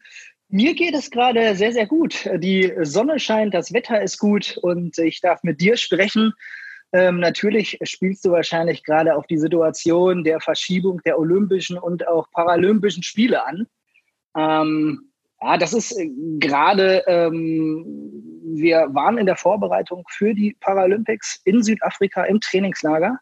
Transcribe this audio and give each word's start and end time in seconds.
Mir 0.48 0.75
geht 0.75 0.95
es 0.95 1.11
gerade 1.11 1.55
sehr, 1.55 1.73
sehr 1.73 1.87
gut. 1.87 2.31
Die 2.37 2.73
Sonne 2.81 3.19
scheint, 3.19 3.53
das 3.53 3.75
Wetter 3.75 4.01
ist 4.01 4.19
gut 4.19 4.59
und 4.62 4.97
ich 4.97 5.21
darf 5.21 5.43
mit 5.43 5.61
dir 5.61 5.77
sprechen 5.77 6.33
ähm, 6.95 7.19
natürlich 7.19 7.77
spielst 7.83 8.25
du 8.25 8.30
wahrscheinlich 8.30 8.84
gerade 8.84 9.16
auf 9.16 9.27
die 9.27 9.39
Situation 9.39 10.23
der 10.23 10.39
Verschiebung 10.39 11.01
der 11.05 11.19
Olympischen 11.19 11.77
und 11.77 12.07
auch 12.07 12.30
Paralympischen 12.30 13.03
Spiele 13.03 13.45
an. 13.45 13.67
Ähm, 14.37 15.11
ja, 15.43 15.57
das 15.59 15.73
ist 15.73 15.98
äh, 15.98 16.09
gerade, 16.39 17.03
ähm, 17.09 17.84
wir 18.45 18.87
waren 18.92 19.19
in 19.19 19.27
der 19.27 19.34
Vorbereitung 19.34 20.05
für 20.09 20.34
die 20.34 20.56
Paralympics 20.61 21.41
in 21.45 21.65
Südafrika 21.65 22.22
im 22.27 22.41
Trainingslager 22.41 23.19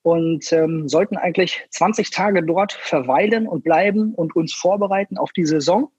und 0.00 0.50
ähm, 0.50 0.88
sollten 0.88 1.18
eigentlich 1.18 1.66
20 1.68 2.12
Tage 2.12 2.42
dort 2.42 2.72
verweilen 2.72 3.46
und 3.46 3.62
bleiben 3.62 4.14
und 4.14 4.34
uns 4.34 4.54
vorbereiten 4.54 5.18
auf 5.18 5.32
die 5.32 5.44
Saison. 5.44 5.92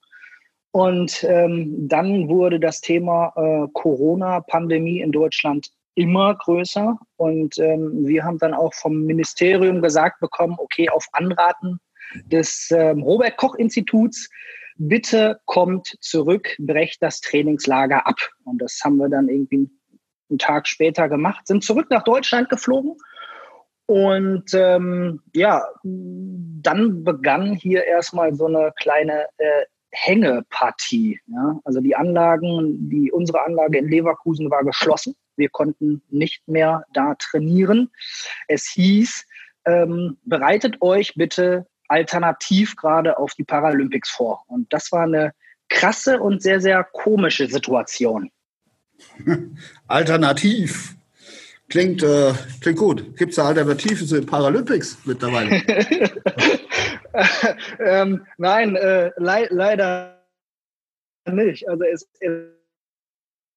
Und 0.72 1.24
ähm, 1.30 1.88
dann 1.88 2.28
wurde 2.28 2.60
das 2.60 2.82
Thema 2.82 3.34
äh, 3.36 3.68
Corona-Pandemie 3.72 5.00
in 5.00 5.12
Deutschland 5.12 5.70
immer 5.96 6.36
größer. 6.36 6.98
Und 7.18 7.58
ähm, 7.58 8.06
wir 8.06 8.24
haben 8.24 8.38
dann 8.40 8.54
auch 8.54 8.74
vom 8.74 9.04
Ministerium 9.04 9.82
gesagt 9.82 10.20
bekommen, 10.20 10.56
okay, 10.58 10.90
auf 10.90 11.06
Anraten 11.12 11.80
des 12.26 12.70
ähm, 12.72 13.02
Robert 13.04 13.38
Koch 13.38 13.56
Instituts, 13.56 14.30
bitte 14.78 15.40
kommt 15.46 15.96
zurück, 16.02 16.56
brecht 16.60 17.02
das 17.02 17.22
Trainingslager 17.22 18.08
ab. 18.08 18.18
Und 18.44 18.62
das 18.62 18.80
haben 18.84 18.98
wir 18.98 19.10
dann 19.10 19.30
irgendwie 19.30 19.70
einen 20.30 20.40
Tag 20.40 20.68
später 20.68 21.10
gemacht, 21.10 21.48
sind 21.48 21.64
zurück 21.64 21.88
nach 21.90 22.04
Deutschland 22.04 22.50
geflogen. 22.50 22.96
Und 23.86 24.54
ähm, 24.54 25.22
ja, 25.34 25.66
dann 25.84 27.04
begann 27.04 27.54
hier 27.54 27.84
erstmal 27.84 28.34
so 28.34 28.46
eine 28.46 28.72
kleine 28.78 29.28
äh, 29.38 29.66
Hängepartie. 29.92 31.20
Ja? 31.28 31.60
Also 31.66 31.82
die 31.82 31.96
Anlagen, 31.96 32.90
die 32.90 33.12
unsere 33.12 33.44
Anlage 33.44 33.78
in 33.78 33.90
Leverkusen 33.90 34.50
war 34.50 34.64
geschlossen. 34.64 35.16
Wir 35.36 35.50
konnten 35.50 36.02
nicht 36.10 36.48
mehr 36.48 36.86
da 36.94 37.16
trainieren. 37.16 37.92
Es 38.48 38.68
hieß, 38.68 39.26
ähm, 39.66 40.18
bereitet 40.24 40.82
euch 40.82 41.14
bitte 41.16 41.68
alternativ 41.88 42.76
gerade 42.76 43.18
auf 43.18 43.34
die 43.34 43.44
Paralympics 43.44 44.10
vor. 44.10 44.44
Und 44.48 44.72
das 44.72 44.92
war 44.92 45.04
eine 45.04 45.34
krasse 45.70 46.20
und 46.20 46.42
sehr, 46.42 46.60
sehr 46.60 46.84
komische 46.84 47.48
Situation. 47.48 48.32
Alternativ. 49.88 50.96
Klingt, 51.70 52.04
äh, 52.04 52.34
klingt 52.62 52.78
gut. 52.78 53.18
Gibt 53.18 53.32
es 53.32 53.38
da 53.38 53.46
Alternativen 53.46 54.06
zu 54.08 54.16
den 54.16 54.26
Paralympics 54.26 54.98
mittlerweile? 55.06 55.62
ähm, 57.80 58.26
nein, 58.38 58.76
äh, 58.76 59.12
le 59.18 59.48
leider 59.50 60.24
nicht. 61.26 61.68
Also 61.68 61.84
es, 61.84 62.08
es 62.20 62.32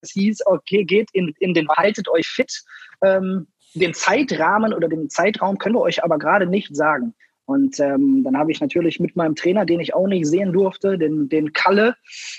hieß, 0.03 0.47
okay, 0.47 0.85
geht 0.85 1.11
in, 1.13 1.35
in 1.39 1.55
den, 1.55 1.69
haltet 1.69 2.09
euch 2.09 2.27
fit. 2.27 2.63
Ähm, 3.03 3.47
den 3.75 3.95
Zeitrahmen 3.95 4.73
oder 4.73 4.89
den 4.89 5.11
Zeitraum 5.11 5.59
können 5.59 5.75
wir 5.75 5.83
euch 5.83 6.03
aber 6.03 6.19
gerade 6.19 6.47
nicht 6.47 6.75
sagen. 6.75 7.15
Und 7.47 7.79
ähm, 7.79 8.23
dann 8.25 8.37
habe 8.37 8.51
ich 8.51 8.61
natürlich 8.61 8.99
mit 8.99 9.15
meinem 9.15 9.37
Trainer, 9.37 9.65
den 9.65 9.79
ich 9.79 9.95
auch 9.95 10.09
nicht 10.09 10.27
sehen 10.27 10.53
durfte, 10.53 10.99
den, 10.99 11.29
den 11.29 11.53
Kalle, 11.53 11.95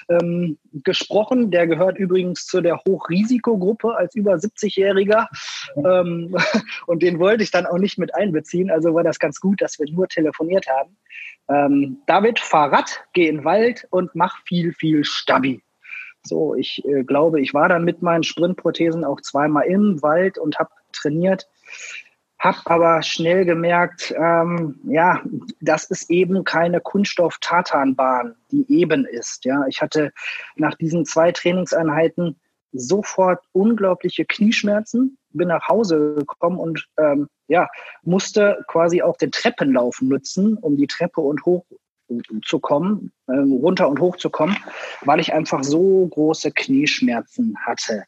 ähm, 0.09 0.57
gesprochen. 0.73 1.49
Der 1.49 1.65
gehört 1.65 1.97
übrigens 1.97 2.45
zu 2.45 2.59
der 2.59 2.81
Hochrisikogruppe 2.85 3.95
als 3.95 4.15
über 4.15 4.33
70-Jähriger. 4.33 5.27
Ähm, 5.77 6.35
und 6.87 7.01
den 7.01 7.19
wollte 7.19 7.43
ich 7.43 7.51
dann 7.51 7.65
auch 7.65 7.77
nicht 7.77 7.97
mit 7.97 8.13
einbeziehen. 8.13 8.69
Also 8.69 8.93
war 8.93 9.03
das 9.03 9.17
ganz 9.17 9.39
gut, 9.39 9.61
dass 9.61 9.79
wir 9.79 9.89
nur 9.89 10.09
telefoniert 10.09 10.67
haben. 10.67 10.97
Ähm, 11.49 11.99
David, 12.05 12.39
fahr 12.39 12.73
Rad, 12.73 13.05
geh 13.13 13.29
in 13.29 13.37
den 13.37 13.45
Wald 13.45 13.87
und 13.89 14.13
mach 14.13 14.43
viel, 14.45 14.73
viel 14.73 15.05
Stabi. 15.05 15.61
So, 16.27 16.55
ich 16.55 16.83
äh, 16.85 17.03
glaube, 17.03 17.41
ich 17.41 17.53
war 17.53 17.69
dann 17.69 17.83
mit 17.83 18.01
meinen 18.01 18.23
Sprintprothesen 18.23 19.03
auch 19.03 19.21
zweimal 19.21 19.65
im 19.65 20.01
Wald 20.01 20.37
und 20.37 20.59
habe 20.59 20.69
trainiert. 20.93 21.47
Hab 22.39 22.69
aber 22.69 23.01
schnell 23.01 23.45
gemerkt, 23.45 24.13
ähm, 24.15 24.79
ja, 24.83 25.23
das 25.59 25.85
ist 25.85 26.11
eben 26.11 26.43
keine 26.43 26.79
Kunststoff-Tatanbahn, 26.81 28.35
die 28.51 28.65
eben 28.71 29.05
ist. 29.05 29.43
Ja, 29.45 29.65
ich 29.67 29.81
hatte 29.81 30.11
nach 30.55 30.75
diesen 30.75 31.05
zwei 31.05 31.31
Trainingseinheiten 31.31 32.39
sofort 32.73 33.43
unglaubliche 33.53 34.25
Knieschmerzen, 34.25 35.17
bin 35.31 35.47
nach 35.47 35.67
Hause 35.67 36.15
gekommen 36.15 36.59
und 36.59 36.87
ähm, 36.97 37.27
ja, 37.47 37.69
musste 38.03 38.63
quasi 38.67 39.01
auch 39.01 39.17
den 39.17 39.31
Treppenlauf 39.31 40.01
nutzen, 40.01 40.57
um 40.57 40.77
die 40.77 40.87
Treppe 40.87 41.21
und 41.21 41.43
hoch 41.45 41.65
zu 42.43 42.59
kommen, 42.59 43.11
äh, 43.27 43.33
runter 43.33 43.89
und 43.89 43.99
hoch 43.99 44.15
zu 44.17 44.29
kommen, 44.29 44.57
weil 45.01 45.19
ich 45.19 45.33
einfach 45.33 45.63
so 45.63 46.07
große 46.07 46.51
Knieschmerzen 46.51 47.55
hatte. 47.65 48.03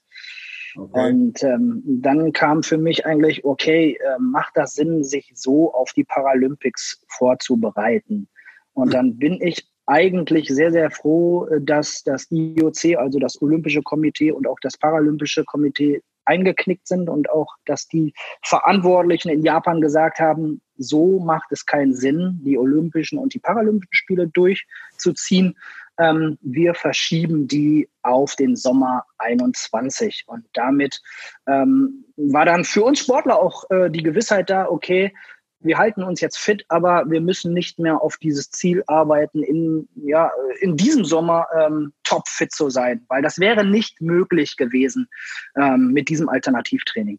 Okay. 0.75 1.09
Und 1.09 1.43
ähm, 1.43 1.83
dann 1.85 2.31
kam 2.31 2.63
für 2.63 2.77
mich 2.77 3.05
eigentlich, 3.05 3.43
okay, 3.43 3.97
äh, 3.99 4.19
macht 4.19 4.51
das 4.55 4.73
Sinn, 4.73 5.03
sich 5.03 5.31
so 5.35 5.73
auf 5.73 5.93
die 5.93 6.03
Paralympics 6.03 7.03
vorzubereiten? 7.07 8.27
Und 8.73 8.93
dann 8.93 9.17
bin 9.17 9.41
ich 9.41 9.67
eigentlich 9.87 10.47
sehr, 10.47 10.71
sehr 10.71 10.91
froh, 10.91 11.47
äh, 11.47 11.59
dass 11.61 12.03
das 12.03 12.27
IOC, 12.29 12.97
also 12.97 13.19
das 13.19 13.41
Olympische 13.41 13.81
Komitee 13.81 14.31
und 14.31 14.47
auch 14.47 14.59
das 14.61 14.77
Paralympische 14.77 15.43
Komitee 15.43 16.01
eingeknickt 16.29 16.87
sind 16.87 17.09
und 17.09 17.29
auch, 17.29 17.55
dass 17.65 17.87
die 17.87 18.13
Verantwortlichen 18.43 19.29
in 19.29 19.43
Japan 19.43 19.81
gesagt 19.81 20.19
haben, 20.19 20.61
so 20.77 21.19
macht 21.19 21.51
es 21.51 21.65
keinen 21.65 21.93
Sinn, 21.93 22.39
die 22.43 22.57
Olympischen 22.57 23.17
und 23.17 23.33
die 23.33 23.39
Paralympischen 23.39 23.93
Spiele 23.93 24.27
durchzuziehen. 24.27 25.57
Ähm, 25.97 26.37
wir 26.41 26.75
verschieben 26.75 27.47
die 27.47 27.89
auf 28.03 28.35
den 28.35 28.55
Sommer 28.55 29.05
21. 29.17 30.25
Und 30.27 30.45
damit 30.53 31.01
ähm, 31.47 32.05
war 32.15 32.45
dann 32.45 32.63
für 32.63 32.83
uns 32.83 32.99
Sportler 32.99 33.37
auch 33.37 33.69
äh, 33.71 33.89
die 33.89 34.03
Gewissheit 34.03 34.49
da, 34.49 34.69
okay, 34.69 35.13
wir 35.61 35.77
halten 35.77 36.03
uns 36.03 36.21
jetzt 36.21 36.37
fit, 36.37 36.63
aber 36.69 37.03
wir 37.07 37.21
müssen 37.21 37.53
nicht 37.53 37.79
mehr 37.79 38.01
auf 38.01 38.17
dieses 38.17 38.49
Ziel 38.49 38.83
arbeiten, 38.87 39.43
in, 39.43 39.87
ja, 39.95 40.31
in 40.61 40.77
diesem 40.77 41.05
Sommer 41.05 41.47
ähm, 41.57 41.93
topfit 42.03 42.51
zu 42.51 42.69
sein, 42.69 43.05
weil 43.09 43.21
das 43.21 43.39
wäre 43.39 43.65
nicht 43.65 44.01
möglich 44.01 44.55
gewesen 44.55 45.09
ähm, 45.57 45.91
mit 45.91 46.09
diesem 46.09 46.29
Alternativtraining. 46.29 47.17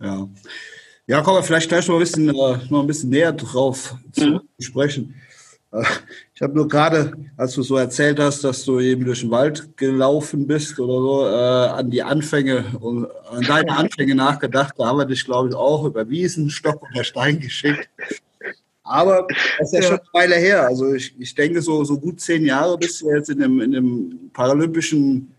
Ja. 0.00 0.28
Ja, 1.06 1.20
kommen 1.20 1.38
wir 1.38 1.42
vielleicht 1.42 1.68
gleich 1.68 1.88
noch 1.88 1.96
ein 1.96 2.00
bisschen, 2.00 2.28
äh, 2.28 2.32
noch 2.32 2.80
ein 2.80 2.86
bisschen 2.86 3.10
näher 3.10 3.32
drauf 3.32 3.96
zu 4.12 4.24
mhm. 4.24 4.40
sprechen. 4.60 5.14
Ich 6.34 6.42
habe 6.42 6.54
nur 6.54 6.68
gerade, 6.68 7.12
als 7.36 7.54
du 7.54 7.62
so 7.62 7.76
erzählt 7.76 8.20
hast, 8.20 8.44
dass 8.44 8.64
du 8.64 8.78
eben 8.80 9.04
durch 9.04 9.20
den 9.20 9.30
Wald 9.30 9.76
gelaufen 9.76 10.46
bist 10.46 10.78
oder 10.78 11.00
so, 11.00 11.26
äh, 11.26 11.80
an 11.80 11.90
die 11.90 12.02
Anfänge 12.02 12.64
und 12.80 13.06
an 13.30 13.42
deine 13.42 13.76
Anfänge 13.76 14.14
nachgedacht. 14.14 14.74
Da 14.76 14.86
haben 14.86 14.98
wir 14.98 15.06
dich, 15.06 15.24
glaube 15.24 15.48
ich, 15.48 15.54
auch 15.54 15.84
über 15.84 16.08
Wiesen, 16.10 16.50
Stock 16.50 16.82
und 16.82 17.06
Stein 17.06 17.40
geschickt. 17.40 17.88
Aber 18.84 19.26
das 19.58 19.72
ist 19.72 19.72
ja, 19.72 19.80
ja, 19.80 19.86
schon 19.86 19.98
eine 20.00 20.08
Weile 20.12 20.34
her. 20.34 20.66
Also 20.66 20.92
ich, 20.92 21.18
ich 21.18 21.34
denke, 21.34 21.62
so, 21.62 21.84
so 21.84 21.98
gut 21.98 22.20
zehn 22.20 22.44
Jahre 22.44 22.76
bist 22.76 23.00
du 23.00 23.10
jetzt 23.10 23.30
in 23.30 23.38
dem, 23.38 23.60
in 23.60 23.72
dem 23.72 24.30
paralympischen 24.32 25.32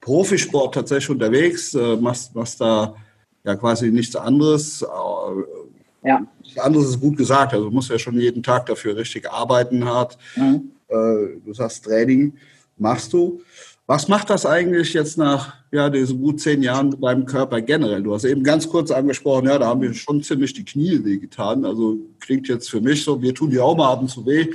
Profisport 0.00 0.74
tatsächlich 0.74 1.10
unterwegs, 1.10 1.74
äh, 1.74 1.96
machst, 1.96 2.34
machst 2.34 2.60
da 2.60 2.94
ja 3.42 3.56
quasi 3.56 3.90
nichts 3.90 4.14
anderes. 4.14 4.82
Äh, 4.82 6.08
ja. 6.08 6.26
Das 6.54 6.64
andere 6.64 6.84
ist 6.84 7.00
gut 7.00 7.16
gesagt. 7.16 7.52
Also 7.52 7.66
du 7.66 7.70
musst 7.70 7.90
ja 7.90 7.98
schon 7.98 8.18
jeden 8.18 8.42
Tag 8.42 8.66
dafür 8.66 8.96
richtig 8.96 9.30
arbeiten 9.30 9.84
hart. 9.84 10.18
Mhm. 10.36 10.70
Äh, 10.88 11.40
du 11.44 11.52
sagst 11.52 11.84
Training 11.84 12.34
machst 12.76 13.12
du. 13.12 13.40
Was 13.86 14.08
macht 14.08 14.30
das 14.30 14.46
eigentlich 14.46 14.94
jetzt 14.94 15.18
nach 15.18 15.54
ja, 15.70 15.90
diesen 15.90 16.18
gut 16.22 16.40
zehn 16.40 16.62
Jahren 16.62 16.88
mit 16.88 17.02
deinem 17.02 17.26
Körper 17.26 17.60
generell? 17.60 18.02
Du 18.02 18.14
hast 18.14 18.24
eben 18.24 18.42
ganz 18.42 18.66
kurz 18.68 18.90
angesprochen, 18.90 19.46
ja, 19.46 19.58
da 19.58 19.66
haben 19.66 19.80
mir 19.80 19.92
schon 19.92 20.22
ziemlich 20.22 20.54
die 20.54 20.64
Knie 20.64 21.04
wehgetan. 21.04 21.66
Also 21.66 21.98
klingt 22.20 22.48
jetzt 22.48 22.70
für 22.70 22.80
mich 22.80 23.04
so, 23.04 23.20
wir 23.20 23.34
tun 23.34 23.50
die 23.50 23.60
auch 23.60 23.76
mal 23.76 23.92
ab 23.92 24.00
und 24.00 24.08
zu 24.08 24.24
weh. 24.24 24.48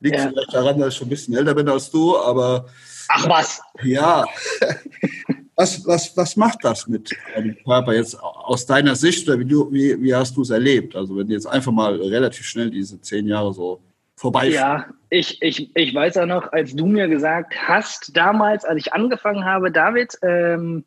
Liegt 0.00 0.16
ja. 0.16 0.28
vielleicht 0.28 0.52
daran, 0.52 0.80
dass 0.80 0.94
ich 0.94 0.98
schon 0.98 1.06
ein 1.06 1.10
bisschen 1.10 1.36
älter 1.36 1.54
bin 1.54 1.68
als 1.68 1.90
du, 1.90 2.16
aber. 2.18 2.66
Ach 3.08 3.28
was! 3.28 3.60
Ja. 3.84 4.24
was, 5.62 5.86
was, 5.86 6.16
was 6.16 6.36
macht 6.36 6.64
das 6.64 6.88
mit 6.88 7.10
deinem 7.34 7.56
Körper 7.64 7.94
jetzt 7.94 8.20
aus 8.20 8.66
deiner 8.66 8.96
Sicht 8.96 9.28
oder 9.28 9.38
wie, 9.38 9.44
du, 9.44 9.72
wie, 9.72 10.00
wie 10.02 10.14
hast 10.14 10.36
du 10.36 10.42
es 10.42 10.50
erlebt? 10.50 10.96
Also, 10.96 11.16
wenn 11.16 11.28
du 11.28 11.34
jetzt 11.34 11.46
einfach 11.46 11.72
mal 11.72 11.94
relativ 11.96 12.46
schnell 12.46 12.70
diese 12.70 13.00
zehn 13.00 13.26
Jahre 13.26 13.54
so 13.54 13.80
vorbei. 14.16 14.48
Ja, 14.48 14.86
ich, 15.10 15.40
ich, 15.40 15.70
ich 15.74 15.94
weiß 15.94 16.16
auch 16.18 16.26
noch, 16.26 16.52
als 16.52 16.74
du 16.74 16.86
mir 16.86 17.08
gesagt 17.08 17.54
hast, 17.56 18.16
damals, 18.16 18.64
als 18.64 18.86
ich 18.86 18.92
angefangen 18.92 19.44
habe, 19.44 19.70
David, 19.70 20.16
ähm, 20.22 20.84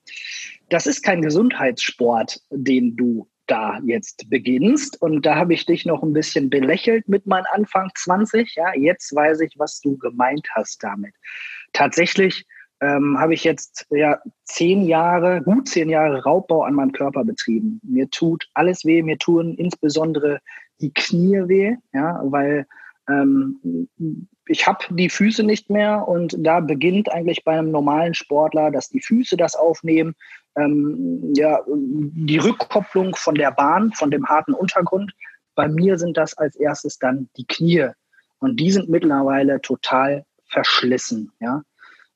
das 0.69 0.88
ist 0.88 1.04
kein 1.04 1.21
Gesundheitssport, 1.21 2.42
den 2.50 2.95
du 2.95 3.28
da 3.48 3.80
jetzt 3.86 4.30
beginnst. 4.30 5.01
Und 5.01 5.25
da 5.25 5.36
habe 5.36 5.54
ich 5.54 5.66
dich 5.66 5.86
noch 5.86 6.01
ein 6.01 6.13
bisschen 6.13 6.50
belächelt 6.50 7.07
mit 7.07 7.25
meinem 7.28 7.45
Anfang 7.51 7.92
20. 7.95 8.56
Ja, 8.56 8.74
jetzt 8.75 9.13
weiß 9.16 9.42
ich, 9.42 9.54
was 9.57 9.80
du 9.81 9.98
gemeint 9.98 10.48
hast 10.56 10.83
damit. 10.83 11.13
Tatsächlich 11.74 12.45
ähm, 12.81 13.18
habe 13.19 13.33
ich 13.33 13.44
jetzt 13.44 13.88
ja 13.89 14.19
zehn 14.44 14.83
Jahre, 14.83 15.42
gut 15.42 15.69
zehn 15.69 15.89
Jahre 15.89 16.24
Raubbau 16.24 16.63
an 16.63 16.74
meinem 16.74 16.92
Körper 16.92 17.24
betrieben. 17.24 17.80
Mir 17.83 18.10
tut 18.10 18.48
alles 18.54 18.86
weh, 18.86 19.01
mir 19.01 19.18
tun 19.18 19.56
insbesondere 19.56 20.39
die 20.81 20.94
Knie 20.94 21.48
weh, 21.48 21.75
ja, 21.94 22.22
weil 22.24 22.68
ähm, 23.07 23.88
ich 24.48 24.68
habe 24.68 24.86
die 24.89 25.10
Füße 25.10 25.44
nicht 25.44 25.69
mehr 25.69 26.07
und 26.07 26.36
da 26.39 26.60
beginnt 26.60 27.12
eigentlich 27.12 27.44
bei 27.44 27.57
einem 27.57 27.72
normalen 27.72 28.13
Sportler, 28.13 28.72
dass 28.72 28.89
die 28.89 29.01
Füße 29.01 29.38
das 29.38 29.56
aufnehmen 29.56 30.16
ähm, 30.56 31.33
ja, 31.36 31.60
die 31.68 32.38
Rückkopplung 32.38 33.16
von 33.16 33.36
der 33.36 33.51
Bahn, 33.51 33.92
von 33.94 34.12
dem 34.12 34.25
harten 34.28 34.54
Untergrund. 34.54 35.13
Bei 35.54 35.68
mir 35.68 35.98
sind 35.98 36.18
das 36.18 36.38
als 36.38 36.56
erstes 36.56 36.98
dann 36.98 37.30
die 37.38 37.45
Knie. 37.45 37.89
Und 38.39 38.60
die 38.60 38.71
sind 38.71 38.89
mittlerweile 38.89 39.62
total 39.62 40.25
verschlissen. 40.48 41.31
Ja? 41.39 41.63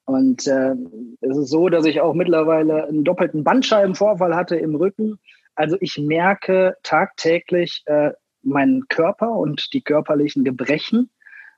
Und 0.10 0.48
äh, 0.48 0.74
es 1.22 1.38
ist 1.38 1.50
so, 1.50 1.70
dass 1.70 1.86
ich 1.86 2.02
auch 2.02 2.16
mittlerweile 2.16 2.88
einen 2.88 3.04
doppelten 3.04 3.44
Bandscheibenvorfall 3.44 4.36
hatte 4.36 4.56
im 4.56 4.74
Rücken. 4.74 5.20
Also 5.54 5.78
ich 5.82 6.00
merke 6.00 6.76
tagtäglich 6.82 7.84
äh, 7.86 8.14
meinen 8.42 8.88
Körper 8.88 9.34
und 9.34 9.72
die 9.72 9.84
körperlichen 9.84 10.44
Gebrechen. 10.44 11.12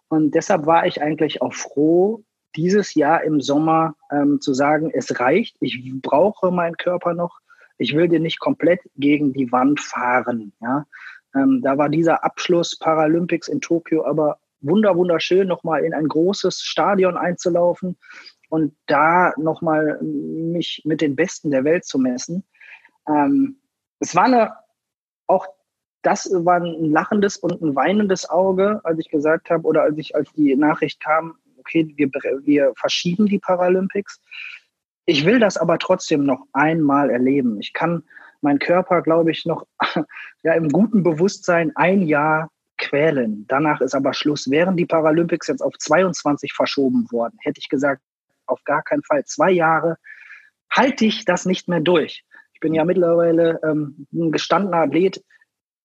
Und 0.10 0.36
deshalb 0.36 0.66
war 0.66 0.86
ich 0.86 1.02
eigentlich 1.02 1.42
auch 1.42 1.54
froh, 1.54 2.26
dieses 2.58 2.94
Jahr 2.94 3.24
im 3.24 3.40
Sommer 3.40 3.96
ähm, 4.12 4.42
zu 4.42 4.54
sagen, 4.54 4.92
es 4.94 5.18
reicht, 5.18 5.56
ich 5.62 5.82
brauche 6.02 6.52
meinen 6.52 6.76
Körper 6.76 7.14
noch, 7.14 7.40
ich 7.78 7.96
will 7.96 8.10
den 8.10 8.24
nicht 8.24 8.42
komplett 8.42 8.82
gegen 8.98 9.32
die 9.32 9.50
Wand 9.54 9.80
fahren. 9.80 10.52
Ja? 10.60 10.86
Ähm, 11.34 11.62
da 11.64 11.78
war 11.78 11.88
dieser 11.88 12.26
Abschluss 12.26 12.78
Paralympics 12.78 13.48
in 13.48 13.62
Tokio 13.62 14.04
aber 14.06 14.40
wunder 14.62 14.96
wunderschön, 14.96 15.48
nochmal 15.48 15.84
in 15.84 15.94
ein 15.94 16.08
großes 16.08 16.62
Stadion 16.62 17.18
einzulaufen 17.18 17.98
und 18.52 18.76
da 18.86 19.34
nochmal 19.38 19.98
mich 20.02 20.82
mit 20.84 21.00
den 21.00 21.16
Besten 21.16 21.52
der 21.52 21.64
Welt 21.64 21.86
zu 21.86 21.98
messen. 21.98 22.44
Ähm, 23.08 23.62
es 24.00 24.14
war 24.14 24.26
eine, 24.26 24.52
auch 25.28 25.48
das 26.02 26.30
war 26.34 26.58
ein 26.58 26.92
lachendes 26.92 27.38
und 27.38 27.62
ein 27.62 27.76
weinendes 27.76 28.30
Auge, 28.30 28.82
als 28.84 29.00
ich 29.00 29.10
gesagt 29.10 29.50
habe, 29.50 29.66
oder 29.66 29.84
als 29.84 29.98
ich, 29.98 30.16
als 30.16 30.34
die 30.34 30.54
Nachricht 30.58 31.00
kam, 31.00 31.36
okay, 31.60 31.94
wir, 31.96 32.10
wir 32.44 32.74
verschieben 32.76 33.28
die 33.28 33.40
Paralympics. 33.40 34.20
Ich 35.06 35.26
will 35.26 35.40
das 35.40 35.56
aber 35.56 35.78
trotzdem 35.78 36.26
noch 36.26 36.46
einmal 36.52 37.10
erleben. 37.10 37.58
Ich 37.62 37.72
kann 37.72 38.04
meinen 38.42 38.60
Körper, 38.60 39.02
glaube 39.02 39.32
ich, 39.32 39.46
noch 39.46 39.66
ja, 40.44 40.54
im 40.56 40.68
guten 40.68 41.04
Bewusstsein 41.04 41.72
ein 41.76 42.02
Jahr 42.02 42.50
quälen. 42.78 43.46
Danach 43.48 43.80
ist 43.80 43.96
aber 43.96 44.14
Schluss. 44.14 44.50
Wären 44.50 44.76
die 44.76 44.86
Paralympics 44.86 45.48
jetzt 45.48 45.62
auf 45.62 45.78
22 45.78 46.52
verschoben 46.52 47.08
worden, 47.12 47.38
hätte 47.40 47.60
ich 47.60 47.70
gesagt, 47.70 48.02
auf 48.52 48.64
gar 48.64 48.84
keinen 48.84 49.04
Fall. 49.04 49.26
Zwei 49.26 49.52
Jahre 49.52 49.98
halte 50.70 51.06
ich 51.06 51.26
das 51.26 51.46
nicht 51.46 51.68
mehr 51.68 51.82
durch. 51.82 52.24
Ich 52.54 52.60
bin 52.60 52.74
ja 52.74 52.86
mittlerweile 52.86 53.60
ähm, 53.64 54.08
ein 54.14 54.32
gestandener 54.32 54.84
Athlet. 54.84 55.24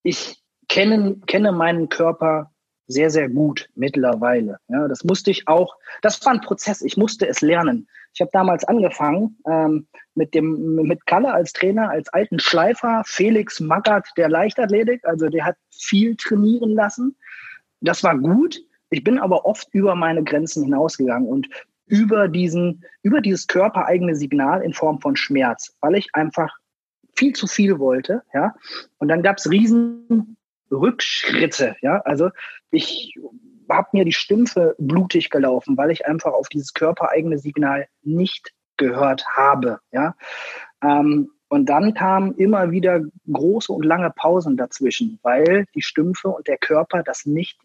Ich 0.02 0.42
kenne, 0.68 1.16
kenne 1.26 1.52
meinen 1.52 1.88
Körper 1.88 2.50
sehr, 2.86 3.10
sehr 3.10 3.28
gut 3.28 3.68
mittlerweile. 3.74 4.58
Ja, 4.68 4.86
das 4.88 5.04
musste 5.04 5.30
ich 5.30 5.48
auch, 5.48 5.76
das 6.02 6.24
war 6.24 6.32
ein 6.32 6.40
Prozess, 6.40 6.82
ich 6.82 6.96
musste 6.96 7.26
es 7.26 7.40
lernen. 7.40 7.88
Ich 8.14 8.20
habe 8.20 8.30
damals 8.32 8.64
angefangen 8.64 9.38
ähm, 9.46 9.88
mit 10.14 10.34
dem 10.34 10.76
mit 10.76 11.04
Kalle 11.06 11.34
als 11.34 11.52
Trainer, 11.52 11.90
als 11.90 12.08
alten 12.10 12.38
Schleifer, 12.38 13.02
Felix 13.04 13.60
Magath 13.60 14.08
der 14.16 14.28
Leichtathletik, 14.28 15.04
also 15.04 15.28
der 15.28 15.44
hat 15.44 15.56
viel 15.70 16.16
trainieren 16.16 16.70
lassen. 16.70 17.16
Das 17.80 18.02
war 18.04 18.16
gut. 18.16 18.58
Ich 18.90 19.02
bin 19.02 19.19
aber 19.19 19.44
oft 19.44 19.69
über 19.72 19.94
meine 19.96 20.22
Grenzen 20.22 20.64
hinausgegangen 20.64 21.28
und 21.28 21.48
über 21.86 22.28
diesen, 22.28 22.84
über 23.02 23.20
dieses 23.20 23.46
körpereigene 23.46 24.16
Signal 24.16 24.62
in 24.62 24.72
Form 24.72 25.00
von 25.00 25.16
Schmerz, 25.16 25.74
weil 25.80 25.94
ich 25.94 26.08
einfach 26.14 26.56
viel 27.14 27.32
zu 27.32 27.46
viel 27.46 27.78
wollte, 27.78 28.22
ja. 28.34 28.54
Und 28.98 29.08
dann 29.08 29.22
gab 29.22 29.38
es 29.38 29.50
riesen 29.50 30.36
Rückschritte. 30.70 31.76
Ja, 31.80 32.00
also 32.04 32.30
ich 32.70 33.14
habe 33.70 33.88
mir 33.92 34.04
die 34.04 34.12
Stümpfe 34.12 34.74
blutig 34.78 35.30
gelaufen, 35.30 35.76
weil 35.76 35.90
ich 35.90 36.06
einfach 36.06 36.32
auf 36.32 36.48
dieses 36.48 36.74
körpereigene 36.74 37.38
Signal 37.38 37.86
nicht 38.02 38.52
gehört 38.76 39.26
habe. 39.28 39.80
Ja, 39.92 40.14
ähm, 40.82 41.30
und 41.48 41.66
dann 41.66 41.94
kamen 41.94 42.34
immer 42.34 42.72
wieder 42.72 43.00
große 43.32 43.72
und 43.72 43.84
lange 43.84 44.10
Pausen 44.10 44.56
dazwischen, 44.56 45.18
weil 45.22 45.66
die 45.74 45.82
Stümpfe 45.82 46.28
und 46.28 46.48
der 46.48 46.58
Körper 46.58 47.02
das 47.02 47.24
nicht 47.24 47.58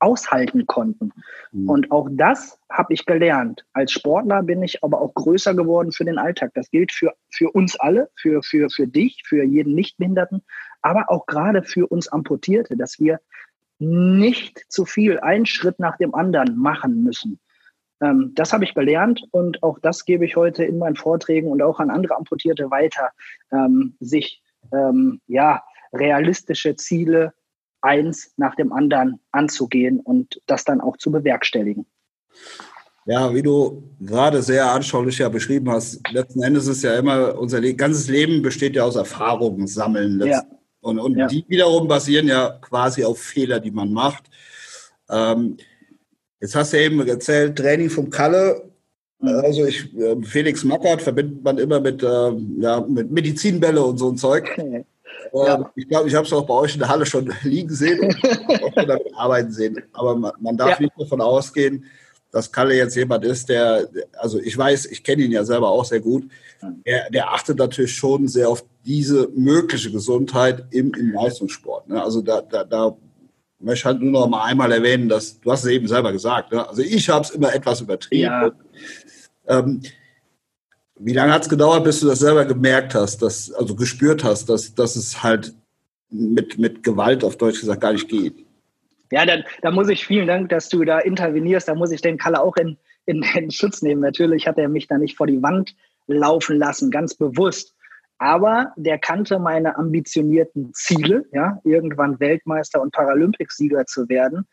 aushalten 0.00 0.66
konnten. 0.66 1.12
Mhm. 1.52 1.68
Und 1.68 1.90
auch 1.90 2.08
das 2.10 2.58
habe 2.70 2.92
ich 2.92 3.06
gelernt. 3.06 3.64
Als 3.72 3.92
Sportler 3.92 4.42
bin 4.42 4.62
ich 4.62 4.82
aber 4.82 5.00
auch 5.00 5.14
größer 5.14 5.54
geworden 5.54 5.92
für 5.92 6.04
den 6.04 6.18
Alltag. 6.18 6.52
Das 6.54 6.70
gilt 6.70 6.92
für, 6.92 7.12
für 7.30 7.50
uns 7.50 7.78
alle, 7.78 8.10
für, 8.16 8.42
für, 8.42 8.70
für 8.70 8.86
dich, 8.86 9.22
für 9.24 9.44
jeden 9.44 9.74
Nichtbehinderten, 9.74 10.42
aber 10.82 11.10
auch 11.10 11.26
gerade 11.26 11.62
für 11.62 11.86
uns 11.86 12.08
Amputierte, 12.08 12.76
dass 12.76 12.98
wir 12.98 13.20
nicht 13.78 14.64
zu 14.68 14.84
viel 14.84 15.18
einen 15.20 15.46
Schritt 15.46 15.78
nach 15.78 15.96
dem 15.96 16.14
anderen 16.14 16.56
machen 16.56 17.02
müssen. 17.02 17.40
Ähm, 18.00 18.32
das 18.34 18.52
habe 18.52 18.64
ich 18.64 18.74
gelernt 18.74 19.24
und 19.30 19.62
auch 19.62 19.78
das 19.78 20.04
gebe 20.04 20.24
ich 20.24 20.36
heute 20.36 20.64
in 20.64 20.78
meinen 20.78 20.96
Vorträgen 20.96 21.50
und 21.50 21.62
auch 21.62 21.80
an 21.80 21.90
andere 21.90 22.16
Amputierte 22.16 22.70
weiter, 22.70 23.10
ähm, 23.52 23.96
sich 24.00 24.42
ähm, 24.72 25.20
ja 25.26 25.62
realistische 25.92 26.76
Ziele 26.76 27.32
eins 27.84 28.32
nach 28.36 28.54
dem 28.56 28.72
anderen 28.72 29.20
anzugehen 29.30 30.00
und 30.00 30.40
das 30.46 30.64
dann 30.64 30.80
auch 30.80 30.96
zu 30.96 31.12
bewerkstelligen. 31.12 31.86
Ja, 33.06 33.34
wie 33.34 33.42
du 33.42 33.82
gerade 34.00 34.42
sehr 34.42 34.70
anschaulich 34.72 35.18
ja 35.18 35.28
beschrieben 35.28 35.70
hast, 35.70 36.00
letzten 36.10 36.42
Endes 36.42 36.66
ist 36.66 36.82
ja 36.82 36.96
immer, 36.96 37.38
unser 37.38 37.60
ganzes 37.74 38.08
Leben 38.08 38.40
besteht 38.40 38.76
ja 38.76 38.84
aus 38.84 38.96
Erfahrungen 38.96 39.66
sammeln. 39.66 40.22
Ja. 40.24 40.42
Und, 40.80 40.98
und 40.98 41.16
ja. 41.16 41.26
die 41.26 41.44
wiederum 41.48 41.86
basieren 41.86 42.28
ja 42.28 42.58
quasi 42.62 43.04
auf 43.04 43.18
Fehler, 43.18 43.60
die 43.60 43.70
man 43.70 43.92
macht. 43.92 44.24
Ähm, 45.10 45.58
jetzt 46.40 46.54
hast 46.54 46.72
du 46.72 46.80
eben 46.80 47.06
erzählt, 47.06 47.56
Training 47.56 47.90
vom 47.90 48.08
Kalle. 48.08 48.70
Mhm. 49.20 49.28
Also 49.28 49.66
ich, 49.66 49.94
äh, 49.98 50.16
Felix 50.22 50.64
Mackert 50.64 51.02
verbindet 51.02 51.44
man 51.44 51.58
immer 51.58 51.80
mit, 51.80 52.02
äh, 52.02 52.32
ja, 52.58 52.80
mit 52.80 53.10
Medizinbälle 53.10 53.82
und 53.82 53.98
so 53.98 54.10
ein 54.10 54.16
Zeug. 54.16 54.50
Okay. 54.56 54.84
Ja. 55.34 55.56
Ähm, 55.56 55.66
ich 55.74 55.88
glaube, 55.88 56.08
ich 56.08 56.14
habe 56.14 56.26
es 56.26 56.32
auch 56.32 56.46
bei 56.46 56.54
euch 56.54 56.74
in 56.74 56.80
der 56.80 56.88
Halle 56.88 57.06
schon 57.06 57.32
liegen 57.42 57.70
sehen 57.70 58.00
und 58.00 58.16
auch 58.62 58.72
schon 58.72 58.86
damit 58.86 59.06
arbeiten 59.16 59.52
sehen. 59.52 59.82
Aber 59.92 60.16
man, 60.16 60.32
man 60.40 60.56
darf 60.56 60.78
ja. 60.78 60.80
nicht 60.80 60.92
davon 60.98 61.20
ausgehen, 61.20 61.84
dass 62.30 62.50
Kalle 62.50 62.74
jetzt 62.74 62.96
jemand 62.96 63.24
ist, 63.24 63.48
der, 63.48 63.88
also 64.18 64.40
ich 64.40 64.56
weiß, 64.58 64.86
ich 64.86 65.04
kenne 65.04 65.22
ihn 65.22 65.30
ja 65.30 65.44
selber 65.44 65.68
auch 65.68 65.84
sehr 65.84 66.00
gut, 66.00 66.28
der, 66.84 67.08
der 67.10 67.32
achtet 67.32 67.58
natürlich 67.58 67.94
schon 67.94 68.26
sehr 68.26 68.48
auf 68.48 68.64
diese 68.84 69.28
mögliche 69.34 69.92
Gesundheit 69.92 70.66
im, 70.70 70.92
im 70.94 71.12
Leistungssport. 71.12 71.88
Ne? 71.88 72.02
Also 72.02 72.22
da, 72.22 72.40
da, 72.40 72.64
da 72.64 72.96
möchte 73.60 73.80
ich 73.80 73.84
halt 73.84 74.00
nur 74.00 74.10
noch 74.10 74.28
mal 74.28 74.44
einmal 74.44 74.72
erwähnen, 74.72 75.08
dass 75.08 75.40
du 75.40 75.52
hast 75.52 75.64
es 75.64 75.70
eben 75.70 75.86
selber 75.86 76.10
gesagt. 76.10 76.52
Ne? 76.52 76.68
Also 76.68 76.82
ich 76.82 77.08
habe 77.08 77.24
es 77.24 77.30
immer 77.30 77.54
etwas 77.54 77.80
übertrieben. 77.80 78.22
Ja. 78.22 78.52
Ähm, 79.46 79.82
wie 80.96 81.12
lange 81.12 81.32
hat 81.32 81.42
es 81.42 81.48
gedauert, 81.48 81.84
bis 81.84 82.00
du 82.00 82.06
das 82.06 82.20
selber 82.20 82.44
gemerkt 82.44 82.94
hast, 82.94 83.22
dass, 83.22 83.52
also 83.52 83.74
gespürt 83.74 84.22
hast, 84.22 84.48
dass, 84.48 84.74
dass 84.74 84.96
es 84.96 85.22
halt 85.22 85.54
mit, 86.10 86.58
mit 86.58 86.82
Gewalt 86.82 87.24
auf 87.24 87.36
Deutsch 87.36 87.60
gesagt 87.60 87.80
gar 87.80 87.92
nicht 87.92 88.08
geht? 88.08 88.46
Ja, 89.10 89.26
da, 89.26 89.38
da 89.62 89.70
muss 89.70 89.88
ich 89.88 90.06
vielen 90.06 90.26
Dank, 90.26 90.48
dass 90.48 90.68
du 90.68 90.84
da 90.84 90.98
intervenierst. 91.00 91.68
Da 91.68 91.74
muss 91.74 91.90
ich 91.90 92.00
den 92.00 92.18
Kalle 92.18 92.40
auch 92.40 92.56
in, 92.56 92.76
in, 93.06 93.22
in 93.34 93.50
Schutz 93.50 93.82
nehmen. 93.82 94.00
Natürlich 94.00 94.46
hat 94.46 94.58
er 94.58 94.68
mich 94.68 94.86
da 94.86 94.98
nicht 94.98 95.16
vor 95.16 95.26
die 95.26 95.42
Wand 95.42 95.74
laufen 96.06 96.56
lassen, 96.58 96.90
ganz 96.90 97.14
bewusst. 97.14 97.74
Aber 98.18 98.72
der 98.76 98.98
kannte 98.98 99.38
meine 99.38 99.76
ambitionierten 99.76 100.72
Ziele, 100.72 101.26
ja, 101.32 101.60
irgendwann 101.64 102.20
Weltmeister 102.20 102.80
und 102.80 102.92
Paralympicsieger 102.92 103.86
zu 103.86 104.08
werden. 104.08 104.46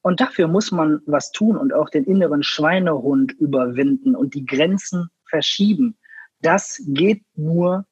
Und 0.00 0.20
dafür 0.20 0.48
muss 0.48 0.72
man 0.72 1.00
was 1.06 1.30
tun 1.30 1.56
und 1.56 1.72
auch 1.72 1.88
den 1.88 2.04
inneren 2.04 2.42
Schweinehund 2.42 3.32
überwinden 3.32 4.16
und 4.16 4.34
die 4.34 4.44
Grenzen 4.46 5.10
verschieben. 5.32 5.96
Das 6.42 6.82
geht 6.86 7.22
nur 7.34 7.86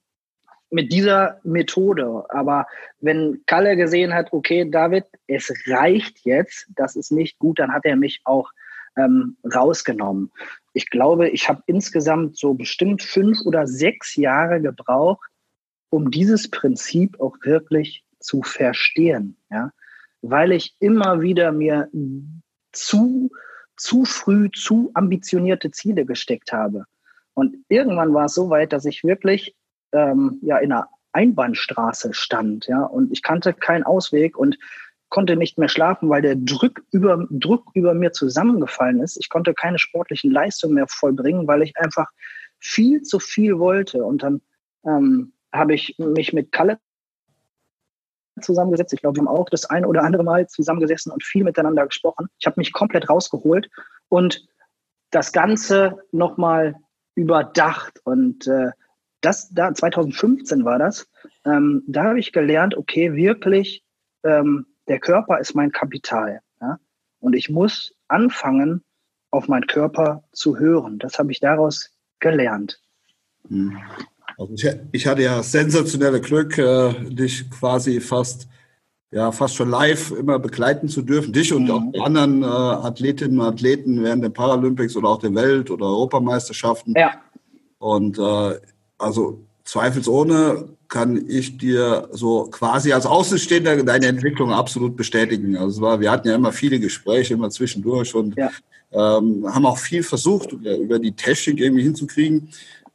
mit 0.71 0.93
dieser 0.93 1.41
Methode. 1.43 2.25
Aber 2.29 2.67
wenn 3.01 3.43
Kalle 3.47 3.77
gesehen 3.77 4.13
hat, 4.13 4.33
okay, 4.33 4.69
David, 4.71 5.05
es 5.27 5.51
reicht 5.67 6.21
jetzt, 6.25 6.67
das 6.77 6.97
ist 6.97 7.11
nicht 7.11 7.39
gut, 7.39 7.59
dann 7.59 7.73
hat 7.73 7.85
er 7.85 7.97
mich 7.97 8.21
auch 8.25 8.51
ähm, 8.97 9.37
rausgenommen. 9.55 10.31
Ich 10.75 10.91
glaube, 10.91 11.31
ich 11.31 11.49
habe 11.49 11.63
insgesamt 11.67 12.37
so 12.37 12.55
bestimmt 12.55 13.03
fünf 13.03 13.41
oder 13.47 13.67
sechs 13.67 14.17
Jahre 14.17 14.61
gebraucht, 14.61 15.29
um 15.89 16.11
dieses 16.11 16.51
Prinzip 16.51 17.19
auch 17.21 17.37
wirklich 17.43 18.05
zu 18.21 18.43
verstehen, 18.43 19.37
ja, 19.51 19.73
weil 20.23 20.53
ich 20.53 20.77
immer 20.79 21.23
wieder 21.23 21.53
mir 21.53 21.89
zu, 22.73 23.31
zu 23.77 24.05
früh, 24.05 24.51
zu 24.51 24.91
ambitionierte 24.95 25.71
Ziele 25.71 26.05
gesteckt 26.05 26.53
habe. 26.53 26.85
Und 27.41 27.57
irgendwann 27.69 28.13
war 28.13 28.27
es 28.27 28.35
so 28.35 28.51
weit, 28.51 28.75
dass 28.75 28.85
ich 28.85 29.03
wirklich 29.03 29.57
ähm, 29.93 30.39
ja 30.43 30.59
in 30.59 30.73
einer 30.73 30.89
Einbahnstraße 31.13 32.13
stand, 32.13 32.67
ja, 32.67 32.83
und 32.83 33.11
ich 33.11 33.23
kannte 33.23 33.55
keinen 33.55 33.83
Ausweg 33.83 34.37
und 34.37 34.59
konnte 35.09 35.37
nicht 35.37 35.57
mehr 35.57 35.71
schlafen, 35.71 36.11
weil 36.11 36.21
der 36.21 36.37
Druck 36.37 36.83
über, 36.93 37.27
Druck 37.31 37.71
über 37.73 37.95
mir 37.95 38.13
zusammengefallen 38.13 39.01
ist. 39.01 39.17
Ich 39.17 39.31
konnte 39.31 39.55
keine 39.55 39.79
sportlichen 39.79 40.31
Leistungen 40.31 40.75
mehr 40.75 40.87
vollbringen, 40.87 41.49
weil 41.49 41.63
ich 41.63 41.77
einfach 41.79 42.09
viel 42.59 43.01
zu 43.01 43.19
viel 43.19 43.59
wollte. 43.59 44.05
Und 44.05 44.23
dann 44.23 44.43
ähm, 44.85 45.33
habe 45.51 45.75
ich 45.75 45.97
mich 45.99 46.35
mit 46.35 46.53
Kalle 46.53 46.79
zusammengesetzt. 48.41 48.93
Ich 48.93 49.01
glaube, 49.01 49.17
wir 49.17 49.27
haben 49.27 49.37
auch 49.37 49.49
das 49.49 49.65
ein 49.65 49.87
oder 49.87 50.05
andere 50.05 50.23
Mal 50.23 50.47
zusammengesessen 50.47 51.11
und 51.11 51.25
viel 51.25 51.43
miteinander 51.43 51.87
gesprochen. 51.87 52.29
Ich 52.39 52.47
habe 52.47 52.61
mich 52.61 52.73
komplett 52.73 53.09
rausgeholt 53.09 53.71
und 54.11 54.47
das 55.11 55.33
Ganze 55.33 55.99
nochmal 56.13 56.77
überdacht. 57.21 58.01
Und 58.05 58.47
äh, 58.47 58.71
das 59.21 59.51
da 59.51 59.73
2015 59.73 60.65
war 60.65 60.79
das. 60.79 61.09
Ähm, 61.45 61.83
da 61.87 62.05
habe 62.05 62.19
ich 62.19 62.33
gelernt, 62.33 62.77
okay, 62.77 63.15
wirklich, 63.15 63.85
ähm, 64.25 64.67
der 64.89 64.99
Körper 64.99 65.39
ist 65.39 65.55
mein 65.55 65.73
Kapital. 65.73 66.41
Ja? 66.61 66.79
Und 67.21 67.35
ich 67.35 67.51
muss 67.51 67.95
anfangen, 68.09 68.83
auf 69.31 69.49
meinen 69.49 69.67
Körper 69.67 70.25
zu 70.33 70.59
hören. 70.59 70.99
Das 70.99 71.19
habe 71.19 71.31
ich 71.31 71.41
daraus 71.41 71.91
gelernt. 72.19 72.81
Hm. 73.49 73.79
Also 74.37 74.55
ich, 74.55 74.67
ich, 74.93 75.07
hatte 75.07 75.23
ja 75.23 75.43
sensationelle 75.43 76.21
Glück, 76.21 76.59
äh, 76.59 76.93
dich 77.11 77.51
quasi 77.51 78.01
fast, 78.01 78.49
ja, 79.13 79.33
fast 79.33 79.57
schon 79.57 79.71
live 79.71 80.13
immer 80.13 80.39
begleiten 80.39 80.89
zu 80.89 81.03
dürfen. 81.03 81.33
Dich 81.33 81.53
und 81.53 81.65
mhm. 81.65 81.71
auch 81.71 81.83
die 81.93 82.01
anderen 82.01 82.43
äh, 82.43 82.47
Athletinnen 82.47 83.41
und 83.41 83.47
Athleten 83.47 84.03
während 84.03 84.23
der 84.23 84.31
Paralympics 84.31 84.97
oder 84.97 85.09
auch 85.09 85.19
der 85.19 85.35
Welt- 85.35 85.71
oder 85.71 85.87
Europameisterschaften. 85.87 86.95
Ja. 86.97 87.13
Und 87.79 88.19
äh, 88.19 88.61
also 88.99 89.41
zweifelsohne 89.65 90.69
kann 90.89 91.25
ich 91.29 91.57
dir 91.57 92.09
so 92.13 92.45
quasi 92.51 92.93
als 92.93 93.07
Außenstehender 93.07 93.83
deine 93.85 94.07
Entwicklung 94.07 94.53
absolut 94.53 94.97
bestätigen. 94.97 95.57
Also 95.57 95.81
war, 95.81 96.01
wir 96.01 96.11
hatten 96.11 96.29
ja 96.29 96.35
immer 96.35 96.53
viele 96.53 96.81
Gespräche, 96.81 97.35
immer 97.35 97.51
zwischendurch 97.51 98.15
und 98.15 98.37
ja. 98.37 98.51
ähm, 98.93 99.45
haben 99.49 99.67
auch 99.67 99.79
viel 99.79 100.03
versucht, 100.03 100.53
über 100.53 100.99
die 100.99 101.13
Technik 101.13 101.61
irgendwie 101.61 101.85
hinzukriegen. 101.85 102.49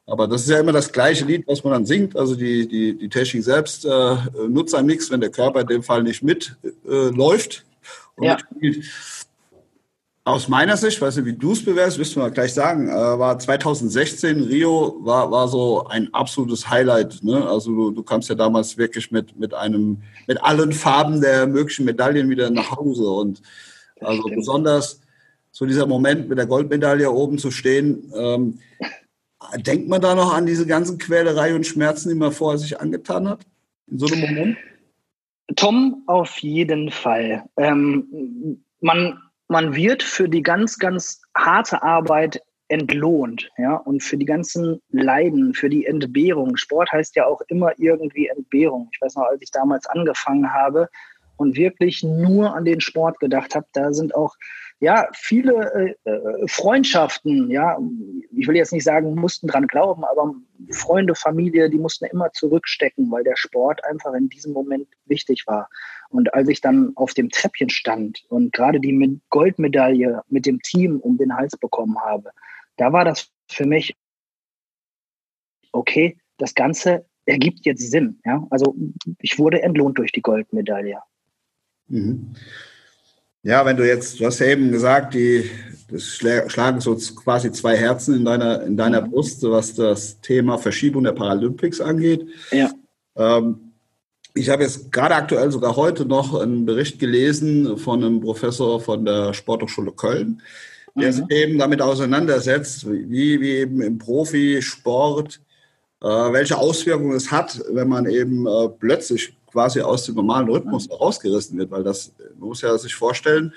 Aber 0.08 0.28
das 0.28 0.44
ist 0.44 0.50
ja 0.50 0.60
immer 0.60 0.72
das 0.72 0.92
gleiche 0.92 1.26
Lied, 1.26 1.48
was 1.48 1.64
man 1.64 1.74
dann 1.74 1.86
singt. 1.86 2.16
Also 2.16 2.36
die, 2.36 2.68
die, 2.68 2.98
die 2.98 3.10
Technik 3.10 3.44
selbst 3.44 3.86
äh, 3.86 4.16
nutzt 4.48 4.76
einem 4.76 4.88
nichts, 4.88 5.10
wenn 5.10 5.22
der 5.22 5.32
Körper 5.32 5.62
in 5.62 5.68
dem 5.68 5.84
Fall 5.84 6.04
nicht 6.04 6.22
mitläuft. 6.22 7.66
Äh, 8.20 8.26
ja. 8.26 8.38
Aus 10.24 10.48
meiner 10.48 10.78
Sicht, 10.78 11.02
weiß 11.02 11.18
nicht, 11.18 11.26
wie 11.26 11.34
du 11.34 11.52
es 11.52 11.64
bewertest, 11.64 12.00
wirst 12.00 12.16
du 12.16 12.20
mal 12.20 12.32
gleich 12.32 12.54
sagen, 12.54 12.90
äh, 12.90 12.94
war 12.94 13.38
2016 13.38 14.44
Rio 14.44 14.98
war, 15.02 15.32
war 15.32 15.48
so 15.48 15.86
ein 15.88 16.14
absolutes 16.14 16.70
Highlight. 16.70 17.24
Ne? 17.24 17.48
Also 17.48 17.72
du, 17.72 17.92
du 17.92 18.04
kamst 18.04 18.30
ja 18.30 18.36
damals 18.36 18.78
wirklich 18.78 19.12
mit, 19.12 19.38
mit 19.40 19.54
einem, 19.54 20.02
mit 20.28 20.44
allen 20.44 20.72
Farben 20.72 21.22
der 21.22 21.48
möglichen 21.48 21.86
Medaillen 21.86 22.30
wieder 22.30 22.50
nach 22.52 22.72
Hause. 22.72 23.08
Und 23.08 23.42
also 24.02 24.24
besonders 24.24 25.00
so 25.52 25.66
dieser 25.66 25.88
Moment 25.88 26.28
mit 26.28 26.38
der 26.38 26.48
Goldmedaille 26.48 27.10
oben 27.10 27.38
zu 27.38 27.50
stehen, 27.50 28.12
ähm, 28.16 28.60
Denkt 29.58 29.88
man 29.88 30.02
da 30.02 30.16
noch 30.16 30.34
an 30.34 30.46
diese 30.46 30.66
ganzen 30.66 30.98
Quälerei 30.98 31.56
und 31.56 31.66
Schmerzen, 31.66 32.10
die 32.10 32.16
man 32.16 32.32
vorher 32.32 32.58
sich 32.58 32.80
angetan 32.80 33.30
hat? 33.30 33.46
In 33.88 34.00
so 34.00 34.08
einem 34.08 34.22
Moment? 34.22 34.58
Tom, 35.56 36.04
auf 36.08 36.38
jeden 36.40 36.92
Fall. 36.92 37.44
Ähm, 37.58 38.64
man, 38.82 39.20
man 39.48 39.76
wird 39.76 40.04
für 40.04 40.28
die 40.28 40.42
ganz, 40.42 40.80
ganz 40.80 41.22
harte 41.36 41.84
Arbeit 41.84 42.42
entlohnt, 42.68 43.52
ja, 43.58 43.76
und 43.76 44.02
für 44.02 44.18
die 44.18 44.26
ganzen 44.26 44.82
Leiden, 44.90 45.54
für 45.54 45.70
die 45.70 45.86
Entbehrung. 45.86 46.58
Sport 46.58 46.92
heißt 46.92 47.16
ja 47.16 47.28
auch 47.28 47.42
immer 47.48 47.74
irgendwie 47.78 48.28
Entbehrung. 48.28 48.90
Ich 48.92 49.00
weiß 49.02 49.16
noch, 49.16 49.26
als 49.26 49.42
ich 49.42 49.52
damals 49.52 49.86
angefangen 49.86 50.52
habe 50.52 50.90
und 51.38 51.58
wirklich 51.58 52.02
nur 52.02 52.56
an 52.56 52.66
den 52.66 52.82
Sport 52.82 53.20
gedacht 53.20 53.56
habe, 53.56 53.68
da 53.74 53.94
sind 53.94 54.16
auch 54.16 54.36
ja, 54.80 55.08
viele 55.14 55.96
äh, 56.06 56.10
äh, 56.10 56.48
Freundschaften, 56.48 57.50
ja, 57.50 57.78
ich 58.32 58.48
will 58.48 58.58
jetzt 58.58 58.74
nicht 58.74 58.84
sagen, 58.84 59.16
mussten 59.16 59.48
dran 59.48 59.68
glauben, 59.68 60.04
aber 60.04 60.36
Freunde, 60.72 61.16
Familie, 61.16 61.70
die 61.70 61.78
mussten 61.78 62.06
immer 62.06 62.32
zurückstecken, 62.34 63.10
weil 63.10 63.24
der 63.24 63.38
Sport 63.38 63.84
einfach 63.86 64.14
in 64.14 64.28
diesem 64.28 64.52
Moment 64.52 64.88
wichtig 65.06 65.46
war. 65.48 65.70
Und 66.10 66.34
als 66.34 66.50
ich 66.50 66.60
dann 66.60 66.92
auf 66.96 67.14
dem 67.14 67.30
Treppchen 67.30 67.70
stand 67.70 68.26
und 68.30 68.54
gerade 68.54 68.80
die 68.80 69.20
Goldmedaille 69.30 70.22
mit 70.28 70.46
dem 70.46 70.62
Team 70.62 71.00
um 71.00 71.18
den 71.18 71.36
Hals 71.36 71.58
bekommen 71.58 71.98
habe, 72.00 72.32
da 72.76 72.92
war 72.92 73.06
das 73.06 73.32
für 73.50 73.66
mich, 73.66 73.96
okay, 75.72 76.18
das 76.38 76.54
Ganze 76.54 77.06
ergibt 77.26 77.66
jetzt 77.66 77.90
Sinn. 77.90 78.20
Ja? 78.26 78.46
Also 78.50 78.76
ich 79.20 79.40
wurde 79.40 79.62
entlohnt 79.62 79.98
durch 79.98 80.12
die 80.12 80.22
Goldmedaille. 80.22 81.00
Mhm. 81.88 82.36
Ja, 83.46 83.64
wenn 83.64 83.78
du 83.78 83.88
jetzt, 83.88 84.20
du 84.20 84.26
hast 84.26 84.40
ja 84.40 84.48
eben 84.48 84.72
gesagt, 84.72 85.14
die, 85.14 85.48
das 85.92 86.04
schlagen 86.04 86.82
so 86.82 86.96
quasi 86.96 87.52
zwei 87.52 87.78
Herzen 87.78 88.16
in 88.16 88.26
deiner, 88.26 88.64
in 88.64 88.76
deiner 88.76 89.02
mhm. 89.02 89.12
Brust, 89.12 89.44
was 89.44 89.76
das 89.76 90.20
Thema 90.20 90.58
Verschiebung 90.58 91.04
der 91.04 91.12
Paralympics 91.12 91.80
angeht. 91.80 92.26
Ja. 92.52 92.72
Ähm, 93.16 93.74
ich 94.34 94.50
habe 94.50 94.64
jetzt 94.64 94.92
gerade 94.92 95.14
aktuell 95.14 95.52
sogar 95.52 95.76
heute 95.76 96.08
noch 96.08 96.34
einen 96.34 96.66
Bericht 96.66 96.98
gelesen 96.98 97.78
von 97.78 98.04
einem 98.04 98.20
Professor 98.20 98.82
von 98.82 99.06
der 99.06 99.36
Sporthochschule 99.36 99.92
Köln, 99.92 100.42
der 100.96 101.10
mhm. 101.10 101.14
sich 101.14 101.26
eben 101.30 101.60
damit 101.60 101.84
auseinandersetzt, 101.84 102.90
wie, 102.90 103.40
wie 103.40 103.52
eben 103.52 103.80
im 103.80 104.00
Profisport, 104.00 105.40
welche 106.08 106.58
Auswirkungen 106.58 107.16
es 107.16 107.32
hat, 107.32 107.64
wenn 107.72 107.88
man 107.88 108.06
eben 108.06 108.46
äh, 108.46 108.70
plötzlich 108.70 109.36
quasi 109.52 109.82
aus 109.82 110.06
dem 110.06 110.16
normalen 110.16 110.50
Rhythmus 110.50 110.90
rausgerissen 110.90 111.58
wird, 111.58 111.72
weil 111.72 111.84
das, 111.84 112.14
man 112.38 112.50
muss 112.50 112.62
ja 112.62 112.78
sich 112.78 112.94
vorstellen, 112.94 113.54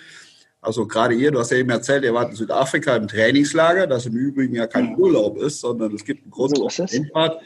also 0.60 0.86
gerade 0.86 1.14
ihr, 1.14 1.30
du 1.30 1.38
hast 1.38 1.50
ja 1.50 1.58
eben 1.58 1.70
erzählt, 1.70 2.04
ihr 2.04 2.14
wart 2.14 2.30
in 2.30 2.36
Südafrika 2.36 2.96
im 2.96 3.06
Trainingslager, 3.06 3.86
das 3.86 4.06
im 4.06 4.16
Übrigen 4.16 4.54
ja 4.54 4.66
kein 4.66 4.96
Urlaub 4.96 5.38
ist, 5.38 5.60
sondern 5.60 5.94
es 5.94 6.04
gibt 6.04 6.22
einen 6.22 6.30
großen 6.30 6.56
so 6.56 6.82
Rennfahrt. 6.84 7.42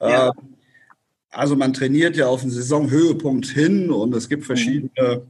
Ja. 0.00 0.28
Äh, 0.28 0.32
also 1.30 1.54
man 1.54 1.72
trainiert 1.72 2.16
ja 2.16 2.26
auf 2.26 2.40
den 2.40 2.50
Saisonhöhepunkt 2.50 3.46
hin 3.46 3.90
und 3.90 4.14
es 4.14 4.28
gibt 4.28 4.44
verschiedene, 4.44 5.22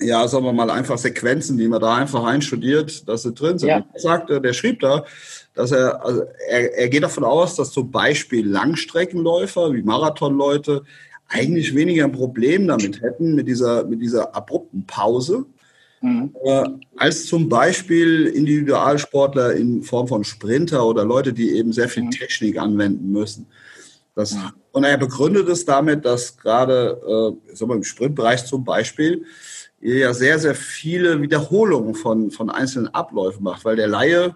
ja, 0.00 0.26
sagen 0.28 0.44
wir 0.44 0.52
mal, 0.52 0.70
einfach 0.70 0.98
Sequenzen, 0.98 1.58
die 1.58 1.66
man 1.66 1.80
da 1.80 1.96
einfach 1.96 2.24
einstudiert, 2.24 3.08
dass 3.08 3.22
sie 3.22 3.32
drin 3.32 3.58
sind. 3.58 3.68
Ja. 3.68 3.84
Er 3.92 4.00
sagte, 4.00 4.40
der 4.40 4.52
schrieb 4.52 4.80
da, 4.80 5.04
dass 5.54 5.72
er, 5.72 6.04
also 6.04 6.22
er, 6.48 6.78
er 6.78 6.88
geht 6.88 7.02
davon 7.02 7.24
aus, 7.24 7.56
dass 7.56 7.72
zum 7.72 7.90
Beispiel 7.90 8.46
Langstreckenläufer 8.46 9.72
wie 9.72 9.82
Marathonleute 9.82 10.84
eigentlich 11.28 11.74
weniger 11.74 12.04
ein 12.04 12.12
Problem 12.12 12.68
damit 12.68 13.02
hätten, 13.02 13.34
mit 13.34 13.48
dieser, 13.48 13.84
mit 13.84 14.00
dieser 14.00 14.34
abrupten 14.34 14.86
Pause, 14.86 15.46
mhm. 16.00 16.34
äh, 16.44 16.64
als 16.96 17.26
zum 17.26 17.48
Beispiel 17.48 18.26
Individualsportler 18.26 19.54
in 19.54 19.82
Form 19.82 20.06
von 20.06 20.24
Sprinter 20.24 20.86
oder 20.86 21.04
Leute, 21.04 21.32
die 21.32 21.52
eben 21.52 21.72
sehr 21.72 21.88
viel 21.88 22.04
mhm. 22.04 22.12
Technik 22.12 22.58
anwenden 22.58 23.10
müssen. 23.10 23.46
Das, 24.14 24.32
mhm. 24.32 24.52
Und 24.72 24.84
er 24.84 24.96
begründet 24.96 25.48
es 25.48 25.64
damit, 25.64 26.04
dass 26.04 26.36
gerade 26.36 27.36
äh, 27.50 27.54
sagen 27.54 27.70
wir, 27.72 27.76
im 27.76 27.84
Sprintbereich 27.84 28.46
zum 28.46 28.64
Beispiel 28.64 29.24
ihr 29.80 29.96
ja 29.98 30.14
sehr, 30.14 30.38
sehr 30.38 30.54
viele 30.54 31.20
Wiederholungen 31.22 31.94
von, 31.94 32.30
von 32.30 32.50
einzelnen 32.50 32.88
Abläufen 32.88 33.42
macht, 33.42 33.64
weil 33.64 33.76
der 33.76 33.88
Laie 33.88 34.34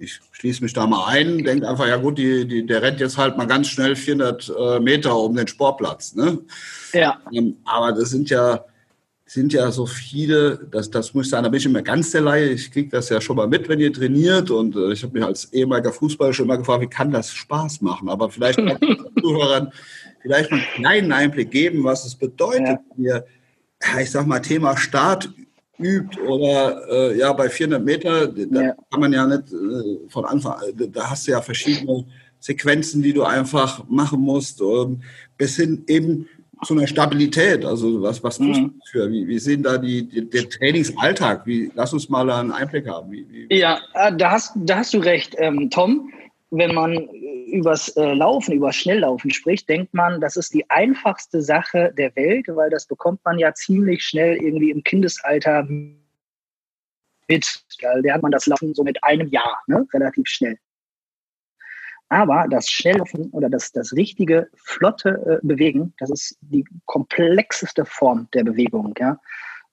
ich 0.00 0.20
schließe 0.32 0.62
mich 0.62 0.72
da 0.72 0.86
mal 0.86 1.06
ein, 1.08 1.44
denke 1.44 1.68
einfach, 1.68 1.86
ja 1.86 1.96
gut, 1.96 2.18
die, 2.18 2.46
die, 2.46 2.66
der 2.66 2.82
rennt 2.82 3.00
jetzt 3.00 3.18
halt 3.18 3.36
mal 3.36 3.46
ganz 3.46 3.68
schnell 3.68 3.94
400 3.94 4.52
äh, 4.58 4.80
Meter 4.80 5.16
um 5.16 5.36
den 5.36 5.46
Sportplatz. 5.46 6.14
Ne? 6.14 6.38
Ja. 6.92 7.20
Ähm, 7.32 7.56
aber 7.64 7.92
das 7.92 8.10
sind 8.10 8.30
ja, 8.30 8.64
sind 9.26 9.52
ja 9.52 9.70
so 9.70 9.86
viele, 9.86 10.66
das, 10.70 10.90
das 10.90 11.14
muss 11.14 11.26
ich 11.26 11.30
sagen, 11.30 11.44
da 11.44 11.50
bin 11.50 11.58
ich 11.58 11.66
immer 11.66 11.82
ganz 11.82 12.10
der 12.10 12.22
Laie. 12.22 12.48
Ich 12.48 12.72
kriege 12.72 12.88
das 12.88 13.10
ja 13.10 13.20
schon 13.20 13.36
mal 13.36 13.46
mit, 13.46 13.68
wenn 13.68 13.78
ihr 13.78 13.92
trainiert. 13.92 14.50
Und 14.50 14.74
äh, 14.74 14.92
ich 14.92 15.02
habe 15.02 15.12
mich 15.12 15.24
als 15.24 15.52
ehemaliger 15.52 15.92
Fußballer 15.92 16.32
schon 16.32 16.46
mal 16.46 16.56
gefragt, 16.56 16.82
wie 16.82 16.88
kann 16.88 17.12
das 17.12 17.32
Spaß 17.32 17.82
machen? 17.82 18.08
Aber 18.08 18.30
vielleicht 18.30 18.58
kann 18.58 18.78
ich 18.80 18.98
Zuhörern 19.20 19.70
vielleicht 20.22 20.50
mal 20.50 20.56
einen 20.56 20.66
kleinen 20.74 21.12
Einblick 21.12 21.50
geben, 21.50 21.84
was 21.84 22.04
es 22.04 22.14
bedeutet, 22.14 22.78
ja. 22.96 23.20
Ich 24.00 24.10
sag 24.10 24.26
mal, 24.26 24.40
Thema 24.40 24.76
Start 24.76 25.30
übt 25.78 26.20
oder 26.20 26.82
äh, 26.90 27.18
ja 27.18 27.32
bei 27.32 27.48
400 27.48 27.84
Meter, 27.84 28.28
da 28.28 28.62
ja. 28.62 28.74
kann 28.90 29.00
man 29.00 29.12
ja 29.12 29.26
nicht 29.26 29.52
äh, 29.52 30.08
von 30.08 30.24
Anfang, 30.24 30.56
da 30.74 31.10
hast 31.10 31.26
du 31.26 31.32
ja 31.32 31.40
verschiedene 31.40 32.04
Sequenzen, 32.38 33.02
die 33.02 33.12
du 33.12 33.22
einfach 33.22 33.84
machen 33.88 34.20
musst, 34.20 34.62
bis 35.36 35.56
hin 35.56 35.84
eben 35.86 36.28
zu 36.64 36.74
einer 36.74 36.86
Stabilität. 36.86 37.64
Also 37.64 38.02
was, 38.02 38.22
was 38.22 38.38
tust 38.38 38.60
mhm. 38.60 38.74
du 38.74 38.86
für? 38.90 39.10
Wie, 39.10 39.26
wie 39.26 39.38
sehen 39.38 39.62
da 39.62 39.78
die, 39.78 40.08
die, 40.08 40.28
der 40.28 40.48
Trainingsalltag? 40.48 41.46
Wie, 41.46 41.70
lass 41.74 41.92
uns 41.92 42.08
mal 42.08 42.30
einen 42.30 42.52
Einblick 42.52 42.88
haben. 42.88 43.10
Wie, 43.10 43.26
wie 43.30 43.56
ja, 43.56 43.78
äh, 43.94 44.14
da 44.16 44.32
hast, 44.32 44.52
da 44.56 44.78
hast 44.78 44.94
du 44.94 44.98
recht, 44.98 45.34
ähm, 45.38 45.70
Tom. 45.70 46.10
Wenn 46.50 46.74
man 46.74 47.08
übers 47.50 47.88
äh, 47.96 48.12
Laufen, 48.14 48.54
über 48.54 48.72
Schnelllaufen 48.72 49.30
spricht, 49.30 49.68
denkt 49.68 49.94
man, 49.94 50.20
das 50.20 50.36
ist 50.36 50.52
die 50.52 50.68
einfachste 50.68 51.42
Sache 51.42 51.92
der 51.96 52.14
Welt, 52.16 52.46
weil 52.48 52.70
das 52.70 52.86
bekommt 52.86 53.24
man 53.24 53.38
ja 53.38 53.54
ziemlich 53.54 54.02
schnell 54.02 54.36
irgendwie 54.36 54.70
im 54.70 54.82
Kindesalter 54.82 55.66
mit. 57.28 57.64
Da 57.80 57.94
lernt 57.94 58.22
man 58.22 58.32
das 58.32 58.46
Laufen 58.46 58.74
so 58.74 58.82
mit 58.82 59.02
einem 59.04 59.28
Jahr, 59.28 59.62
ne? 59.66 59.86
relativ 59.92 60.26
schnell. 60.26 60.58
Aber 62.08 62.46
das 62.50 62.68
Schnelllaufen 62.68 63.30
oder 63.30 63.48
das, 63.48 63.70
das 63.70 63.92
richtige, 63.92 64.48
flotte 64.56 65.40
äh, 65.40 65.46
Bewegen, 65.46 65.94
das 65.98 66.10
ist 66.10 66.38
die 66.40 66.64
komplexeste 66.86 67.84
Form 67.84 68.26
der 68.34 68.42
Bewegung. 68.42 68.94
Ja? 68.98 69.20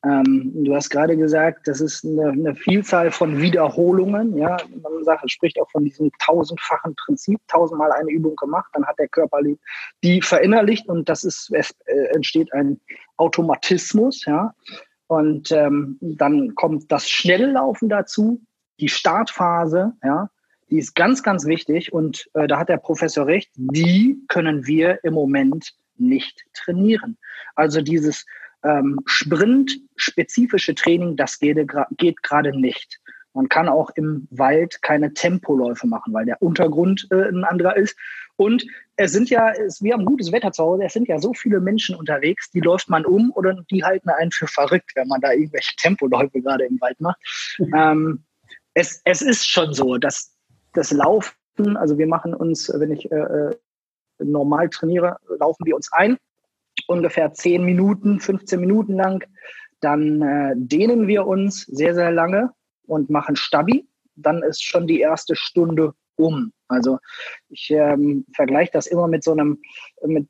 Ähm, 0.08 0.52
du 0.64 0.76
hast 0.76 0.90
gerade 0.90 1.18
gesagt, 1.18 1.68
das 1.68 1.82
ist 1.82 2.06
eine, 2.06 2.30
eine, 2.30 2.56
Vielzahl 2.56 3.12
von 3.12 3.42
Wiederholungen. 3.42 4.38
Ja? 4.38 4.58
Man 4.82 5.04
sagt, 5.04 5.30
spricht 5.30 5.60
auch 5.60 5.70
von 5.72 5.84
diesem 5.84 6.12
tausendfachen 6.20 6.96
Prinzip, 6.96 7.40
tausendmal 7.48 7.92
eine 7.92 8.12
Übung 8.12 8.36
gemacht, 8.36 8.70
dann 8.74 8.86
hat 8.86 9.00
der 9.00 9.08
Körper 9.10 9.40
die 10.04 10.22
verinnerlicht 10.22 10.88
und 10.88 11.10
das 11.10 11.24
ist, 11.24 11.52
es 11.54 11.76
äh, 11.86 12.14
entsteht 12.14 12.54
ein 12.54 12.80
Automatismus. 13.18 14.24
Ja? 14.26 14.54
Und 15.08 15.52
ähm, 15.52 15.98
dann 16.02 16.56
kommt 16.56 16.92
das 16.92 17.10
Schnelllaufen 17.10 17.90
dazu, 17.90 18.42
die 18.80 18.90
Startphase, 18.90 19.94
ja, 20.04 20.30
die 20.70 20.78
ist 20.78 20.96
ganz, 20.96 21.24
ganz 21.24 21.46
wichtig 21.46 21.94
und 21.94 22.30
äh, 22.34 22.46
da 22.48 22.60
hat 22.60 22.70
der 22.70 22.78
Professor 22.78 23.26
recht, 23.26 23.50
die 23.56 24.22
können 24.28 24.68
wir 24.68 25.04
im 25.04 25.14
Moment 25.14 25.74
nicht 25.96 26.44
trainieren. 26.54 27.18
Also 27.56 27.82
dieses 27.82 28.26
ähm, 28.68 29.00
Sprint-spezifische 29.06 30.76
Training, 30.76 31.16
das 31.16 31.40
geht, 31.40 31.58
geht 31.98 32.24
gerade 32.24 32.58
nicht. 32.58 33.00
Man 33.34 33.50
kann 33.50 33.70
auch 33.70 33.92
im 33.96 34.28
Wald 34.32 34.82
keine 34.82 35.14
Tempoläufe 35.14 35.86
machen, 35.88 36.14
weil 36.14 36.26
der 36.26 36.42
Untergrund 36.42 37.08
äh, 37.12 37.30
ein 37.30 37.44
anderer 37.44 37.78
ist. 37.78 37.96
Und 38.36 38.66
es 38.96 39.12
sind 39.12 39.30
ja, 39.30 39.52
es, 39.52 39.82
wir 39.82 39.94
haben 39.94 40.06
gutes 40.06 40.32
Wetter 40.32 40.52
zu 40.52 40.64
Hause, 40.64 40.84
es 40.86 40.94
sind 40.94 41.08
ja 41.08 41.20
so 41.20 41.34
viele 41.34 41.60
Menschen 41.60 41.96
unterwegs, 41.96 42.50
die 42.52 42.60
läuft 42.60 42.90
man 42.90 43.06
um 43.06 43.32
oder 43.32 43.54
die 43.72 43.84
halten 43.84 44.10
einen 44.10 44.32
für 44.32 44.48
verrückt, 44.48 44.92
wenn 44.96 45.08
man 45.08 45.22
da 45.22 45.32
irgendwelche 45.34 45.76
Tempoläufe 45.76 46.42
gerade 46.42 46.66
im 46.66 46.80
Wald 46.82 47.00
macht. 47.00 47.20
ähm, 47.76 48.24
es, 48.74 49.02
es 49.06 49.22
ist 49.22 49.48
schon 49.48 49.74
so, 49.74 49.98
dass 49.98 50.36
das 50.74 50.92
Laufen, 50.92 51.78
also 51.78 51.98
wir 51.98 52.08
machen 52.08 52.34
uns, 52.34 52.72
wenn 52.74 52.92
ich 52.92 53.12
äh, 53.12 53.16
äh 53.16 53.56
normal 54.20 54.68
trainiere, 54.70 55.18
laufen 55.40 55.64
wir 55.66 55.76
uns 55.76 55.92
ein, 55.92 56.18
ungefähr 56.88 57.34
10 57.34 57.64
Minuten, 57.64 58.20
15 58.20 58.60
Minuten 58.60 58.94
lang. 58.96 59.24
Dann 59.80 60.22
äh, 60.22 60.54
dehnen 60.56 61.08
wir 61.08 61.28
uns 61.28 61.62
sehr, 61.62 61.94
sehr 61.94 62.12
lange 62.12 62.52
und 62.88 63.10
machen 63.10 63.36
Stabi. 63.36 63.88
Dann 64.16 64.42
ist 64.42 64.64
schon 64.64 64.88
die 64.88 65.00
erste 65.00 65.36
Stunde 65.36 65.94
um. 66.18 66.52
Also 66.68 67.00
ich 67.50 67.70
ähm, 67.72 68.26
vergleiche 68.36 68.72
das 68.74 68.88
immer 68.88 69.08
mit 69.08 69.24
so 69.24 69.32
einem 69.32 69.60
mit 70.06 70.28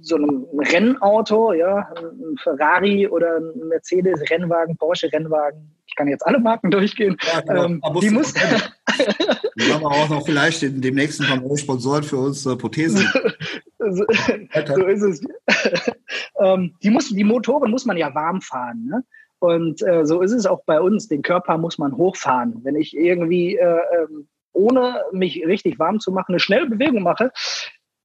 so 0.00 0.16
einem 0.16 0.46
Rennauto, 0.56 1.52
ja, 1.52 1.92
ein 1.96 2.36
Ferrari 2.42 3.06
oder 3.06 3.36
ein 3.36 3.68
Mercedes 3.68 4.22
Rennwagen, 4.30 4.76
Porsche 4.76 5.12
Rennwagen. 5.12 5.74
Ich 5.86 5.94
kann 5.94 6.08
jetzt 6.08 6.26
alle 6.26 6.38
Marken 6.38 6.70
durchgehen. 6.70 7.16
Ja, 7.22 7.40
genau. 7.40 7.64
ähm, 7.64 7.82
die 8.00 8.10
muss. 8.10 8.34
Wir 8.34 9.74
haben 9.74 9.84
auch 9.84 10.08
noch 10.08 10.24
vielleicht 10.24 10.62
in 10.62 10.80
dem 10.80 10.94
nächsten 10.94 11.24
Mal 11.28 11.56
Sponsoren 11.56 12.02
für 12.02 12.16
unsere 12.16 12.56
Prothesen. 12.56 13.06
so, 13.78 14.04
so, 14.74 14.86
ist 14.86 15.02
es. 15.02 15.20
ähm, 16.40 16.74
die, 16.82 16.90
muss, 16.90 17.10
die 17.10 17.24
Motoren 17.24 17.70
muss 17.70 17.84
man 17.84 17.96
ja 17.96 18.14
warm 18.14 18.40
fahren. 18.40 18.86
Ne? 18.86 19.04
Und 19.38 19.82
äh, 19.86 20.06
so 20.06 20.22
ist 20.22 20.32
es 20.32 20.46
auch 20.46 20.64
bei 20.64 20.80
uns. 20.80 21.08
Den 21.08 21.22
Körper 21.22 21.58
muss 21.58 21.76
man 21.76 21.96
hochfahren. 21.96 22.60
Wenn 22.62 22.76
ich 22.76 22.96
irgendwie 22.96 23.56
äh, 23.56 23.80
ähm, 23.98 24.26
ohne 24.54 25.02
mich 25.12 25.44
richtig 25.46 25.78
warm 25.78 26.00
zu 26.00 26.12
machen, 26.12 26.32
eine 26.32 26.40
schnelle 26.40 26.66
Bewegung 26.66 27.02
mache, 27.02 27.30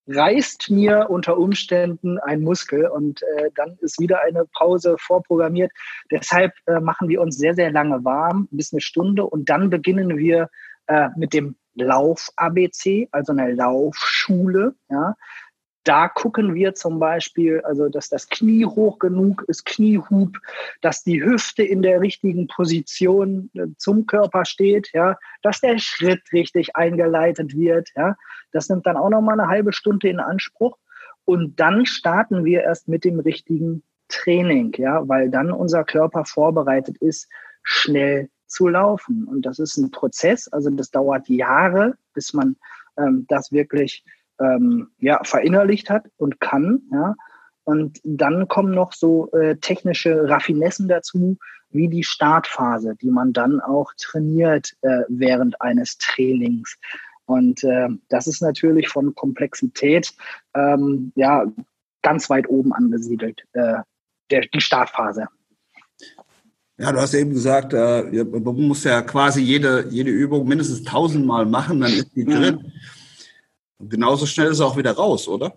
reißt 0.08 0.71
mir 0.71 1.08
unter 1.10 1.38
Umständen 1.38 2.17
ein 2.19 2.41
Muskel 2.41 2.88
und 2.88 3.21
äh, 3.21 3.50
dann 3.56 3.78
ist 3.80 4.00
wieder 4.00 4.21
eine 4.21 4.45
Pause 4.58 4.95
vorprogrammiert. 5.00 5.71
Deshalb 6.12 6.54
äh, 6.65 6.80
machen 6.80 7.08
wir 7.08 7.21
uns 7.21 7.38
sehr, 7.38 7.54
sehr 7.54 7.71
lange 7.71 8.04
warm, 8.04 8.47
bis 8.52 8.73
eine 8.73 8.82
Stunde 8.82 9.26
und 9.26 9.50
dann 9.50 9.69
beginnen 9.69 10.17
wir 10.17 10.50
äh, 10.88 11.10
mit 11.15 11.34
dem 11.34 11.56
Lauf-ABC, 11.76 13.08
also 13.12 13.32
eine 13.32 13.54
Laufschule. 13.54 14.76
Ja. 14.89 15.15
Da 15.84 16.10
gucken 16.10 16.56
wir 16.56 16.76
zum 16.76 17.00
Beispiel, 17.00 17.62
also 17.62 17.89
dass 17.89 18.10
das 18.10 18.28
Knie 18.28 18.65
hoch 18.65 19.00
genug 19.00 19.44
ist, 19.48 19.65
Kniehub, 19.65 20.38
dass 20.82 21.04
die 21.04 21.24
Hüfte 21.24 21.63
in 21.63 21.82
der 21.82 22.02
richtigen 22.02 22.48
Position 22.48 23.50
äh, 23.54 23.68
zum 23.78 24.06
Körper 24.06 24.46
steht, 24.46 24.89
ja, 24.94 25.18
dass 25.42 25.62
der 25.62 25.78
Schritt 25.80 26.22
richtig 26.34 26.76
eingeleitet 26.76 27.56
wird. 27.56 27.89
Ja. 27.96 28.15
Das 28.52 28.70
nimmt 28.70 28.86
dann 28.86 28.98
auch 28.98 29.10
noch 29.10 29.22
mal 29.22 29.39
eine 29.39 29.48
halbe 29.48 29.74
Stunde 29.74 30.10
in 30.10 30.20
Anspruch. 30.20 30.78
Und 31.26 31.60
dann 31.60 31.86
starten 31.86 32.44
wir 32.44 32.62
erst 32.62 32.88
mit 32.88 33.06
dem 33.06 33.20
richtigen 33.20 33.84
Training, 34.10 34.74
ja, 34.78 35.08
weil 35.08 35.30
dann 35.30 35.52
unser 35.52 35.84
Körper 35.84 36.26
vorbereitet 36.26 36.98
ist, 36.98 37.30
schnell 37.63 38.30
zu 38.48 38.68
laufen. 38.68 39.26
Und 39.26 39.46
das 39.46 39.60
ist 39.60 39.78
ein 39.78 39.92
Prozess, 39.92 40.48
also 40.48 40.70
das 40.72 40.92
dauert 40.92 41.30
Jahre, 41.30 41.96
bis 42.13 42.34
man 42.34 42.58
ähm, 42.98 43.26
das 43.30 43.52
wirklich 43.52 44.04
ähm, 44.39 44.89
ja, 44.99 45.23
verinnerlicht 45.23 45.89
hat 45.89 46.06
und 46.17 46.39
kann. 46.39 46.82
Ja. 46.91 47.15
Und 47.63 47.99
dann 48.04 48.47
kommen 48.47 48.73
noch 48.73 48.93
so 48.93 49.32
äh, 49.32 49.58
technische 49.58 50.28
Raffinessen 50.28 50.88
dazu, 50.88 51.38
wie 51.69 51.88
die 51.88 52.04
Startphase, 52.04 52.95
die 53.02 53.12
man 53.12 53.34
dann 53.34 53.60
auch 53.62 53.91
trainiert 53.97 54.73
äh, 54.82 55.02
während 55.08 55.62
eines 55.62 55.97
Trainings. 55.97 56.78
Und 57.25 57.63
äh, 57.63 57.89
das 58.10 58.25
ist 58.25 58.41
natürlich 58.41 58.89
von 58.89 59.13
Komplexität 59.13 60.13
ähm, 60.56 61.12
ja 61.15 61.45
ganz 62.02 62.30
weit 62.30 62.49
oben 62.49 62.73
angesiedelt, 62.73 63.43
äh, 63.54 63.75
der, 64.32 64.41
die 64.54 64.62
Startphase. 64.62 65.28
Ja, 66.78 66.93
du 66.93 66.99
hast 66.99 67.13
eben 67.13 67.32
gesagt, 67.32 67.73
äh, 67.73 68.23
man 68.23 68.56
muss 68.56 68.84
ja 68.86 69.02
quasi 69.02 69.41
jede, 69.41 69.88
jede 69.89 70.12
Übung 70.12 70.47
mindestens 70.47 70.84
tausendmal 70.84 71.45
machen, 71.45 71.82
dann 71.82 71.91
ist 71.91 72.15
die 72.15 72.25
drin. 72.25 72.56
Und 72.56 72.73
genauso 73.80 74.26
schnell 74.26 74.48
ist 74.48 74.54
es 74.54 74.62
auch 74.62 74.78
wieder 74.78 74.94
raus, 74.94 75.28
oder? 75.28 75.54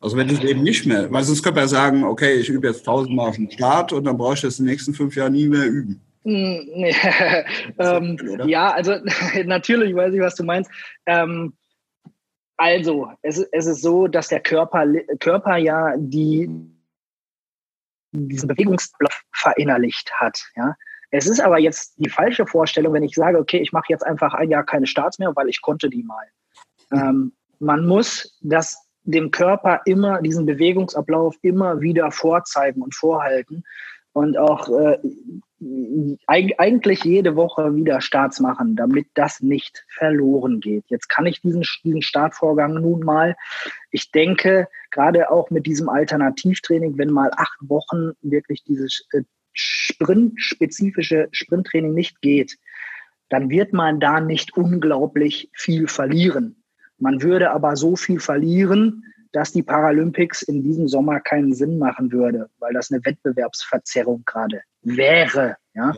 Also 0.00 0.16
wenn 0.16 0.28
du 0.28 0.34
es 0.34 0.40
eben 0.40 0.62
nicht 0.62 0.86
mehr, 0.86 1.10
weil 1.10 1.24
sonst 1.24 1.42
könnte 1.42 1.60
man 1.60 1.64
ja 1.64 1.68
sagen, 1.68 2.04
okay, 2.04 2.34
ich 2.34 2.48
übe 2.48 2.68
jetzt 2.68 2.84
tausendmal 2.84 3.30
auf 3.30 3.36
den 3.36 3.50
Start 3.50 3.92
und 3.92 4.04
dann 4.04 4.18
brauche 4.18 4.34
ich 4.34 4.42
das 4.42 4.58
in 4.58 4.66
den 4.66 4.72
nächsten 4.72 4.94
fünf 4.94 5.16
Jahren 5.16 5.32
nie 5.32 5.48
mehr 5.48 5.66
üben. 5.66 6.00
Nee. 6.22 6.94
ähm, 7.78 8.18
ja, 8.46 8.72
also 8.72 8.96
natürlich 9.44 9.94
weiß 9.94 10.12
ich, 10.12 10.20
was 10.20 10.34
du 10.34 10.44
meinst. 10.44 10.70
Ähm, 11.06 11.54
also, 12.58 13.12
es, 13.22 13.38
es 13.52 13.66
ist 13.66 13.82
so, 13.82 14.06
dass 14.06 14.28
der 14.28 14.40
Körper, 14.40 14.86
Körper 15.20 15.56
ja 15.56 15.94
die, 15.96 16.48
diesen 18.12 18.48
Bewegungsblock 18.48 19.12
verinnerlicht 19.32 20.10
hat. 20.14 20.42
Ja? 20.56 20.74
Es 21.10 21.26
ist 21.26 21.40
aber 21.40 21.58
jetzt 21.58 21.94
die 21.98 22.08
falsche 22.08 22.46
Vorstellung, 22.46 22.92
wenn 22.94 23.02
ich 23.02 23.14
sage, 23.14 23.38
okay, 23.38 23.58
ich 23.58 23.72
mache 23.72 23.86
jetzt 23.88 24.04
einfach 24.04 24.34
ein 24.34 24.50
Jahr 24.50 24.64
keine 24.64 24.86
Starts 24.86 25.18
mehr, 25.18 25.34
weil 25.36 25.48
ich 25.48 25.60
konnte 25.60 25.90
die 25.90 26.02
mal. 26.02 26.26
Ähm, 26.92 27.32
man 27.58 27.86
muss 27.86 28.38
das 28.42 28.86
dem 29.04 29.30
Körper 29.30 29.80
immer, 29.84 30.20
diesen 30.20 30.46
Bewegungsablauf 30.46 31.36
immer 31.42 31.80
wieder 31.80 32.10
vorzeigen 32.10 32.82
und 32.82 32.94
vorhalten 32.94 33.64
und 34.12 34.36
auch 34.36 34.68
äh, 34.68 34.98
eigentlich 36.26 37.04
jede 37.04 37.36
Woche 37.36 37.74
wieder 37.74 38.00
Starts 38.00 38.40
machen, 38.40 38.76
damit 38.76 39.06
das 39.14 39.40
nicht 39.40 39.84
verloren 39.88 40.60
geht. 40.60 40.84
Jetzt 40.88 41.08
kann 41.08 41.26
ich 41.26 41.40
diesen, 41.40 41.62
diesen 41.84 42.02
Startvorgang 42.02 42.74
nun 42.74 43.00
mal, 43.00 43.36
ich 43.90 44.10
denke, 44.10 44.68
gerade 44.90 45.30
auch 45.30 45.50
mit 45.50 45.66
diesem 45.66 45.88
Alternativtraining, 45.88 46.98
wenn 46.98 47.10
mal 47.10 47.30
acht 47.36 47.58
Wochen 47.60 48.12
wirklich 48.22 48.64
dieses 48.64 49.06
äh, 49.12 49.22
Sprint-spezifische 49.52 51.28
Sprinttraining 51.32 51.94
nicht 51.94 52.20
geht, 52.20 52.58
dann 53.28 53.48
wird 53.50 53.72
man 53.72 53.98
da 54.00 54.20
nicht 54.20 54.56
unglaublich 54.56 55.50
viel 55.54 55.88
verlieren. 55.88 56.62
Man 56.98 57.22
würde 57.22 57.50
aber 57.50 57.76
so 57.76 57.96
viel 57.96 58.20
verlieren, 58.20 59.04
dass 59.32 59.52
die 59.52 59.62
Paralympics 59.62 60.42
in 60.42 60.62
diesem 60.62 60.88
Sommer 60.88 61.20
keinen 61.20 61.52
Sinn 61.52 61.78
machen 61.78 62.10
würde, 62.10 62.48
weil 62.58 62.72
das 62.72 62.90
eine 62.90 63.04
Wettbewerbsverzerrung 63.04 64.22
gerade 64.24 64.62
wäre. 64.82 65.56
Ja? 65.74 65.94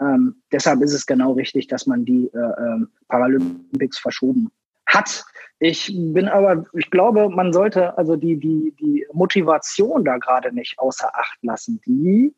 Ähm, 0.00 0.42
deshalb 0.50 0.82
ist 0.82 0.92
es 0.92 1.06
genau 1.06 1.32
richtig, 1.32 1.68
dass 1.68 1.86
man 1.86 2.04
die 2.04 2.28
äh, 2.34 2.38
äh, 2.38 2.86
Paralympics 3.08 3.98
verschoben 3.98 4.50
hat. 4.86 5.24
Ich 5.60 5.94
bin 5.94 6.26
aber, 6.26 6.64
ich 6.72 6.90
glaube, 6.90 7.28
man 7.28 7.52
sollte 7.52 7.96
also 7.96 8.16
die, 8.16 8.36
die, 8.36 8.74
die 8.80 9.06
Motivation 9.12 10.04
da 10.04 10.18
gerade 10.18 10.52
nicht 10.52 10.78
außer 10.78 11.14
Acht 11.14 11.38
lassen, 11.42 11.80
die, 11.86 12.34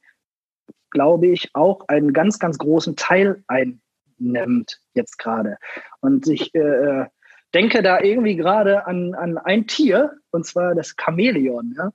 glaube 0.90 1.28
ich, 1.28 1.48
auch 1.54 1.88
einen 1.88 2.12
ganz, 2.12 2.38
ganz 2.38 2.58
großen 2.58 2.96
Teil 2.96 3.42
einnimmt 3.48 4.78
jetzt 4.92 5.18
gerade. 5.18 5.56
Und 6.00 6.28
ich 6.28 6.54
äh, 6.54 7.06
denke 7.54 7.82
da 7.82 8.00
irgendwie 8.00 8.36
gerade 8.36 8.86
an, 8.86 9.14
an 9.14 9.38
ein 9.38 9.66
Tier, 9.66 10.18
und 10.30 10.44
zwar 10.44 10.74
das 10.74 10.94
Chamäleon. 11.00 11.74
Ja? 11.76 11.92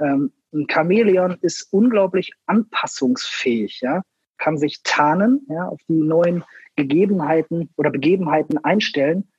Ähm, 0.00 0.32
ein 0.52 0.66
Chamäleon 0.70 1.38
ist 1.40 1.72
unglaublich 1.72 2.32
anpassungsfähig, 2.46 3.80
ja? 3.80 4.02
kann 4.38 4.58
sich 4.58 4.82
tarnen, 4.82 5.46
ja, 5.48 5.66
auf 5.68 5.80
die 5.88 5.94
neuen 5.94 6.44
Gegebenheiten 6.76 7.70
oder 7.76 7.90
Begebenheiten 7.90 8.62
einstellen. 8.62 9.30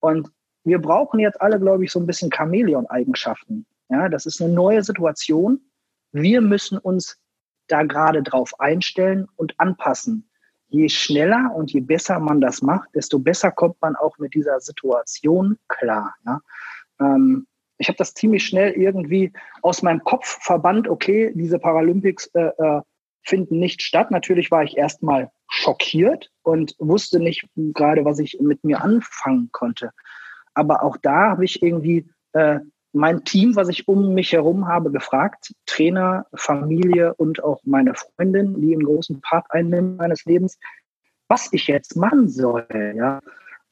Und 0.00 0.30
wir 0.64 0.78
brauchen 0.78 1.18
jetzt 1.20 1.40
alle, 1.40 1.58
glaube 1.58 1.84
ich, 1.84 1.90
so 1.90 1.98
ein 1.98 2.06
bisschen 2.06 2.30
Chamäleon-Eigenschaften. 2.30 3.66
Ja, 3.88 4.08
das 4.08 4.26
ist 4.26 4.40
eine 4.40 4.52
neue 4.52 4.82
Situation. 4.82 5.60
Wir 6.12 6.40
müssen 6.40 6.78
uns 6.78 7.18
da 7.66 7.82
gerade 7.82 8.22
drauf 8.22 8.58
einstellen 8.60 9.26
und 9.36 9.58
anpassen. 9.58 10.30
Je 10.74 10.88
schneller 10.88 11.52
und 11.54 11.72
je 11.72 11.80
besser 11.80 12.18
man 12.18 12.40
das 12.40 12.60
macht, 12.60 12.88
desto 12.96 13.20
besser 13.20 13.52
kommt 13.52 13.80
man 13.80 13.94
auch 13.94 14.18
mit 14.18 14.34
dieser 14.34 14.58
Situation 14.58 15.56
klar. 15.68 16.16
Ja? 16.26 16.40
Ähm, 17.00 17.46
ich 17.78 17.86
habe 17.86 17.96
das 17.96 18.12
ziemlich 18.12 18.44
schnell 18.44 18.72
irgendwie 18.72 19.32
aus 19.62 19.82
meinem 19.82 20.02
Kopf 20.02 20.26
verbannt, 20.42 20.88
okay, 20.88 21.32
diese 21.36 21.60
Paralympics 21.60 22.26
äh, 22.34 22.50
äh, 22.58 22.80
finden 23.22 23.60
nicht 23.60 23.82
statt. 23.82 24.10
Natürlich 24.10 24.50
war 24.50 24.64
ich 24.64 24.76
erstmal 24.76 25.30
schockiert 25.48 26.32
und 26.42 26.74
wusste 26.80 27.20
nicht 27.20 27.46
gerade, 27.54 28.04
was 28.04 28.18
ich 28.18 28.38
mit 28.40 28.64
mir 28.64 28.82
anfangen 28.82 29.50
konnte. 29.52 29.92
Aber 30.54 30.82
auch 30.82 30.96
da 30.96 31.30
habe 31.30 31.44
ich 31.44 31.62
irgendwie 31.62 32.08
äh, 32.32 32.58
mein 32.94 33.24
Team, 33.24 33.56
was 33.56 33.68
ich 33.68 33.88
um 33.88 34.14
mich 34.14 34.32
herum 34.32 34.68
habe, 34.68 34.90
gefragt, 34.90 35.52
Trainer, 35.66 36.26
Familie 36.34 37.12
und 37.14 37.42
auch 37.42 37.60
meine 37.64 37.94
Freundin, 37.94 38.60
die 38.60 38.72
einen 38.72 38.84
großen 38.84 39.20
Part 39.20 39.46
einnimmt 39.50 39.98
meines 39.98 40.24
Lebens, 40.24 40.58
was 41.28 41.48
ich 41.52 41.66
jetzt 41.66 41.96
machen 41.96 42.28
soll. 42.28 42.66
Ja. 42.96 43.20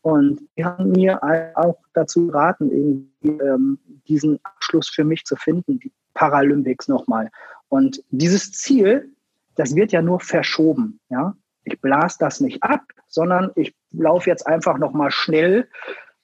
Und 0.01 0.41
die 0.57 0.65
haben 0.65 0.91
mir 0.91 1.21
auch 1.55 1.79
dazu 1.95 2.27
geraten, 2.27 3.13
ähm, 3.23 3.79
diesen 4.09 4.41
Abschluss 4.43 4.89
für 4.89 5.05
mich 5.05 5.25
zu 5.25 5.37
finden, 5.37 5.79
die 5.79 5.93
Paralympics 6.15 6.89
nochmal. 6.89 7.31
Und 7.69 8.03
dieses 8.11 8.51
Ziel, 8.51 9.13
das 9.55 9.77
wird 9.77 9.93
ja 9.93 10.03
nur 10.03 10.19
verschoben. 10.19 10.99
Ja? 11.11 11.37
Ich 11.63 11.81
blase 11.81 12.17
das 12.19 12.41
nicht 12.41 12.63
ab, 12.65 12.83
sondern 13.07 13.53
ich 13.55 13.73
laufe 13.93 14.29
jetzt 14.29 14.47
einfach 14.49 14.79
nochmal 14.79 15.13
schnell 15.13 15.69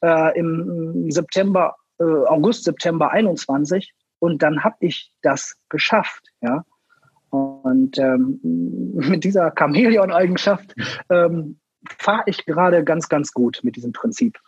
äh, 0.02 0.36
im 0.36 1.10
September, 1.12 1.76
äh, 1.98 2.04
August, 2.04 2.64
September 2.64 3.10
21 3.10 3.92
und 4.18 4.42
dann 4.42 4.64
habe 4.64 4.76
ich 4.80 5.12
das 5.22 5.56
geschafft. 5.68 6.24
Ja? 6.40 6.64
Und 7.30 7.98
ähm, 7.98 8.40
mit 8.42 9.24
dieser 9.24 9.52
Chamäleon-Eigenschaft 9.56 10.74
ähm, 11.10 11.58
fahre 11.98 12.24
ich 12.26 12.44
gerade 12.46 12.84
ganz, 12.84 13.08
ganz 13.08 13.32
gut 13.32 13.60
mit 13.62 13.76
diesem 13.76 13.92
Prinzip. 13.92 14.38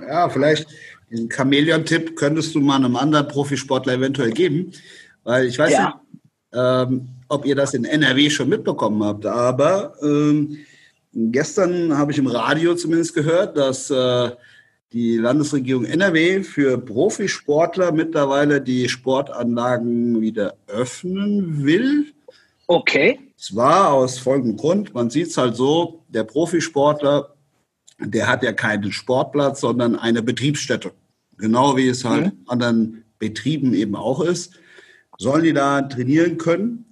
Ja, 0.00 0.28
vielleicht 0.28 0.68
diesen 1.10 1.30
Chamäleon-Tipp 1.30 2.16
könntest 2.16 2.54
du 2.54 2.60
mal 2.60 2.76
einem 2.76 2.96
anderen 2.96 3.28
Profisportler 3.28 3.94
eventuell 3.94 4.30
geben, 4.30 4.72
weil 5.24 5.46
ich 5.46 5.58
weiß 5.58 5.72
ja. 5.72 5.86
nicht, 5.86 5.96
ähm, 6.52 7.08
ob 7.28 7.44
ihr 7.44 7.54
das 7.54 7.74
in 7.74 7.84
NRW 7.84 8.30
schon 8.30 8.48
mitbekommen 8.48 9.04
habt, 9.04 9.26
aber 9.26 9.94
ähm, 10.02 10.56
gestern 11.12 11.96
habe 11.96 12.12
ich 12.12 12.18
im 12.18 12.26
Radio 12.26 12.74
zumindest 12.74 13.14
gehört, 13.14 13.56
dass 13.56 13.90
äh, 13.90 14.30
die 14.92 15.16
Landesregierung 15.16 15.84
NRW 15.84 16.42
für 16.42 16.76
Profisportler 16.78 17.92
mittlerweile 17.92 18.60
die 18.60 18.88
Sportanlagen 18.88 20.20
wieder 20.20 20.56
öffnen 20.66 21.64
will. 21.64 22.06
Okay. 22.66 23.18
Zwar 23.36 23.92
aus 23.92 24.18
folgendem 24.18 24.56
Grund, 24.56 24.94
man 24.94 25.10
sieht 25.10 25.28
es 25.28 25.36
halt 25.36 25.56
so, 25.56 26.02
der 26.08 26.24
Profisportler, 26.24 27.34
der 27.98 28.26
hat 28.26 28.42
ja 28.42 28.52
keinen 28.52 28.92
Sportplatz, 28.92 29.60
sondern 29.60 29.96
eine 29.96 30.22
Betriebsstätte. 30.22 30.92
Genau 31.38 31.76
wie 31.76 31.88
es 31.88 32.04
halt 32.04 32.26
mhm. 32.26 32.44
anderen 32.46 33.04
Betrieben 33.18 33.74
eben 33.74 33.94
auch 33.94 34.20
ist. 34.20 34.54
Sollen 35.18 35.44
die 35.44 35.52
da 35.52 35.82
trainieren 35.82 36.38
können? 36.38 36.89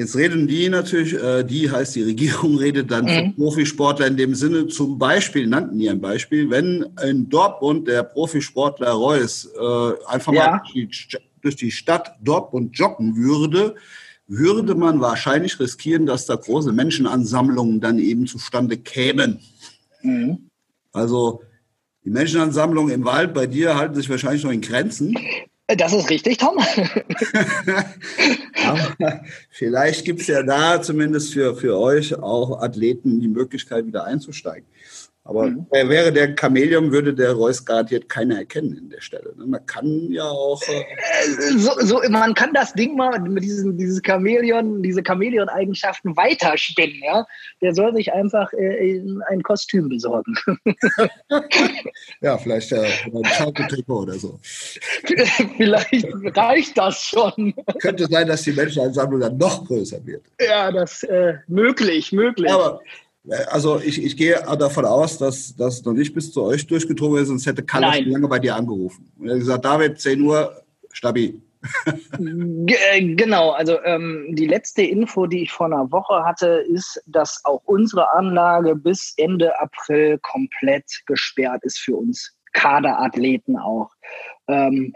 Jetzt 0.00 0.16
reden 0.16 0.46
die 0.46 0.70
natürlich, 0.70 1.12
äh, 1.12 1.44
die 1.44 1.70
heißt 1.70 1.94
die 1.94 2.02
Regierung, 2.04 2.56
redet 2.58 2.90
dann 2.90 3.04
mhm. 3.04 3.34
Profisportler 3.34 4.06
in 4.06 4.16
dem 4.16 4.34
Sinne, 4.34 4.66
zum 4.66 4.98
Beispiel, 4.98 5.46
nannten 5.46 5.78
die 5.78 5.90
ein 5.90 6.00
Beispiel, 6.00 6.48
wenn 6.48 6.86
in 7.06 7.28
Dortmund 7.28 7.86
der 7.86 8.02
Profisportler 8.04 8.92
Reus 8.92 9.44
äh, 9.44 9.92
einfach 10.06 10.32
ja. 10.32 10.52
mal 10.52 10.62
durch 10.72 11.08
die, 11.10 11.18
durch 11.42 11.56
die 11.56 11.70
Stadt 11.70 12.16
Dortmund 12.22 12.78
joggen 12.78 13.14
würde, 13.14 13.74
würde 14.26 14.74
man 14.74 15.02
wahrscheinlich 15.02 15.60
riskieren, 15.60 16.06
dass 16.06 16.24
da 16.24 16.36
große 16.36 16.72
Menschenansammlungen 16.72 17.82
dann 17.82 17.98
eben 17.98 18.26
zustande 18.26 18.78
kämen. 18.78 19.40
Mhm. 20.00 20.48
Also 20.94 21.42
die 22.06 22.10
Menschenansammlungen 22.10 22.94
im 22.94 23.04
Wald 23.04 23.34
bei 23.34 23.46
dir 23.46 23.76
halten 23.76 23.96
sich 23.96 24.08
wahrscheinlich 24.08 24.44
noch 24.44 24.52
in 24.52 24.62
Grenzen. 24.62 25.14
Das 25.76 25.92
ist 25.92 26.10
richtig, 26.10 26.38
Tom. 26.38 26.58
vielleicht 29.50 30.04
gibt 30.04 30.20
es 30.20 30.26
ja 30.26 30.42
da 30.42 30.82
zumindest 30.82 31.32
für, 31.32 31.54
für 31.54 31.78
euch 31.78 32.14
auch 32.14 32.60
Athleten 32.60 33.20
die 33.20 33.28
Möglichkeit, 33.28 33.86
wieder 33.86 34.04
einzusteigen. 34.04 34.66
Aber 35.30 35.46
mhm. 35.46 35.64
wäre 35.70 36.12
der 36.12 36.34
Chamäleon, 36.36 36.90
würde 36.90 37.14
der 37.14 37.34
Reus 37.34 37.64
garantiert 37.64 38.08
keiner 38.08 38.38
erkennen 38.38 38.76
in 38.76 38.90
der 38.90 39.00
Stelle. 39.00 39.32
Ne? 39.38 39.46
Man 39.46 39.64
kann 39.64 40.10
ja 40.10 40.24
auch. 40.24 40.60
Äh, 40.62 40.80
äh 40.80 41.56
so, 41.56 41.70
so, 41.78 42.00
man 42.08 42.34
kann 42.34 42.52
das 42.52 42.72
Ding 42.72 42.96
mal 42.96 43.16
mit 43.20 43.44
diesem 43.44 43.78
dieses 43.78 44.02
Chamäleon, 44.04 44.82
diese 44.82 45.02
Chamäleon-Eigenschaften 45.06 46.16
weiterspinnen. 46.16 47.00
Ja? 47.04 47.24
Der 47.62 47.74
soll 47.74 47.94
sich 47.94 48.12
einfach 48.12 48.52
äh, 48.54 49.00
ein 49.28 49.40
Kostüm 49.44 49.88
besorgen. 49.88 50.34
ja, 52.20 52.36
vielleicht 52.36 52.72
äh, 52.72 52.88
ein 53.14 53.24
Schaukeltrikot 53.24 54.00
oder 54.00 54.14
so. 54.14 54.40
vielleicht 55.56 56.08
reicht 56.36 56.76
das 56.76 57.04
schon. 57.04 57.54
Könnte 57.80 58.08
sein, 58.10 58.26
dass 58.26 58.42
die 58.42 58.52
Menschenansammlung 58.52 59.20
dann 59.20 59.36
noch 59.36 59.64
größer 59.64 60.04
wird. 60.04 60.24
Ja, 60.40 60.72
das 60.72 61.04
äh, 61.04 61.34
möglich, 61.46 62.10
möglich. 62.10 62.50
Aber 62.50 62.80
also 63.48 63.78
ich, 63.78 64.02
ich 64.02 64.16
gehe 64.16 64.40
davon 64.58 64.84
aus, 64.84 65.18
dass 65.18 65.54
das 65.54 65.84
noch 65.84 65.92
nicht 65.92 66.14
bis 66.14 66.32
zu 66.32 66.42
euch 66.42 66.66
durchgedrungen 66.66 67.22
ist, 67.22 67.28
sonst 67.28 67.46
hätte 67.46 67.62
Kalle 67.62 67.92
schon 67.94 68.12
lange 68.12 68.28
bei 68.28 68.38
dir 68.38 68.56
angerufen. 68.56 69.12
Und 69.18 69.28
er 69.28 69.34
hat 69.34 69.40
gesagt, 69.40 69.64
David, 69.64 70.00
10 70.00 70.20
Uhr, 70.22 70.62
stabil. 70.92 71.40
Äh, 72.92 73.14
genau, 73.14 73.50
also 73.50 73.82
ähm, 73.84 74.28
die 74.30 74.46
letzte 74.46 74.82
Info, 74.82 75.26
die 75.26 75.42
ich 75.42 75.52
vor 75.52 75.66
einer 75.66 75.90
Woche 75.90 76.24
hatte, 76.24 76.64
ist, 76.68 77.02
dass 77.06 77.40
auch 77.44 77.60
unsere 77.64 78.10
Anlage 78.14 78.74
bis 78.74 79.12
Ende 79.16 79.58
April 79.60 80.18
komplett 80.22 80.84
gesperrt 81.06 81.62
ist 81.64 81.78
für 81.78 81.96
uns 81.96 82.34
Kaderathleten 82.52 83.58
auch. 83.58 83.90
Ähm, 84.48 84.94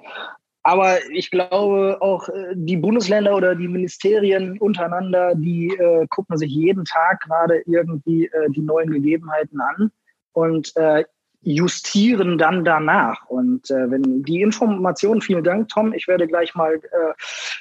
aber 0.64 1.10
ich 1.10 1.30
glaube, 1.30 1.98
auch 2.00 2.28
äh, 2.30 2.54
die 2.54 2.78
Bundesländer 2.78 3.36
oder 3.36 3.54
die 3.54 3.68
Ministerien 3.68 4.58
untereinander, 4.58 5.34
die 5.34 5.68
äh, 5.68 6.06
gucken 6.08 6.38
sich 6.38 6.50
jeden 6.50 6.86
Tag 6.86 7.20
gerade 7.20 7.62
irgendwie 7.66 8.26
äh, 8.26 8.50
die 8.50 8.62
neuen 8.62 8.90
Gegebenheiten 8.90 9.60
an 9.60 9.92
und 10.32 10.74
äh, 10.76 11.04
justieren 11.42 12.38
dann 12.38 12.64
danach. 12.64 13.26
Und 13.26 13.70
äh, 13.70 13.90
wenn 13.90 14.22
die 14.22 14.40
Information, 14.40 15.20
vielen 15.20 15.44
Dank, 15.44 15.68
Tom, 15.68 15.92
ich 15.92 16.08
werde 16.08 16.26
gleich 16.26 16.54
mal 16.54 16.76
äh, 16.76 17.12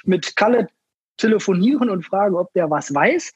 mit 0.04 0.34
Kalle 0.34 0.68
telefonieren 1.18 1.90
und 1.90 2.06
fragen, 2.06 2.34
ob 2.36 2.54
der 2.54 2.70
was 2.70 2.94
weiß. 2.94 3.32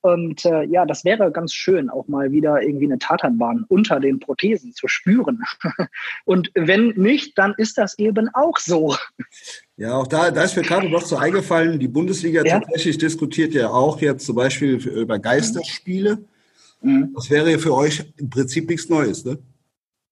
Und 0.00 0.44
äh, 0.44 0.64
ja, 0.64 0.86
das 0.86 1.04
wäre 1.04 1.32
ganz 1.32 1.52
schön, 1.52 1.90
auch 1.90 2.08
mal 2.08 2.32
wieder 2.32 2.62
irgendwie 2.62 2.86
eine 2.86 2.98
Tatanbahn 2.98 3.64
unter 3.68 4.00
den 4.00 4.20
Prothesen 4.20 4.72
zu 4.72 4.88
spüren. 4.88 5.42
Und 6.24 6.50
wenn 6.54 6.88
nicht, 6.88 7.36
dann 7.38 7.54
ist 7.56 7.78
das 7.78 7.98
eben 7.98 8.28
auch 8.32 8.58
so. 8.58 8.96
Ja, 9.76 9.94
auch 9.94 10.06
da, 10.06 10.30
da 10.30 10.42
ist 10.42 10.56
mir 10.56 10.62
gerade 10.62 10.88
noch 10.88 11.02
so 11.02 11.16
eingefallen, 11.16 11.78
die 11.78 11.88
Bundesliga 11.88 12.44
ja. 12.44 12.60
tatsächlich 12.60 12.98
diskutiert 12.98 13.54
ja 13.54 13.70
auch 13.70 14.00
jetzt 14.00 14.26
zum 14.26 14.36
Beispiel 14.36 14.76
über 14.76 15.18
Geisterspiele. 15.18 16.18
Mhm. 16.80 17.12
Das 17.14 17.30
wäre 17.30 17.50
ja 17.50 17.58
für 17.58 17.74
euch 17.74 18.04
im 18.16 18.30
Prinzip 18.30 18.68
nichts 18.68 18.88
Neues, 18.88 19.24
ne? 19.24 19.38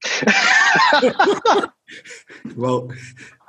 wow. 2.57 2.93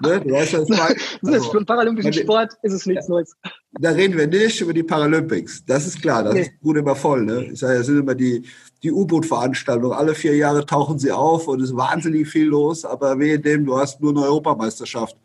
Ne? 0.02 0.22
Du 0.22 0.32
weißt, 0.32 0.54
was 0.54 0.70
ich 0.70 0.80
also, 0.80 1.52
für 1.52 1.58
den 1.60 1.66
paralympischen 1.66 2.14
Sport 2.14 2.54
ist 2.64 2.74
es 2.74 2.86
nichts 2.86 3.08
Neues. 3.08 3.36
Da 3.80 3.92
reden 3.92 4.18
wir 4.18 4.28
nicht 4.28 4.60
über 4.62 4.74
die 4.74 4.84
Paralympics. 4.84 5.66
Das 5.66 5.86
ist 5.86 6.02
klar, 6.02 6.24
das 6.24 6.34
nee. 6.34 6.42
ist 6.42 6.60
gut 6.62 6.78
immer 6.78 6.96
voll. 6.96 7.24
Ne? 7.24 7.46
Ich 7.46 7.60
sage, 7.60 7.78
das 7.78 7.88
sind 7.88 8.00
immer 8.00 8.16
die, 8.16 8.44
die 8.84 8.92
U-Boot-Veranstaltungen. 8.92 9.94
Alle 9.94 10.16
vier 10.16 10.36
Jahre 10.36 10.66
tauchen 10.66 11.00
sie 11.00 11.12
auf 11.12 11.48
und 11.48 11.62
es 11.62 11.70
ist 11.70 11.78
wahnsinnig 11.78 12.28
viel 12.28 12.48
los, 12.48 12.84
aber 12.86 13.18
wehe 13.20 13.40
dem, 13.40 13.66
du 13.66 13.78
hast 13.78 14.02
nur 14.02 14.12
eine 14.12 14.24
Europameisterschaft. 14.24 15.18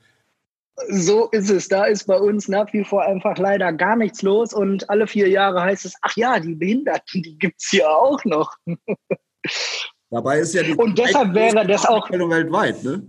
So 0.89 1.29
ist 1.31 1.51
es. 1.51 1.69
Da 1.69 1.85
ist 1.85 2.07
bei 2.07 2.17
uns 2.17 2.49
nach 2.49 2.73
wie 2.73 2.85
vor 2.85 3.03
einfach 3.03 3.37
leider 3.39 3.73
gar 3.73 3.97
nichts 3.97 4.23
los 4.23 4.55
und 4.55 4.89
alle 4.89 5.07
vier 5.07 5.29
Jahre 5.29 5.63
heißt 5.63 5.85
es, 5.85 5.95
ach 6.03 6.17
ja, 6.17 6.41
die 6.41 6.55
Behinderten, 6.55 7.23
die 7.23 7.39
gibt 7.39 7.61
es 7.61 7.69
hier 7.71 7.91
auch 7.91 8.25
noch. 8.25 8.57
Dabei 10.11 10.40
ist 10.40 10.55
ja 10.55 10.62
die 10.62 10.75
und 10.75 10.99
deshalb 10.99 11.35
wäre 11.35 11.66
das 11.66 11.87
auch 11.87 12.11
weltweit, 12.11 12.83
ne? 12.83 13.03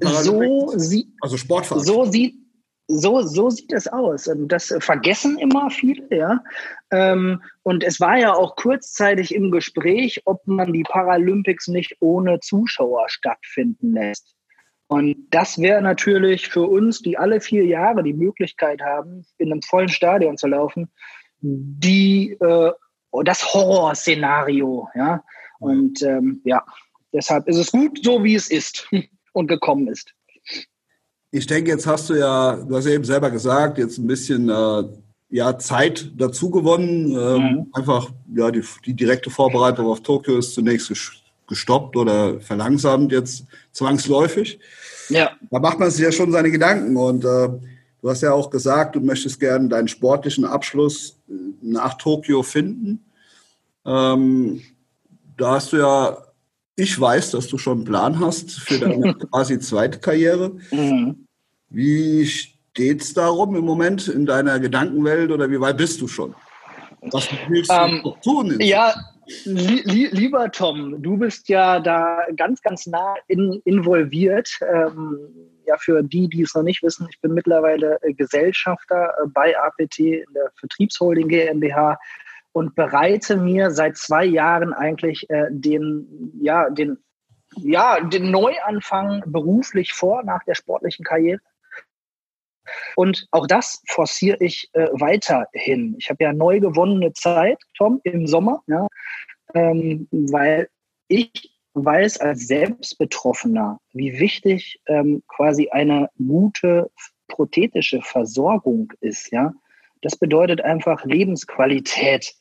so 0.00 0.72
sieht, 0.76 1.08
also 1.20 1.36
Sportverein. 1.36 1.82
So 1.82 2.04
sieht, 2.04 2.36
so, 2.86 3.22
so 3.22 3.50
sieht 3.50 3.72
es 3.72 3.88
aus. 3.88 4.28
Und 4.28 4.48
das 4.48 4.74
vergessen 4.80 5.38
immer 5.38 5.70
viele, 5.70 6.06
ja. 6.10 6.42
Ähm, 6.90 7.42
und 7.62 7.82
es 7.82 8.00
war 8.00 8.18
ja 8.18 8.34
auch 8.34 8.56
kurzzeitig 8.56 9.34
im 9.34 9.50
Gespräch, 9.50 10.22
ob 10.26 10.46
man 10.46 10.72
die 10.72 10.82
Paralympics 10.82 11.68
nicht 11.68 11.96
ohne 12.00 12.40
Zuschauer 12.40 13.08
stattfinden 13.08 13.92
lässt. 13.94 14.34
Und 14.86 15.16
das 15.30 15.58
wäre 15.58 15.80
natürlich 15.80 16.48
für 16.48 16.68
uns, 16.68 17.00
die 17.00 17.16
alle 17.16 17.40
vier 17.40 17.64
Jahre 17.64 18.02
die 18.02 18.12
Möglichkeit 18.12 18.82
haben, 18.82 19.24
in 19.38 19.50
einem 19.50 19.62
vollen 19.62 19.88
Stadion 19.88 20.36
zu 20.36 20.46
laufen, 20.46 20.90
die 21.40 22.36
äh, 22.40 22.72
das 23.24 23.54
Horrorszenario, 23.54 24.88
ja. 24.94 25.24
Und 25.64 26.02
ähm, 26.02 26.40
ja, 26.44 26.64
deshalb 27.12 27.48
ist 27.48 27.56
es 27.56 27.72
gut, 27.72 28.00
so 28.02 28.22
wie 28.22 28.34
es 28.34 28.50
ist 28.50 28.88
und 29.32 29.46
gekommen 29.48 29.88
ist. 29.88 30.14
Ich 31.30 31.46
denke, 31.46 31.70
jetzt 31.70 31.86
hast 31.86 32.10
du 32.10 32.14
ja, 32.14 32.56
du 32.56 32.76
hast 32.76 32.86
ja 32.86 32.92
eben 32.92 33.04
selber 33.04 33.30
gesagt, 33.30 33.78
jetzt 33.78 33.98
ein 33.98 34.06
bisschen 34.06 34.48
äh, 34.48 34.84
ja, 35.30 35.58
Zeit 35.58 36.12
dazu 36.16 36.48
gewonnen. 36.50 37.10
Ähm, 37.10 37.42
mhm. 37.42 37.66
Einfach 37.72 38.10
ja, 38.36 38.50
die, 38.52 38.62
die, 38.86 38.94
direkte 38.94 39.30
Vorbereitung 39.30 39.86
auf 39.86 40.00
Tokio 40.00 40.38
ist 40.38 40.54
zunächst 40.54 40.92
gestoppt 41.48 41.96
oder 41.96 42.40
verlangsamt 42.40 43.10
jetzt 43.10 43.44
zwangsläufig. 43.72 44.60
Ja. 45.08 45.32
Da 45.50 45.58
macht 45.58 45.80
man 45.80 45.90
sich 45.90 46.04
ja 46.04 46.12
schon 46.12 46.30
seine 46.30 46.50
Gedanken 46.50 46.96
und 46.96 47.24
äh, 47.24 47.48
du 48.00 48.08
hast 48.08 48.22
ja 48.22 48.32
auch 48.32 48.48
gesagt, 48.48 48.94
du 48.94 49.00
möchtest 49.00 49.40
gerne 49.40 49.68
deinen 49.68 49.88
sportlichen 49.88 50.44
Abschluss 50.44 51.18
äh, 51.28 51.32
nach 51.62 51.94
Tokio 51.94 52.44
finden. 52.44 53.04
Ähm, 53.84 54.62
da 55.36 55.52
hast 55.52 55.72
du 55.72 55.78
ja, 55.78 56.18
ich 56.76 57.00
weiß, 57.00 57.32
dass 57.32 57.48
du 57.48 57.58
schon 57.58 57.78
einen 57.78 57.84
Plan 57.84 58.20
hast 58.20 58.52
für 58.52 58.78
deine 58.78 59.14
quasi 59.30 59.58
zweite 59.58 59.98
Karriere. 59.98 60.52
Mhm. 60.70 61.26
Wie 61.68 62.26
steht 62.26 63.02
es 63.02 63.14
darum 63.14 63.56
im 63.56 63.64
Moment 63.64 64.08
in 64.08 64.26
deiner 64.26 64.58
Gedankenwelt 64.60 65.30
oder 65.30 65.50
wie 65.50 65.60
weit 65.60 65.76
bist 65.76 66.00
du 66.00 66.08
schon? 66.08 66.34
Was 67.10 67.28
willst 67.48 67.70
du 67.70 67.74
ähm, 67.74 68.14
tun? 68.22 68.56
Ja, 68.60 68.94
li 69.44 69.82
li 69.84 70.08
lieber 70.10 70.50
Tom, 70.50 71.02
du 71.02 71.16
bist 71.16 71.48
ja 71.48 71.80
da 71.80 72.20
ganz, 72.36 72.62
ganz 72.62 72.86
nah 72.86 73.14
in, 73.28 73.60
involviert. 73.64 74.48
Ähm, 74.72 75.18
ja, 75.66 75.76
für 75.78 76.02
die, 76.02 76.28
die 76.28 76.42
es 76.42 76.54
noch 76.54 76.62
nicht 76.62 76.82
wissen, 76.82 77.06
ich 77.10 77.20
bin 77.20 77.32
mittlerweile 77.32 77.98
äh, 78.02 78.12
Gesellschafter 78.12 79.14
äh, 79.22 79.28
bei 79.32 79.54
APT 79.58 79.98
in 79.98 80.32
der 80.34 80.50
Vertriebsholding 80.58 81.28
GmbH 81.28 81.98
und 82.54 82.76
bereite 82.76 83.36
mir 83.36 83.72
seit 83.72 83.96
zwei 83.96 84.24
Jahren 84.24 84.72
eigentlich 84.72 85.28
äh, 85.28 85.48
den, 85.50 86.32
ja, 86.40 86.70
den, 86.70 86.98
ja, 87.56 87.98
den 88.00 88.30
Neuanfang 88.30 89.24
beruflich 89.26 89.92
vor 89.92 90.22
nach 90.22 90.44
der 90.44 90.54
sportlichen 90.54 91.04
Karriere. 91.04 91.40
Und 92.94 93.26
auch 93.32 93.48
das 93.48 93.82
forciere 93.88 94.36
ich 94.38 94.70
äh, 94.72 94.86
weiterhin. 94.92 95.96
Ich 95.98 96.08
habe 96.10 96.22
ja 96.22 96.32
neu 96.32 96.60
gewonnene 96.60 97.12
Zeit, 97.12 97.58
Tom, 97.76 98.00
im 98.04 98.28
Sommer, 98.28 98.62
ja, 98.68 98.86
ähm, 99.54 100.06
weil 100.12 100.68
ich 101.08 101.58
weiß 101.74 102.18
als 102.20 102.46
Selbstbetroffener, 102.46 103.80
wie 103.92 104.20
wichtig 104.20 104.80
ähm, 104.86 105.24
quasi 105.26 105.70
eine 105.70 106.08
gute 106.18 106.88
prothetische 107.26 108.00
Versorgung 108.00 108.92
ist. 109.00 109.32
Ja, 109.32 109.52
das 110.04 110.16
bedeutet 110.16 110.60
einfach 110.60 111.04
Lebensqualität. 111.04 112.34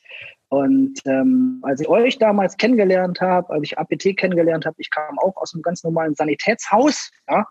Und 0.50 1.00
ähm, 1.06 1.60
als 1.64 1.82
ich 1.82 1.88
euch 1.88 2.20
damals 2.20 2.58
kennengelernt 2.58 3.22
habe, 3.22 3.50
als 3.52 3.64
ich 3.64 3.78
APT 3.80 4.18
kennengelernt 4.18 4.66
habe, 4.66 4.76
ich 4.78 4.92
kam 4.92 5.18
auch 5.20 5.36
aus 5.38 5.54
einem 5.54 5.64
ganz 5.64 5.84
normalen 5.84 6.14
Sanitätshaus, 6.14 7.10
ja, 7.28 7.48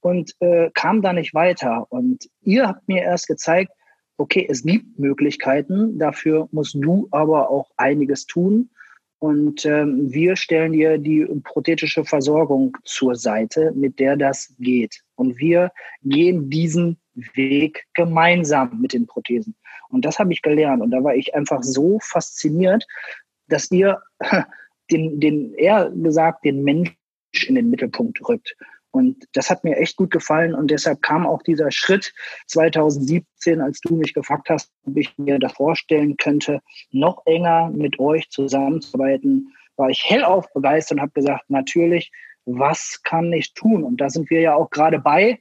und 0.00 0.32
äh, 0.40 0.70
kam 0.74 1.02
da 1.02 1.12
nicht 1.12 1.34
weiter. 1.34 1.86
Und 1.88 2.28
ihr 2.42 2.68
habt 2.68 2.86
mir 2.86 3.02
erst 3.02 3.26
gezeigt, 3.26 3.72
okay, 4.18 4.46
es 4.48 4.62
gibt 4.62 4.98
Möglichkeiten, 4.98 5.98
dafür 5.98 6.46
musst 6.52 6.76
du 6.78 7.08
aber 7.10 7.50
auch 7.50 7.70
einiges 7.76 8.26
tun. 8.26 8.70
Und 9.18 9.64
ähm, 9.64 10.12
wir 10.12 10.36
stellen 10.36 10.72
dir 10.72 10.98
die 10.98 11.24
prothetische 11.42 12.04
Versorgung 12.04 12.76
zur 12.84 13.16
Seite, 13.16 13.72
mit 13.74 13.98
der 13.98 14.16
das 14.16 14.54
geht. 14.58 15.02
Und 15.14 15.38
wir 15.38 15.72
gehen 16.02 16.50
diesen 16.50 16.98
Weg 17.34 17.86
gemeinsam 17.94 18.80
mit 18.80 18.92
den 18.92 19.06
Prothesen. 19.06 19.54
Und 19.88 20.04
das 20.04 20.18
habe 20.18 20.32
ich 20.32 20.42
gelernt. 20.42 20.82
Und 20.82 20.90
da 20.90 21.02
war 21.04 21.14
ich 21.14 21.34
einfach 21.34 21.62
so 21.62 21.98
fasziniert, 22.00 22.86
dass 23.48 23.70
ihr 23.70 24.02
den, 24.90 25.20
den 25.20 25.54
eher 25.54 25.90
gesagt, 25.90 26.44
den 26.44 26.62
Mensch 26.62 26.94
in 27.46 27.54
den 27.54 27.70
Mittelpunkt 27.70 28.20
rückt. 28.28 28.56
Und 28.94 29.24
das 29.32 29.50
hat 29.50 29.64
mir 29.64 29.76
echt 29.76 29.96
gut 29.96 30.12
gefallen 30.12 30.54
und 30.54 30.70
deshalb 30.70 31.02
kam 31.02 31.26
auch 31.26 31.42
dieser 31.42 31.72
Schritt 31.72 32.14
2017, 32.46 33.60
als 33.60 33.80
du 33.80 33.96
mich 33.96 34.14
gefragt 34.14 34.48
hast, 34.50 34.70
ob 34.86 34.96
ich 34.96 35.18
mir 35.18 35.40
das 35.40 35.52
vorstellen 35.52 36.16
könnte, 36.16 36.60
noch 36.92 37.26
enger 37.26 37.70
mit 37.70 37.98
euch 37.98 38.30
zusammenzuarbeiten, 38.30 39.52
war 39.76 39.90
ich 39.90 40.08
hellauf 40.08 40.46
begeistert 40.52 40.98
und 40.98 41.02
habe 41.02 41.12
gesagt, 41.12 41.50
natürlich, 41.50 42.12
was 42.44 43.00
kann 43.02 43.32
ich 43.32 43.52
tun? 43.54 43.82
Und 43.82 44.00
da 44.00 44.10
sind 44.10 44.30
wir 44.30 44.40
ja 44.40 44.54
auch 44.54 44.70
gerade 44.70 45.00
bei, 45.00 45.40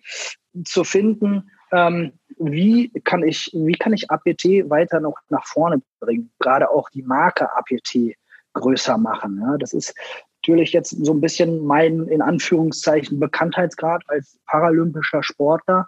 zu 0.63 0.83
finden, 0.83 1.51
ähm, 1.73 2.13
wie 2.37 2.89
kann 3.03 3.23
ich, 3.23 3.49
wie 3.53 3.73
kann 3.73 3.93
ich 3.93 4.09
APT 4.09 4.69
weiter 4.69 4.99
noch 4.99 5.17
nach 5.29 5.45
vorne 5.45 5.81
bringen? 5.99 6.31
Gerade 6.39 6.69
auch 6.69 6.89
die 6.89 7.03
Marke 7.03 7.51
APT 7.55 8.15
größer 8.53 8.97
machen. 8.97 9.39
Ja, 9.41 9.57
das 9.57 9.73
ist 9.73 9.95
natürlich 10.41 10.73
jetzt 10.73 10.91
so 10.91 11.13
ein 11.13 11.21
bisschen 11.21 11.65
mein, 11.65 12.07
in 12.07 12.21
Anführungszeichen, 12.21 13.19
Bekanntheitsgrad 13.19 14.03
als 14.07 14.39
paralympischer 14.45 15.23
Sportler. 15.23 15.87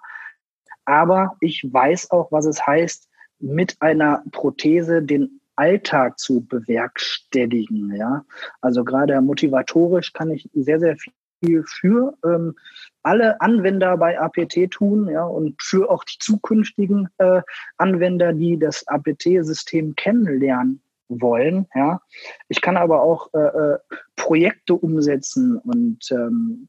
Aber 0.85 1.35
ich 1.39 1.63
weiß 1.71 2.11
auch, 2.11 2.31
was 2.31 2.45
es 2.45 2.65
heißt, 2.65 3.07
mit 3.39 3.75
einer 3.79 4.23
Prothese 4.31 5.03
den 5.03 5.41
Alltag 5.55 6.19
zu 6.19 6.45
bewerkstelligen. 6.45 7.95
Ja, 7.95 8.25
also 8.61 8.83
gerade 8.83 9.19
motivatorisch 9.21 10.13
kann 10.13 10.31
ich 10.31 10.49
sehr, 10.53 10.79
sehr 10.79 10.95
viel 11.43 11.63
für 11.63 12.17
ähm, 12.25 12.55
alle 13.05 13.39
Anwender 13.39 13.97
bei 13.97 14.19
APT 14.19 14.71
tun, 14.71 15.09
ja, 15.09 15.23
und 15.23 15.61
für 15.61 15.89
auch 15.89 16.03
die 16.03 16.17
zukünftigen 16.19 17.07
äh, 17.19 17.41
Anwender, 17.77 18.33
die 18.33 18.57
das 18.57 18.87
APT-System 18.87 19.95
kennenlernen 19.95 20.81
wollen. 21.07 21.67
Ja. 21.75 22.01
Ich 22.47 22.61
kann 22.61 22.77
aber 22.77 23.03
auch 23.03 23.29
äh, 23.33 23.37
äh, 23.37 23.77
Projekte 24.15 24.73
umsetzen 24.73 25.57
und 25.57 25.99
ähm, 26.11 26.67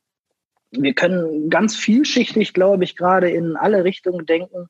wir 0.72 0.92
können 0.92 1.48
ganz 1.48 1.74
vielschichtig, 1.74 2.52
glaube 2.52 2.84
ich, 2.84 2.96
gerade 2.96 3.30
in 3.30 3.56
alle 3.56 3.84
Richtungen 3.84 4.26
denken, 4.26 4.68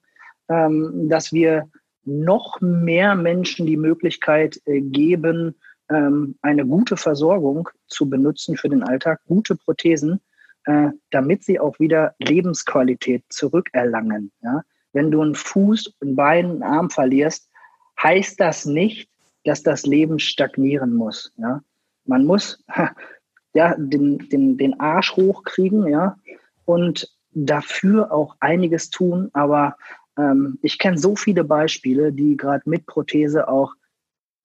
ähm, 0.49 1.09
dass 1.09 1.33
wir 1.33 1.69
noch 2.05 2.61
mehr 2.61 3.17
Menschen 3.17 3.67
die 3.67 3.77
Möglichkeit 3.77 4.61
äh, 4.67 4.81
geben, 4.81 5.57
ähm, 5.89 6.37
eine 6.43 6.65
gute 6.65 6.97
Versorgung 6.97 7.69
zu 7.89 8.09
benutzen 8.09 8.57
für 8.57 8.69
den 8.69 8.85
Alltag, 8.85 9.21
gute 9.27 9.57
Prothesen, 9.57 10.21
äh, 10.67 10.91
damit 11.11 11.45
sie 11.45 11.61
auch 11.61 11.79
wieder 11.79 12.15
Lebensqualität 12.19 13.25
zurückerlangen. 13.29 14.33
Ja? 14.43 14.63
Wenn 14.93 15.11
du 15.11 15.23
einen 15.23 15.35
Fuß, 15.35 15.95
ein 16.03 16.17
Bein, 16.17 16.47
einen 16.47 16.63
Arm 16.63 16.91
verlierst, 16.91 17.49
heißt 18.03 18.41
das 18.41 18.67
nicht, 18.67 19.09
dass 19.45 19.63
das 19.63 19.87
Leben 19.87 20.19
stagnieren 20.19 20.95
muss. 20.95 21.33
Ja? 21.39 21.63
Man 22.05 22.25
muss 22.25 22.65
ja, 23.55 23.75
den, 23.79 24.29
den, 24.29 24.59
den 24.59 24.81
Arsch 24.81 25.17
hochkriegen 25.17 25.87
ja? 25.87 26.17
und 26.65 27.17
dafür 27.33 28.13
auch 28.13 28.37
einiges 28.41 28.91
tun. 28.91 29.31
Aber 29.35 29.77
ähm, 30.19 30.59
ich 30.63 30.79
kenne 30.79 30.99
so 30.99 31.15
viele 31.15 31.45
Beispiele, 31.45 32.13
die 32.13 32.37
gerade 32.37 32.69
mit 32.69 32.87
Prothese 32.87 33.49
auch 33.49 33.75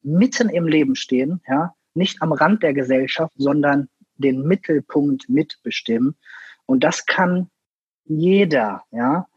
mitten 0.03 0.49
im 0.49 0.67
Leben 0.67 0.95
stehen, 0.95 1.41
ja? 1.47 1.73
nicht 1.93 2.21
am 2.21 2.31
Rand 2.31 2.63
der 2.63 2.73
Gesellschaft, 2.73 3.33
sondern 3.37 3.89
den 4.21 4.43
Mittelpunkt 4.43 5.29
mitbestimmen. 5.29 6.15
Und 6.65 6.83
das 6.83 7.05
kann 7.05 7.49
jeder, 8.05 8.83
ja. 8.91 9.27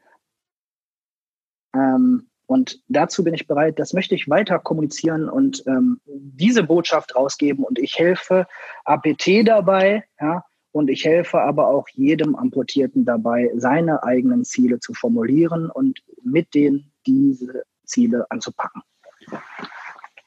Ähm, 1.74 2.28
und 2.46 2.82
dazu 2.88 3.24
bin 3.24 3.34
ich 3.34 3.46
bereit, 3.46 3.78
das 3.78 3.94
möchte 3.94 4.14
ich 4.14 4.28
weiter 4.28 4.58
kommunizieren 4.58 5.28
und 5.28 5.64
ähm, 5.66 6.00
diese 6.06 6.62
Botschaft 6.62 7.16
rausgeben. 7.16 7.64
Und 7.64 7.78
ich 7.78 7.98
helfe 7.98 8.46
APT 8.84 9.46
dabei, 9.46 10.04
ja, 10.20 10.44
und 10.72 10.90
ich 10.90 11.04
helfe 11.04 11.40
aber 11.40 11.68
auch 11.68 11.88
jedem 11.92 12.34
Amputierten 12.34 13.04
dabei, 13.04 13.50
seine 13.56 14.02
eigenen 14.02 14.44
Ziele 14.44 14.80
zu 14.80 14.92
formulieren 14.92 15.70
und 15.70 16.00
mit 16.22 16.52
denen 16.52 16.92
diese 17.06 17.62
Ziele 17.84 18.26
anzupacken. 18.30 18.82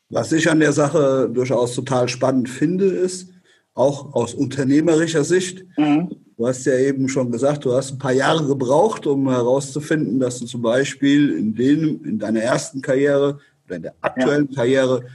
Was 0.09 0.31
ich 0.31 0.49
an 0.49 0.61
der 0.61 0.71
Sache 0.71 1.29
durchaus 1.29 1.75
total 1.75 2.07
spannend 2.07 2.49
finde, 2.49 2.85
ist, 2.85 3.33
auch 3.77 4.13
aus 4.13 4.33
unternehmerischer 4.33 5.23
Sicht, 5.23 5.65
mhm. 5.77 6.09
Du 6.37 6.45
hast 6.45 6.67
ja 6.67 6.77
eben 6.77 7.09
schon 7.09 7.31
gesagt, 7.31 7.65
du 7.65 7.73
hast 7.73 7.93
ein 7.93 7.97
paar 7.97 8.11
Jahre 8.11 8.45
gebraucht, 8.45 9.07
um 9.07 9.27
herauszufinden, 9.27 10.19
dass 10.19 10.37
du 10.37 10.45
zum 10.45 10.61
Beispiel 10.61 11.31
in, 11.31 11.55
den, 11.55 12.03
in 12.03 12.19
deiner 12.19 12.41
ersten 12.41 12.79
Karriere 12.79 13.39
oder 13.65 13.75
in 13.77 13.81
der 13.81 13.95
aktuellen 14.01 14.47
ja. 14.51 14.55
Karriere 14.55 15.05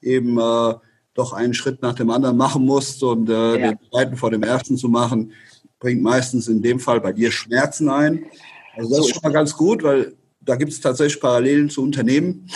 eben 0.00 0.36
äh, 0.38 0.74
doch 1.14 1.32
einen 1.34 1.54
Schritt 1.54 1.82
nach 1.82 1.94
dem 1.94 2.10
anderen 2.10 2.36
machen 2.36 2.64
musst 2.64 3.00
und 3.04 3.28
äh, 3.28 3.60
ja. 3.60 3.70
den 3.70 3.78
zweiten 3.90 4.16
vor 4.16 4.32
dem 4.32 4.42
ersten 4.42 4.76
zu 4.76 4.88
machen, 4.88 5.30
bringt 5.78 6.02
meistens 6.02 6.48
in 6.48 6.62
dem 6.62 6.80
Fall 6.80 7.00
bei 7.00 7.12
dir 7.12 7.30
Schmerzen 7.30 7.88
ein. 7.88 8.24
Also 8.76 8.90
das 8.90 9.06
ist 9.06 9.14
schon 9.14 9.22
mal 9.22 9.32
ganz 9.32 9.56
gut, 9.56 9.84
weil 9.84 10.14
da 10.40 10.56
gibt 10.56 10.72
es 10.72 10.80
tatsächlich 10.80 11.20
Parallelen 11.20 11.70
zu 11.70 11.80
Unternehmen. 11.80 12.48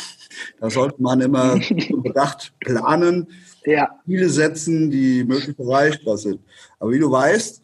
Da 0.59 0.69
sollte 0.69 1.01
man 1.01 1.21
immer 1.21 1.61
bedacht 2.03 2.55
planen, 2.59 3.29
ja. 3.67 3.89
Ziele 4.07 4.29
setzen, 4.29 4.91
die 4.91 5.25
möglichst 5.25 5.59
erreichbar 5.59 6.17
sind. 6.17 6.41
Aber 6.79 6.93
wie 6.93 6.99
du 6.99 7.11
weißt, 7.11 7.63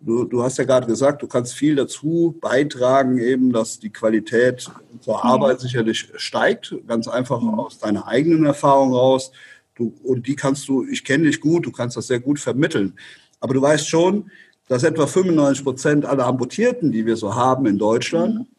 du, 0.00 0.24
du 0.24 0.42
hast 0.42 0.58
ja 0.58 0.64
gerade 0.64 0.86
gesagt, 0.86 1.22
du 1.22 1.26
kannst 1.26 1.54
viel 1.54 1.76
dazu 1.76 2.36
beitragen, 2.40 3.18
eben, 3.18 3.52
dass 3.52 3.78
die 3.78 3.90
Qualität 3.90 4.70
unserer 4.92 5.18
mhm. 5.18 5.30
Arbeit 5.30 5.60
sicherlich 5.60 6.10
steigt, 6.16 6.74
ganz 6.86 7.08
einfach 7.08 7.40
mhm. 7.40 7.60
aus 7.60 7.78
deiner 7.78 8.06
eigenen 8.06 8.44
Erfahrung 8.44 8.92
raus. 8.92 9.32
Du, 9.74 9.94
und 10.02 10.26
die 10.26 10.36
kannst 10.36 10.68
du, 10.68 10.84
ich 10.84 11.04
kenne 11.04 11.24
dich 11.24 11.40
gut, 11.40 11.66
du 11.66 11.72
kannst 11.72 11.96
das 11.96 12.06
sehr 12.06 12.20
gut 12.20 12.40
vermitteln. 12.40 12.94
Aber 13.40 13.54
du 13.54 13.62
weißt 13.62 13.88
schon, 13.88 14.30
dass 14.68 14.82
etwa 14.82 15.06
95 15.06 15.64
Prozent 15.64 16.04
aller 16.04 16.26
Amputierten, 16.26 16.90
die 16.90 17.06
wir 17.06 17.16
so 17.16 17.34
haben 17.34 17.66
in 17.66 17.78
Deutschland, 17.78 18.34
mhm 18.34 18.55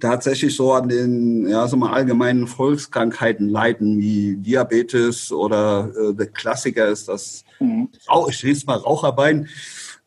tatsächlich 0.00 0.56
so 0.56 0.72
an 0.72 0.88
den 0.88 1.48
ja, 1.48 1.66
so 1.68 1.76
mal 1.76 1.92
allgemeinen 1.92 2.46
Volkskrankheiten 2.46 3.48
leiden, 3.48 3.98
wie 3.98 4.36
Diabetes 4.36 5.30
oder 5.32 5.90
äh, 5.96 6.14
der 6.14 6.26
Klassiker 6.26 6.88
ist 6.88 7.08
das, 7.08 7.44
mhm. 7.60 7.88
ich 8.28 8.42
lese 8.42 8.66
mal 8.66 8.76
Raucherbein. 8.78 9.48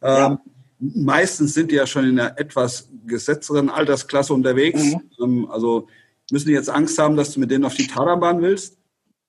Ähm, 0.01 0.39
Meistens 0.79 1.55
sind 1.55 1.71
die 1.71 1.75
ja 1.75 1.87
schon 1.87 2.07
in 2.07 2.19
einer 2.19 2.37
etwas 2.39 2.89
gesetzteren 3.07 3.69
Altersklasse 3.69 4.33
unterwegs. 4.33 4.83
Mhm. 4.83 5.01
Ähm, 5.19 5.51
also 5.51 5.87
müssen 6.31 6.49
die 6.49 6.53
jetzt 6.53 6.69
Angst 6.69 6.99
haben, 6.99 7.17
dass 7.17 7.33
du 7.33 7.39
mit 7.39 7.49
denen 7.49 7.65
auf 7.65 7.73
die 7.73 7.87
Taranbahn 7.87 8.41
willst? 8.41 8.77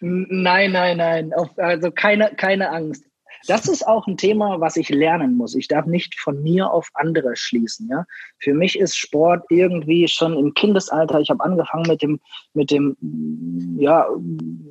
nein, 0.00 0.72
nein, 0.72 0.96
nein. 0.96 1.32
Auf, 1.34 1.50
also 1.56 1.90
keine, 1.92 2.32
keine 2.36 2.70
Angst 2.70 3.04
das 3.46 3.68
ist 3.68 3.86
auch 3.86 4.06
ein 4.06 4.16
Thema, 4.16 4.60
was 4.60 4.76
ich 4.76 4.88
lernen 4.90 5.36
muss. 5.36 5.54
Ich 5.54 5.68
darf 5.68 5.86
nicht 5.86 6.18
von 6.18 6.42
mir 6.42 6.70
auf 6.70 6.90
andere 6.94 7.36
schließen. 7.36 7.88
Ja? 7.88 8.04
Für 8.38 8.54
mich 8.54 8.78
ist 8.78 8.96
Sport 8.96 9.44
irgendwie 9.48 10.08
schon 10.08 10.36
im 10.36 10.54
Kindesalter. 10.54 11.20
Ich 11.20 11.30
habe 11.30 11.42
angefangen 11.42 11.88
mit 11.88 12.02
dem, 12.02 12.20
mit 12.54 12.70
dem 12.70 12.96
ja, 13.78 14.06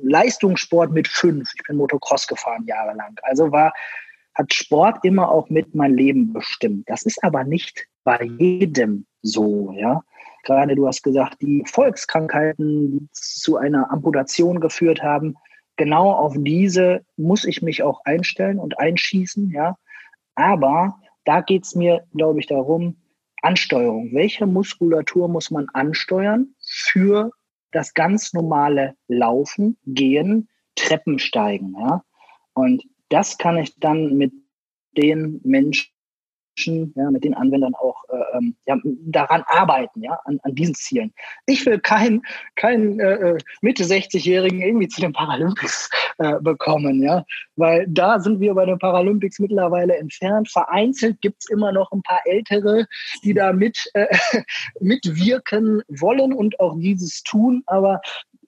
Leistungssport 0.02 0.92
mit 0.92 1.08
fünf. 1.08 1.50
Ich 1.54 1.62
bin 1.66 1.76
Motocross 1.76 2.26
gefahren 2.26 2.64
jahrelang. 2.66 3.16
Also 3.22 3.50
war, 3.50 3.72
hat 4.34 4.52
Sport 4.54 4.98
immer 5.04 5.30
auch 5.30 5.48
mit 5.50 5.74
mein 5.74 5.94
Leben 5.94 6.32
bestimmt. 6.32 6.88
Das 6.88 7.02
ist 7.02 7.22
aber 7.24 7.44
nicht 7.44 7.86
bei 8.04 8.22
jedem 8.38 9.06
so. 9.22 9.72
Ja? 9.76 10.02
Gerade 10.44 10.74
du 10.74 10.86
hast 10.86 11.02
gesagt, 11.02 11.42
die 11.42 11.64
Volkskrankheiten, 11.66 12.92
die 12.92 13.08
zu 13.12 13.56
einer 13.56 13.90
Amputation 13.90 14.60
geführt 14.60 15.02
haben, 15.02 15.36
genau 15.80 16.12
auf 16.12 16.34
diese 16.36 17.06
muss 17.16 17.46
ich 17.46 17.62
mich 17.62 17.82
auch 17.82 18.04
einstellen 18.04 18.58
und 18.58 18.78
einschießen, 18.78 19.50
ja. 19.50 19.78
Aber 20.34 21.00
da 21.24 21.40
geht 21.40 21.64
es 21.64 21.74
mir, 21.74 22.06
glaube 22.14 22.38
ich, 22.38 22.46
darum, 22.46 22.98
Ansteuerung. 23.40 24.12
Welche 24.12 24.46
Muskulatur 24.46 25.26
muss 25.28 25.50
man 25.50 25.70
ansteuern 25.70 26.54
für 26.62 27.30
das 27.72 27.94
ganz 27.94 28.34
normale 28.34 28.94
Laufen, 29.08 29.78
Gehen, 29.86 30.50
Treppensteigen, 30.74 31.74
ja? 31.78 32.04
Und 32.52 32.84
das 33.08 33.38
kann 33.38 33.56
ich 33.56 33.74
dann 33.80 34.18
mit 34.18 34.32
den 34.98 35.40
Menschen 35.44 35.44
Menschen, 35.44 35.94
ja, 36.56 37.10
mit 37.10 37.24
den 37.24 37.34
Anwendern 37.34 37.74
auch 37.74 37.96
äh, 38.08 38.38
ähm, 38.38 38.56
ja, 38.66 38.76
daran 38.84 39.42
arbeiten, 39.46 40.02
ja, 40.02 40.18
an, 40.24 40.38
an 40.42 40.54
diesen 40.54 40.74
Zielen. 40.74 41.12
Ich 41.46 41.64
will 41.66 41.78
keinen 41.78 42.22
kein, 42.56 43.00
äh, 43.00 43.14
äh 43.14 43.38
Mitte 43.62 43.84
60-Jährigen 43.84 44.60
irgendwie 44.60 44.88
zu 44.88 45.00
den 45.00 45.12
Paralympics 45.12 45.90
äh, 46.18 46.40
bekommen, 46.40 47.02
ja, 47.02 47.24
weil 47.56 47.86
da 47.88 48.20
sind 48.20 48.40
wir 48.40 48.54
bei 48.54 48.66
den 48.66 48.78
Paralympics 48.78 49.38
mittlerweile 49.38 49.96
entfernt. 49.96 50.50
Vereinzelt 50.50 51.20
gibt 51.20 51.42
es 51.42 51.50
immer 51.50 51.72
noch 51.72 51.90
ein 51.92 52.02
paar 52.02 52.20
Ältere, 52.24 52.86
die 53.24 53.34
da 53.34 53.52
mit, 53.52 53.78
äh, 53.94 54.06
mitwirken 54.80 55.82
wollen 55.88 56.32
und 56.32 56.58
auch 56.60 56.76
dieses 56.78 57.22
tun, 57.22 57.62
aber 57.66 58.00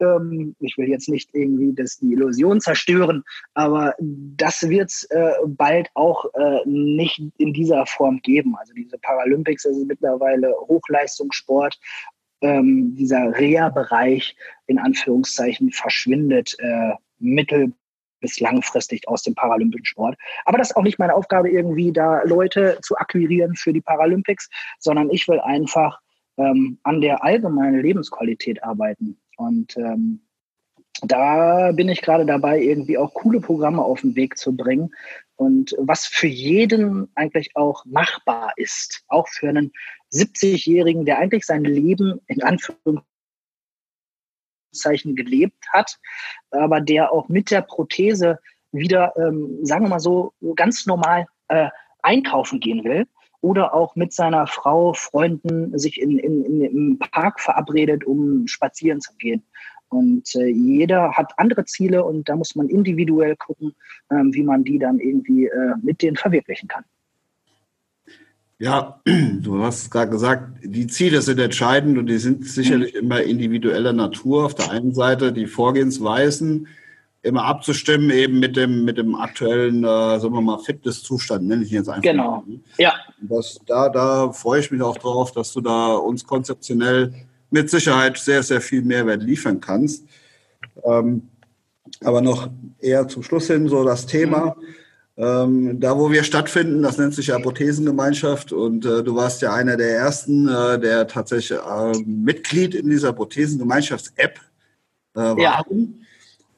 ähm, 0.03 0.55
ich 0.59 0.77
will 0.77 0.89
jetzt 0.89 1.09
nicht 1.09 1.31
irgendwie 1.33 1.73
das, 1.75 1.99
die 1.99 2.13
Illusion 2.13 2.61
zerstören, 2.61 3.23
aber 3.55 3.95
das 3.99 4.69
wird 4.69 4.91
es 4.91 5.05
äh, 5.05 5.33
bald 5.47 5.89
auch 5.95 6.27
äh, 6.35 6.61
nicht 6.67 7.23
in 7.39 7.53
dieser 7.53 7.87
Form 7.87 8.21
geben. 8.23 8.57
Also 8.59 8.75
diese 8.75 8.99
Paralympics 8.99 9.65
ist 9.65 9.87
mittlerweile 9.87 10.53
Hochleistungssport. 10.69 11.79
Ähm, 12.41 12.97
dieser 12.97 13.39
Reha-Bereich 13.39 14.35
in 14.67 14.79
Anführungszeichen 14.79 15.71
verschwindet 15.71 16.57
äh, 16.59 16.93
mittel 17.21 17.73
bis 18.21 18.41
langfristig 18.41 19.07
aus 19.09 19.23
dem 19.23 19.35
paralympischen 19.35 19.85
Sport. 19.85 20.17
Aber 20.45 20.57
das 20.57 20.71
ist 20.71 20.77
auch 20.77 20.83
nicht 20.83 20.99
meine 20.99 21.15
Aufgabe, 21.15 21.51
irgendwie 21.51 21.93
da 21.93 22.23
Leute 22.23 22.79
zu 22.83 22.97
akquirieren 22.97 23.55
für 23.55 23.73
die 23.73 23.81
Paralympics, 23.81 24.49
sondern 24.79 25.11
ich 25.11 25.29
will 25.29 25.41
einfach 25.41 26.01
ähm, 26.39 26.79
an 26.83 27.01
der 27.01 27.23
allgemeinen 27.23 27.83
Lebensqualität 27.83 28.63
arbeiten. 28.65 29.19
Und 29.37 29.77
ähm, 29.77 30.21
da 31.03 31.73
bin 31.73 31.89
ich 31.89 32.03
gerade 32.03 32.25
dabei, 32.25 32.61
irgendwie 32.61 32.99
auch 32.99 33.13
coole 33.15 33.41
Programme 33.41 33.83
auf 33.83 34.03
den 34.03 34.15
Weg 34.15 34.37
zu 34.37 34.57
bringen. 34.57 34.95
Und 35.37 35.75
was 35.79 36.07
für 36.07 36.29
jeden 36.29 37.11
eigentlich 37.17 37.57
auch 37.57 37.85
machbar 37.85 38.53
ist, 38.57 39.05
auch 39.09 39.27
für 39.29 39.49
einen 39.49 39.73
70-Jährigen, 40.13 41.05
der 41.05 41.19
eigentlich 41.19 41.45
sein 41.45 41.65
Leben 41.65 42.21
in 42.27 42.43
Anführungszeichen 42.43 45.17
gelebt 45.17 45.67
hat, 45.73 45.99
aber 46.51 46.81
der 46.81 47.11
auch 47.11 47.29
mit 47.29 47.51
der 47.51 47.63
Prothese 47.63 48.39
wieder, 48.71 49.15
ähm, 49.17 49.65
sagen 49.65 49.85
wir 49.85 49.89
mal 49.89 50.01
so, 50.01 50.33
ganz 50.55 50.87
normal 50.87 51.27
äh, 51.49 51.69
einkaufen 52.03 52.61
gehen 52.61 52.85
will 52.85 53.07
oder 53.43 53.75
auch 53.75 53.97
mit 53.97 54.15
seiner 54.15 54.47
Frau, 54.47 54.95
Freunden 54.95 55.79
sich 55.79 56.01
in, 56.01 56.19
in, 56.19 56.45
in, 56.45 56.61
im 56.63 56.99
Park 56.99 57.41
verabredet, 57.41 58.05
um 58.05 58.47
spazieren 58.47 59.01
zu 59.01 59.13
gehen. 59.19 59.43
Und 59.89 60.35
äh, 60.37 60.47
jeder 60.47 61.13
hat 61.13 61.33
andere 61.37 61.67
Ziele 61.67 62.03
und 62.05 62.29
da 62.29 62.37
muss 62.37 62.55
man 62.55 62.69
individuell 62.69 63.37
gucken, 63.37 63.75
ähm, 64.11 64.33
wie 64.33 64.43
man 64.43 64.65
die 64.65 64.79
dann 64.79 64.99
irgendwie 64.99 65.47
äh, 65.47 65.75
mit 65.83 66.01
denen 66.01 66.17
verwirklichen 66.17 66.69
kann. 66.69 66.85
Ja, 68.59 69.01
du 69.41 69.63
hast 69.63 69.91
gerade 69.91 70.11
gesagt, 70.11 70.61
die 70.63 70.87
Ziele 70.87 71.21
sind 71.21 71.41
entscheidend 71.41 71.99
und 71.99 72.07
die 72.07 72.19
sind 72.19 72.47
sicherlich 72.47 72.95
mhm. 72.95 73.01
immer 73.01 73.23
individueller 73.23 73.93
Natur. 73.93 74.47
Auf 74.47 74.55
der 74.55 74.71
einen 74.71 74.95
Seite 74.95 75.33
die 75.33 75.47
Vorgehensweisen, 75.47 76.69
immer 77.23 77.45
abzustimmen 77.45 78.11
eben 78.11 78.41
mit 78.41 78.57
dem, 78.57 78.85
mit 78.85 78.99
dem 78.99 79.15
aktuellen, 79.15 79.85
äh, 79.85 80.21
sagen 80.21 80.35
wir 80.35 80.41
mal, 80.41 80.59
Fitnesszustand, 80.59 81.47
nenne 81.47 81.63
ich 81.65 81.71
ihn 81.71 81.79
jetzt 81.79 81.89
einfach. 81.89 82.03
Genau, 82.03 82.43
mal. 82.47 82.61
ja. 82.79 82.95
Das, 83.21 83.61
da, 83.67 83.89
da 83.89 84.33
freue 84.33 84.61
ich 84.61 84.71
mich 84.71 84.83
auch 84.83 84.99
drauf, 84.99 85.33
dass 85.33 85.53
du 85.53 85.61
da 85.61 85.95
uns 85.95 86.27
konzeptionell 86.27 87.15
mit 87.51 87.71
Sicherheit 87.71 88.19
sehr, 88.19 88.43
sehr 88.43 88.61
viel 88.61 88.83
Mehrwert 88.83 89.23
liefern 89.23 89.61
kannst. 89.61 90.05
Ähm, 90.85 91.29
aber 92.03 92.21
noch 92.21 92.49
eher 92.81 93.07
zum 93.07 93.23
Schluss 93.23 93.47
hin 93.47 93.69
so 93.69 93.85
das 93.85 94.07
Thema. 94.07 94.57
Ähm, 95.17 95.79
da, 95.79 95.99
wo 95.99 96.11
wir 96.11 96.25
stattfinden, 96.25 96.83
das 96.83 96.97
nennt 96.97 97.15
sich 97.15 97.33
Apothesengemeinschaft 97.33 98.53
und 98.53 98.87
äh, 98.87 99.05
du 99.05 99.15
warst 99.15 99.43
ja 99.43 99.53
einer 99.53 99.77
der 99.77 99.95
ersten, 99.95 100.49
äh, 100.49 100.81
der 100.81 101.07
tatsächlich 101.07 101.59
äh, 101.61 101.93
Mitglied 102.07 102.75
in 102.75 102.89
dieser 102.89 103.11
Apothesengemeinschafts-App 103.11 104.41
äh, 105.15 105.19
war. 105.19 105.39
Ja. 105.39 105.63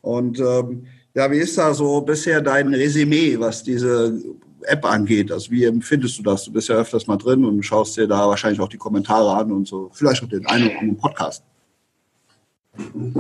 Und 0.05 0.39
ähm, 0.39 0.87
ja, 1.15 1.31
wie 1.31 1.39
ist 1.39 1.57
da 1.57 1.73
so 1.73 2.03
bisher 2.03 2.41
dein 2.43 2.75
Resümee, 2.75 3.39
was 3.41 3.63
diese 3.63 4.21
App 4.63 4.85
angeht? 4.85 5.33
Also 5.33 5.51
wie 5.51 5.65
empfindest 5.65 6.19
du 6.19 6.23
das? 6.23 6.45
Du 6.45 6.53
bist 6.53 6.69
ja 6.69 6.77
öfters 6.77 7.07
mal 7.07 7.17
drin 7.17 7.45
und 7.45 7.63
schaust 7.63 7.97
dir 7.97 8.07
da 8.07 8.29
wahrscheinlich 8.29 8.61
auch 8.61 8.69
die 8.69 8.77
Kommentare 8.77 9.35
an 9.35 9.51
und 9.51 9.67
so, 9.67 9.91
vielleicht 9.95 10.23
auch 10.23 10.29
den 10.29 10.47
einen 10.47 10.67
oder 10.67 10.79
anderen 10.79 10.99
Podcast. 10.99 11.45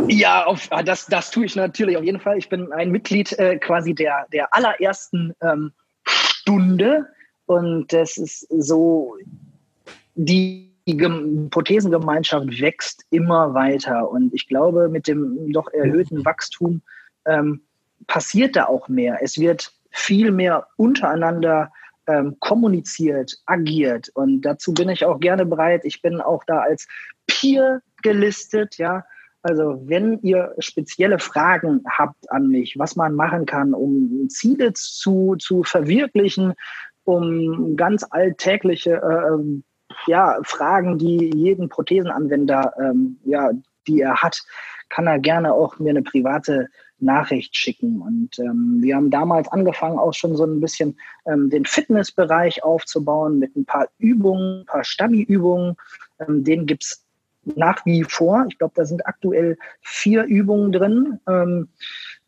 Ja, 0.09 0.45
auf, 0.45 0.67
ah, 0.71 0.83
das, 0.83 1.07
das 1.07 1.31
tue 1.31 1.47
ich 1.47 1.57
natürlich 1.57 1.97
auf 1.97 2.05
jeden 2.05 2.21
Fall. 2.21 2.37
Ich 2.37 2.49
bin 2.49 2.71
ein 2.73 2.91
Mitglied 2.91 3.33
äh, 3.39 3.57
quasi 3.57 3.95
der, 3.95 4.27
der 4.33 4.53
allerersten 4.53 5.33
ähm, 5.41 5.73
Stunde 6.05 7.07
und 7.47 7.93
das 7.93 8.19
ist 8.19 8.47
so, 8.51 9.17
die 10.17 10.74
die 10.87 11.49
Prothesengemeinschaft 11.51 12.61
wächst 12.61 13.05
immer 13.11 13.55
weiter 13.55 14.11
und 14.11 14.35
ich 14.35 14.49
glaube, 14.49 14.89
mit 14.89 15.09
dem 15.09 15.53
doch 15.53 15.73
erhöhten 15.73 16.25
Wachstum 16.25 16.83
ähm, 17.25 17.63
passiert 18.07 18.57
da 18.57 18.67
auch 18.67 18.89
mehr. 18.89 19.19
Es 19.23 19.39
wird 19.39 19.73
viel 19.91 20.31
mehr 20.31 20.67
untereinander 20.77 21.73
ähm, 22.07 22.37
kommuniziert, 22.41 23.41
agiert 23.47 24.11
und 24.15 24.43
dazu 24.43 24.75
bin 24.75 24.91
ich 24.91 25.05
auch 25.05 25.21
gerne 25.21 25.47
bereit. 25.47 25.83
Ich 25.85 26.03
bin 26.03 26.21
auch 26.21 26.45
da 26.45 26.61
als 26.61 26.87
Peer 27.27 27.81
gelistet, 28.03 28.77
ja. 28.77 29.05
Also 29.43 29.83
wenn 29.87 30.19
ihr 30.21 30.55
spezielle 30.59 31.19
Fragen 31.19 31.83
habt 31.87 32.31
an 32.31 32.49
mich, 32.49 32.79
was 32.79 32.97
man 32.97 33.15
machen 33.15 33.45
kann, 33.45 33.75
um 33.75 34.27
Ziele 34.31 34.73
zu, 34.73 35.37
zu 35.39 35.63
verwirklichen, 35.65 36.55
um 37.05 37.77
ganz 37.77 38.07
alltägliche 38.09 38.95
äh, 38.95 39.63
ja, 40.07 40.39
Fragen, 40.43 40.99
die 40.99 41.31
jeden 41.35 41.69
Prothesenanwender, 41.69 42.73
ähm, 42.79 43.19
ja, 43.25 43.51
die 43.87 44.01
er 44.01 44.23
hat, 44.23 44.43
kann 44.89 45.07
er 45.07 45.19
gerne 45.19 45.53
auch 45.53 45.79
mir 45.79 45.91
eine 45.91 46.03
private 46.03 46.69
Nachricht 46.99 47.57
schicken. 47.57 48.01
Und 48.01 48.39
ähm, 48.39 48.79
wir 48.81 48.97
haben 48.97 49.11
damals 49.11 49.49
angefangen, 49.49 49.99
auch 49.99 50.15
schon 50.15 50.37
so 50.37 50.45
ein 50.45 50.61
bisschen 50.61 50.99
ähm, 51.27 51.51
den 51.51 51.65
Fitnessbereich 51.65 52.63
aufzubauen 52.65 53.39
mit 53.39 53.55
ein 53.57 53.65
paar 53.65 53.89
Übungen, 53.99 54.61
ein 54.61 54.67
paar 54.67 54.85
Stabi-Übungen. 54.85 55.77
Ähm, 56.21 56.45
den 56.45 56.67
gibt's 56.67 57.05
nach 57.45 57.85
wie 57.85 58.05
vor. 58.05 58.47
Ich 58.49 58.59
glaube, 58.59 58.73
da 58.75 58.85
sind 58.85 59.07
aktuell 59.07 59.59
vier 59.83 60.25
Übungen 60.25 60.73
drin. 60.73 61.21
Ähm, 61.29 61.69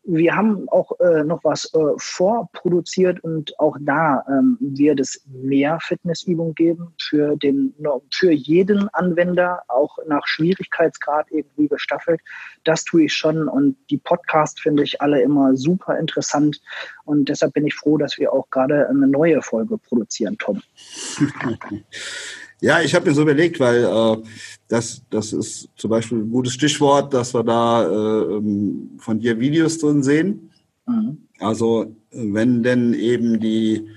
wir 0.07 0.35
haben 0.35 0.69
auch 0.69 0.97
äh, 0.99 1.23
noch 1.23 1.43
was 1.43 1.65
äh, 1.73 1.79
vorproduziert 1.97 3.19
und 3.23 3.59
auch 3.59 3.75
da 3.81 4.25
ähm, 4.29 4.57
wird 4.59 5.01
es 5.01 5.21
mehr 5.27 5.79
Fitnessübungen 5.81 6.55
geben 6.55 6.93
für 6.99 7.35
den 7.35 7.75
für 8.13 8.31
jeden 8.31 8.87
Anwender, 8.93 9.63
auch 9.67 9.97
nach 10.07 10.25
Schwierigkeitsgrad 10.25 11.27
irgendwie 11.29 11.67
gestaffelt. 11.67 12.21
Das 12.63 12.85
tue 12.85 13.03
ich 13.03 13.13
schon 13.13 13.49
und 13.49 13.75
die 13.89 13.97
Podcast 13.97 14.61
finde 14.61 14.83
ich 14.83 15.01
alle 15.01 15.21
immer 15.21 15.57
super 15.57 15.99
interessant 15.99 16.61
und 17.03 17.27
deshalb 17.27 17.53
bin 17.53 17.67
ich 17.67 17.75
froh, 17.75 17.97
dass 17.97 18.17
wir 18.17 18.31
auch 18.31 18.49
gerade 18.49 18.87
eine 18.87 19.07
neue 19.07 19.41
Folge 19.41 19.77
produzieren, 19.77 20.37
Tom. 20.37 20.61
Ja, 22.59 22.81
ich 22.81 22.95
habe 22.95 23.07
mir 23.07 23.15
so 23.15 23.21
überlegt, 23.21 23.59
weil 23.59 23.83
äh, 23.83 24.17
das, 24.67 25.03
das 25.09 25.31
ist 25.31 25.69
zum 25.75 25.91
Beispiel 25.91 26.19
ein 26.19 26.31
gutes 26.31 26.53
Stichwort, 26.53 27.13
dass 27.13 27.33
wir 27.33 27.43
da 27.43 27.83
äh, 27.83 28.35
ähm, 28.35 28.91
von 28.97 29.19
dir 29.19 29.39
Videos 29.39 29.77
drin 29.77 30.01
sehen. 30.01 30.49
Mhm. 30.87 31.17
Also 31.39 31.95
wenn 32.11 32.63
denn 32.63 32.93
eben 32.93 33.39
die 33.39 33.87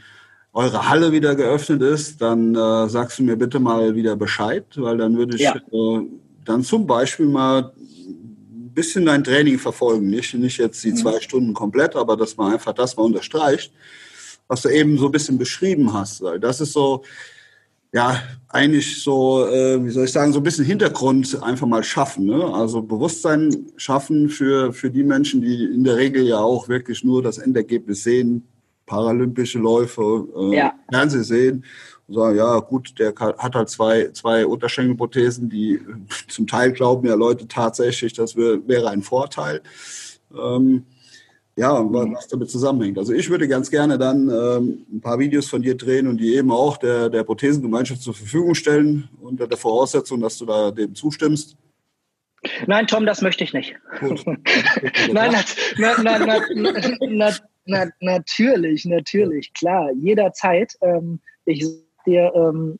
eure 0.52 0.88
Halle 0.88 1.12
wieder 1.12 1.34
geöffnet 1.36 1.80
ist, 1.80 2.20
dann 2.20 2.54
äh, 2.54 2.88
sagst 2.88 3.18
du 3.18 3.22
mir 3.22 3.36
bitte 3.36 3.61
mal 3.61 3.94
wieder 3.94 4.16
Bescheid, 4.16 4.66
weil 4.76 4.98
dann 4.98 5.16
würde 5.16 5.36
ich 5.36 5.42
ja. 5.42 5.54
äh, 5.56 6.06
dann 6.44 6.62
zum 6.62 6.86
Beispiel 6.86 7.26
mal 7.26 7.72
ein 7.78 8.70
bisschen 8.74 9.06
dein 9.06 9.24
Training 9.24 9.58
verfolgen. 9.58 10.11
Nicht, 10.11 10.34
nicht 10.34 10.58
jetzt 10.58 10.82
die 10.84 10.90
mhm. 10.90 10.96
zwei 10.96 11.20
Stunden 11.20 11.54
komplett, 11.54 11.96
aber 11.96 12.16
dass 12.16 12.36
man 12.36 12.52
einfach 12.52 12.72
das 12.72 12.96
mal 12.96 13.04
unterstreicht, 13.04 13.72
was 14.48 14.62
du 14.62 14.68
eben 14.68 14.98
so 14.98 15.06
ein 15.06 15.12
bisschen 15.12 15.38
beschrieben 15.38 15.92
hast. 15.94 16.20
Weil 16.20 16.40
das 16.40 16.61
ist 16.61 16.72
so, 16.72 17.04
ja, 17.93 18.22
eigentlich 18.49 19.03
so, 19.03 19.47
äh, 19.47 19.84
wie 19.84 19.91
soll 19.91 20.05
ich 20.05 20.12
sagen, 20.12 20.32
so 20.32 20.41
ein 20.41 20.45
bisschen 20.45 20.64
Hintergrund 20.64 21.43
einfach 21.43 21.66
mal 21.66 21.82
schaffen. 21.82 22.26
Ne? 22.26 22.45
Also 22.55 22.82
Bewusstsein 22.82 23.66
schaffen 23.76 24.28
für, 24.28 24.72
für 24.72 24.91
die 24.91 25.03
Menschen, 25.03 25.41
die 25.41 25.64
in 25.64 25.84
der 25.84 25.97
Regel 25.97 26.24
ja 26.26 26.38
auch 26.38 26.68
wirklich 26.68 27.03
nur 27.03 27.22
das 27.22 27.38
Endergebnis 27.38 28.05
sehen, 28.05 28.47
paralympische 28.86 29.59
Läufe, 29.59 30.28
äh, 30.36 30.57
ja. 30.57 30.74
Fernseh 30.91 31.22
sehen 31.22 31.64
und 32.07 32.14
sagen, 32.14 32.36
ja 32.36 32.59
gut, 32.61 32.99
der 32.99 33.12
hat 33.16 33.55
halt 33.55 33.68
zwei, 33.68 34.11
zwei 34.12 34.47
Unterschenkelprothesen, 34.47 35.49
die 35.49 35.80
zum 36.28 36.47
Teil 36.47 36.72
glauben 36.72 37.07
ja 37.09 37.14
Leute 37.14 37.49
tatsächlich, 37.49 38.12
das 38.12 38.36
wäre 38.36 38.91
ein 38.91 39.03
Vorteil. 39.03 39.62
Ähm, 40.36 40.84
ja, 41.61 41.78
was 41.92 42.26
damit 42.26 42.50
zusammenhängt. 42.50 42.96
Also 42.96 43.12
ich 43.12 43.28
würde 43.28 43.46
ganz 43.46 43.70
gerne 43.70 43.98
dann 43.98 44.30
ähm, 44.30 44.86
ein 44.90 45.00
paar 45.02 45.18
Videos 45.18 45.46
von 45.46 45.61
dir 45.61 45.76
drehen 45.76 46.06
und 46.06 46.16
die 46.16 46.34
eben 46.34 46.50
auch 46.50 46.78
der, 46.78 47.11
der 47.11 47.22
Prothesengemeinschaft 47.22 48.00
zur 48.00 48.14
Verfügung 48.14 48.54
stellen, 48.54 49.11
unter 49.20 49.46
der 49.46 49.58
Voraussetzung, 49.58 50.22
dass 50.22 50.38
du 50.38 50.46
da 50.46 50.70
dem 50.70 50.94
zustimmst. 50.94 51.58
Nein, 52.66 52.86
Tom, 52.86 53.04
das 53.04 53.20
möchte 53.20 53.44
ich 53.44 53.52
nicht. 53.52 53.76
nein, 54.00 55.34
na, 55.76 55.94
na, 56.02 56.40
na, 56.98 57.36
na, 57.66 57.88
natürlich, 58.00 58.86
natürlich, 58.86 59.52
klar, 59.52 59.90
jederzeit. 59.92 60.72
Ähm, 60.80 61.20
ich 61.44 61.66
dir 62.06 62.32
ähm, 62.34 62.78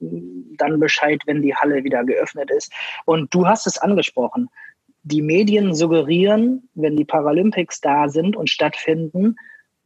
dann 0.57 0.81
Bescheid, 0.81 1.21
wenn 1.27 1.43
die 1.43 1.55
Halle 1.55 1.85
wieder 1.85 2.03
geöffnet 2.05 2.51
ist. 2.51 2.73
Und 3.05 3.35
du 3.35 3.47
hast 3.47 3.67
es 3.67 3.77
angesprochen 3.77 4.49
die 5.03 5.23
Medien 5.23 5.75
suggerieren, 5.75 6.69
wenn 6.75 6.97
die 6.97 7.05
Paralympics 7.05 7.81
da 7.81 8.09
sind 8.09 8.37
und 8.37 8.51
stattfinden, 8.51 9.37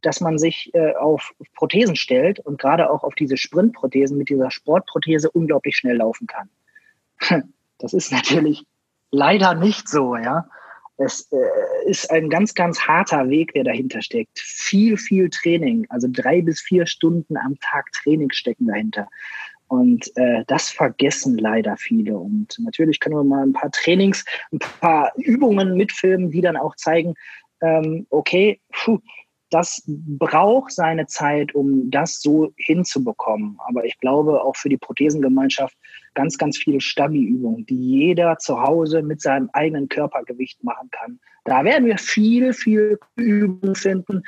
dass 0.01 0.21
man 0.21 0.37
sich 0.37 0.69
äh, 0.73 0.93
auf 0.95 1.33
Prothesen 1.55 1.95
stellt 1.95 2.39
und 2.39 2.59
gerade 2.59 2.89
auch 2.91 3.03
auf 3.03 3.15
diese 3.15 3.37
Sprintprothesen 3.37 4.17
mit 4.17 4.29
dieser 4.29 4.51
Sportprothese 4.51 5.31
unglaublich 5.31 5.75
schnell 5.75 5.97
laufen 5.97 6.27
kann. 6.27 6.49
Das 7.77 7.91
ist 7.91 8.09
natürlich 8.09 8.63
leider 9.11 9.53
nicht 9.53 9.89
so, 9.89 10.15
ja. 10.15 10.47
Es 10.95 11.29
äh, 11.33 11.89
ist 11.89 12.09
ein 12.09 12.29
ganz, 12.29 12.53
ganz 12.53 12.79
harter 12.79 13.27
Weg, 13.27 13.51
der 13.53 13.65
dahinter 13.65 14.01
steckt. 14.01 14.39
Viel, 14.39 14.97
viel 14.97 15.29
Training, 15.29 15.85
also 15.89 16.07
drei 16.09 16.41
bis 16.41 16.61
vier 16.61 16.85
Stunden 16.85 17.35
am 17.35 17.59
Tag 17.59 17.91
Training 17.91 18.31
stecken 18.31 18.67
dahinter. 18.67 19.09
Und 19.67 20.11
äh, 20.15 20.43
das 20.47 20.69
vergessen 20.69 21.37
leider 21.37 21.75
viele. 21.77 22.17
Und 22.17 22.55
natürlich 22.59 22.99
können 22.99 23.15
wir 23.15 23.23
mal 23.23 23.43
ein 23.43 23.53
paar 23.53 23.71
Trainings, 23.71 24.23
ein 24.51 24.59
paar 24.59 25.11
Übungen 25.17 25.75
mitfilmen, 25.75 26.31
die 26.31 26.41
dann 26.41 26.57
auch 26.57 26.75
zeigen, 26.75 27.15
ähm, 27.61 28.05
okay, 28.09 28.59
puh, 28.71 28.99
das 29.49 29.83
braucht 29.85 30.71
seine 30.71 31.05
Zeit, 31.07 31.55
um 31.55 31.89
das 31.89 32.19
so 32.19 32.53
hinzubekommen. 32.57 33.57
Aber 33.67 33.85
ich 33.85 33.97
glaube 33.99 34.43
auch 34.43 34.55
für 34.55 34.69
die 34.69 34.77
Prothesengemeinschaft 34.77 35.77
ganz, 36.13 36.37
ganz 36.37 36.57
viele 36.57 36.81
Stabi-Übungen, 36.81 37.65
die 37.65 37.75
jeder 37.75 38.37
zu 38.37 38.61
Hause 38.61 39.01
mit 39.01 39.21
seinem 39.21 39.49
eigenen 39.53 39.87
Körpergewicht 39.87 40.63
machen 40.63 40.89
kann. 40.91 41.19
Da 41.43 41.63
werden 41.63 41.85
wir 41.85 41.97
viel, 41.97 42.53
viel 42.53 42.99
Übungen 43.15 43.75
finden 43.75 44.23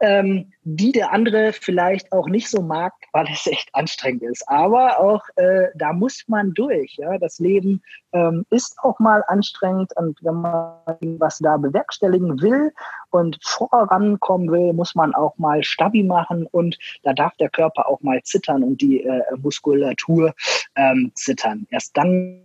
ähm, 0.00 0.52
die 0.62 0.92
der 0.92 1.12
andere 1.12 1.52
vielleicht 1.52 2.12
auch 2.12 2.28
nicht 2.28 2.48
so 2.48 2.62
mag, 2.62 2.92
weil 3.12 3.26
es 3.32 3.46
echt 3.46 3.74
anstrengend 3.74 4.22
ist. 4.22 4.48
Aber 4.48 5.00
auch 5.00 5.22
äh, 5.36 5.68
da 5.74 5.92
muss 5.92 6.24
man 6.28 6.54
durch. 6.54 6.96
Ja? 6.96 7.18
Das 7.18 7.38
Leben 7.38 7.82
ähm, 8.12 8.44
ist 8.50 8.78
auch 8.82 8.98
mal 8.98 9.24
anstrengend 9.26 9.96
und 9.96 10.18
wenn 10.22 10.36
man 10.36 10.78
was 11.18 11.38
da 11.38 11.56
bewerkstelligen 11.56 12.40
will 12.40 12.72
und 13.10 13.38
vorankommen 13.42 14.50
will, 14.50 14.72
muss 14.72 14.94
man 14.94 15.14
auch 15.14 15.36
mal 15.38 15.62
Stabi 15.62 16.02
machen 16.02 16.46
und 16.46 16.78
da 17.02 17.12
darf 17.12 17.36
der 17.36 17.50
Körper 17.50 17.88
auch 17.88 18.00
mal 18.02 18.22
zittern 18.22 18.62
und 18.62 18.80
die 18.80 19.02
äh, 19.02 19.22
Muskulatur 19.36 20.34
ähm, 20.76 21.12
zittern. 21.14 21.66
Erst 21.70 21.96
dann 21.96 22.42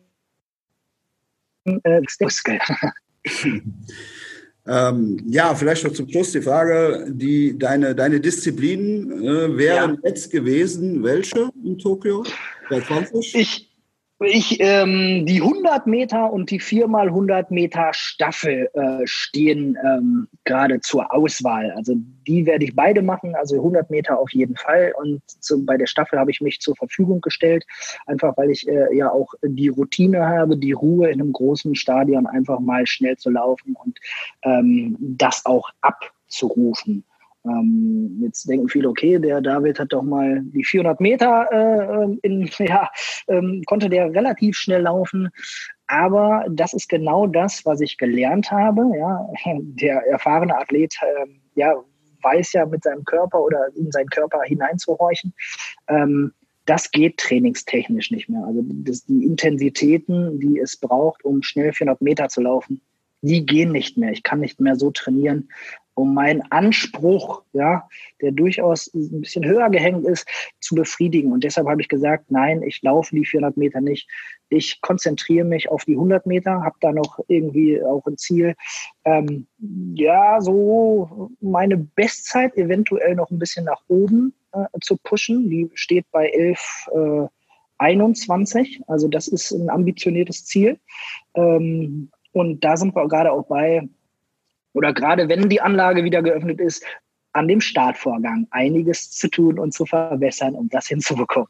äh, 1.66 2.01
Muskel. 2.20 2.60
Ähm, 4.66 5.22
ja, 5.28 5.53
vielleicht 5.55 5.84
noch 5.84 5.91
zum 5.91 6.09
Schluss 6.09 6.32
die 6.32 6.41
Frage, 6.41 7.07
die, 7.09 7.57
deine, 7.57 7.95
deine 7.95 8.22
Disziplinen 8.22 9.22
äh, 9.22 9.57
wären 9.57 9.99
ja. 10.01 10.09
jetzt 10.09 10.32
gewesen, 10.32 11.03
welche 11.03 11.49
in 11.64 11.78
Tokio? 11.78 12.24
20? 12.70 13.36
Ich, 13.36 13.72
ich, 14.20 14.59
ähm, 14.59 15.26
die 15.26 15.41
100 15.41 15.88
Meter 15.88 16.32
und 16.32 16.49
die 16.51 16.59
4x100 16.59 17.47
Meter 17.49 17.89
Staffel 17.93 18.70
äh, 18.74 19.05
stehen 19.05 19.78
ähm, 19.84 20.28
gerade 20.43 20.80
zur 20.80 21.14
Auswahl. 21.14 21.72
Also 21.72 21.95
die 22.28 22.45
werde 22.45 22.66
ich 22.66 22.76
beide 22.76 23.01
machen, 23.01 23.36
also 23.36 23.55
100 23.55 23.89
Meter 23.89 24.20
auf 24.20 24.32
jeden 24.32 24.55
Fall. 24.55 24.93
Und 24.97 25.22
zu, 25.28 25.66
bei 25.66 25.78
der 25.78 25.88
Staffel 25.88 26.20
habe 26.20 26.32
ich 26.32 26.41
mich 26.41 26.59
zur 26.59 26.76
Verfügung 26.76 27.22
gestellt, 27.22 27.66
einfach 28.05 28.38
weil 28.38 28.51
ich 28.51 28.68
äh, 28.68 28.95
ja 28.95 29.11
auch 29.11 29.34
die 29.43 29.70
Routine 29.70 30.26
habe, 30.28 30.57
die 30.57 30.74
Ruhe 30.74 31.09
in 31.09 31.20
einem 31.20 31.34
großen 31.34 31.76
Stadion 31.76 32.28
einfach 32.28 32.59
mal 32.59 32.86
schnell 32.88 33.18
zu 33.18 33.30
laufen 33.30 33.76
und 33.84 33.99
ähm, 34.43 34.95
das 34.99 35.45
auch 35.45 35.70
abzurufen. 35.82 37.03
Ähm, 37.46 38.20
jetzt 38.22 38.48
denken 38.48 38.70
viele, 38.70 38.89
okay, 38.89 39.20
der 39.20 39.41
David 39.41 39.80
hat 39.80 39.91
doch 39.91 40.04
mal 40.04 40.41
die 40.44 40.64
400 40.64 41.00
Meter 41.02 41.48
äh, 41.52 42.18
in, 42.22 42.50
ja, 42.60 42.89
ähm, 43.28 43.62
konnte 43.66 43.89
der 43.89 44.14
relativ 44.14 44.58
schnell 44.58 44.82
laufen. 44.82 45.30
Aber 45.88 46.46
das 46.50 46.74
ist 46.74 46.89
genau 46.89 47.28
das, 47.28 47.66
was 47.66 47.82
ich 47.82 47.98
gelernt 47.98 48.52
habe. 48.52 48.89
Ja, 48.98 49.28
der 49.60 50.08
erfahrene 50.08 50.58
Athlet, 50.58 50.96
äh, 51.02 51.28
ja, 51.56 51.76
weiß 52.22 52.54
ja 52.54 52.66
mit 52.66 52.84
seinem 52.84 53.04
Körper 53.04 53.41
oder 53.41 53.68
in 53.76 53.91
seinen 53.91 54.10
Körper 54.10 54.41
hineinzuhorchen. 54.44 55.34
Ähm, 55.88 56.32
das 56.66 56.91
geht 56.91 57.18
trainingstechnisch 57.18 58.12
nicht 58.12 58.30
mehr. 58.30 58.46
Also 58.46 58.62
das, 58.66 59.04
die 59.06 59.26
Intensitäten, 59.26 60.39
die 60.39 60.60
es 60.60 60.78
braucht, 60.78 61.26
um 61.26 61.44
schnell 61.44 61.74
400 61.74 62.02
Meter 62.02 62.30
zu 62.30 62.41
laufen, 62.41 62.82
die 63.22 63.46
gehen 63.46 63.72
nicht 63.72 63.98
mehr. 63.98 64.12
Ich 64.12 64.24
kann 64.24 64.39
nicht 64.39 64.60
mehr 64.60 64.76
so 64.76 64.91
trainieren, 64.91 65.50
um 65.96 66.14
meinen 66.14 66.41
Anspruch, 66.52 67.44
ja, 67.54 67.88
der 68.22 68.32
durchaus 68.32 68.94
ein 68.94 69.22
bisschen 69.22 69.46
höher 69.46 69.70
gehängt 69.70 70.06
ist, 70.06 70.28
zu 70.60 70.76
befriedigen. 70.76 71.32
Und 71.32 71.44
deshalb 71.44 71.68
habe 71.68 71.82
ich 71.82 71.88
gesagt, 71.88 72.32
nein, 72.32 72.64
ich 72.64 72.82
laufe 72.82 73.16
die 73.16 73.26
400 73.26 73.58
Meter 73.58 73.82
nicht. 73.82 74.10
Ich 74.50 74.82
konzentriere 74.82 75.46
mich 75.46 75.70
auf 75.70 75.86
die 75.86 75.94
100 75.94 76.26
Meter, 76.26 76.64
habe 76.64 76.76
da 76.80 76.91
noch 76.91 77.20
irgendwie 77.28 77.82
auch 77.84 78.06
ein 78.08 78.18
Ziel, 78.18 78.56
ähm, 79.06 79.48
ja, 79.94 80.41
so 80.41 81.32
meine 81.41 81.78
Bestzeit 81.78 82.56
eventuell 82.58 83.16
noch 83.16 83.30
ein 83.30 83.39
bisschen 83.39 83.66
nach 83.66 83.82
oben 83.88 84.34
äh, 84.54 84.66
zu 84.82 84.98
pushen. 84.98 85.50
Die 85.50 85.70
steht 85.74 86.06
bei 86.12 86.28
11, 86.30 86.89
äh, 86.94 87.28
21. 87.78 88.82
Also 88.88 89.08
das 89.08 89.28
ist 89.28 89.52
ein 89.52 89.70
ambitioniertes 89.70 90.46
Ziel. 90.46 90.80
Ähm, 91.36 92.10
und 92.32 92.64
da 92.64 92.78
sind 92.78 92.96
wir 92.96 93.08
gerade 93.08 93.32
auch 93.32 93.46
bei, 93.46 93.88
oder 94.74 94.93
gerade 94.93 95.30
wenn 95.30 95.49
die 95.49 95.61
Anlage 95.61 96.03
wieder 96.03 96.21
geöffnet 96.21 96.59
ist, 96.59 96.84
an 97.34 97.47
dem 97.47 97.61
Startvorgang 97.61 98.47
einiges 98.51 99.11
zu 99.11 99.28
tun 99.28 99.59
und 99.59 99.74
zu 99.74 99.86
verbessern, 99.86 100.55
um 100.55 100.69
das 100.69 100.88
hinzubekommen. 100.88 101.49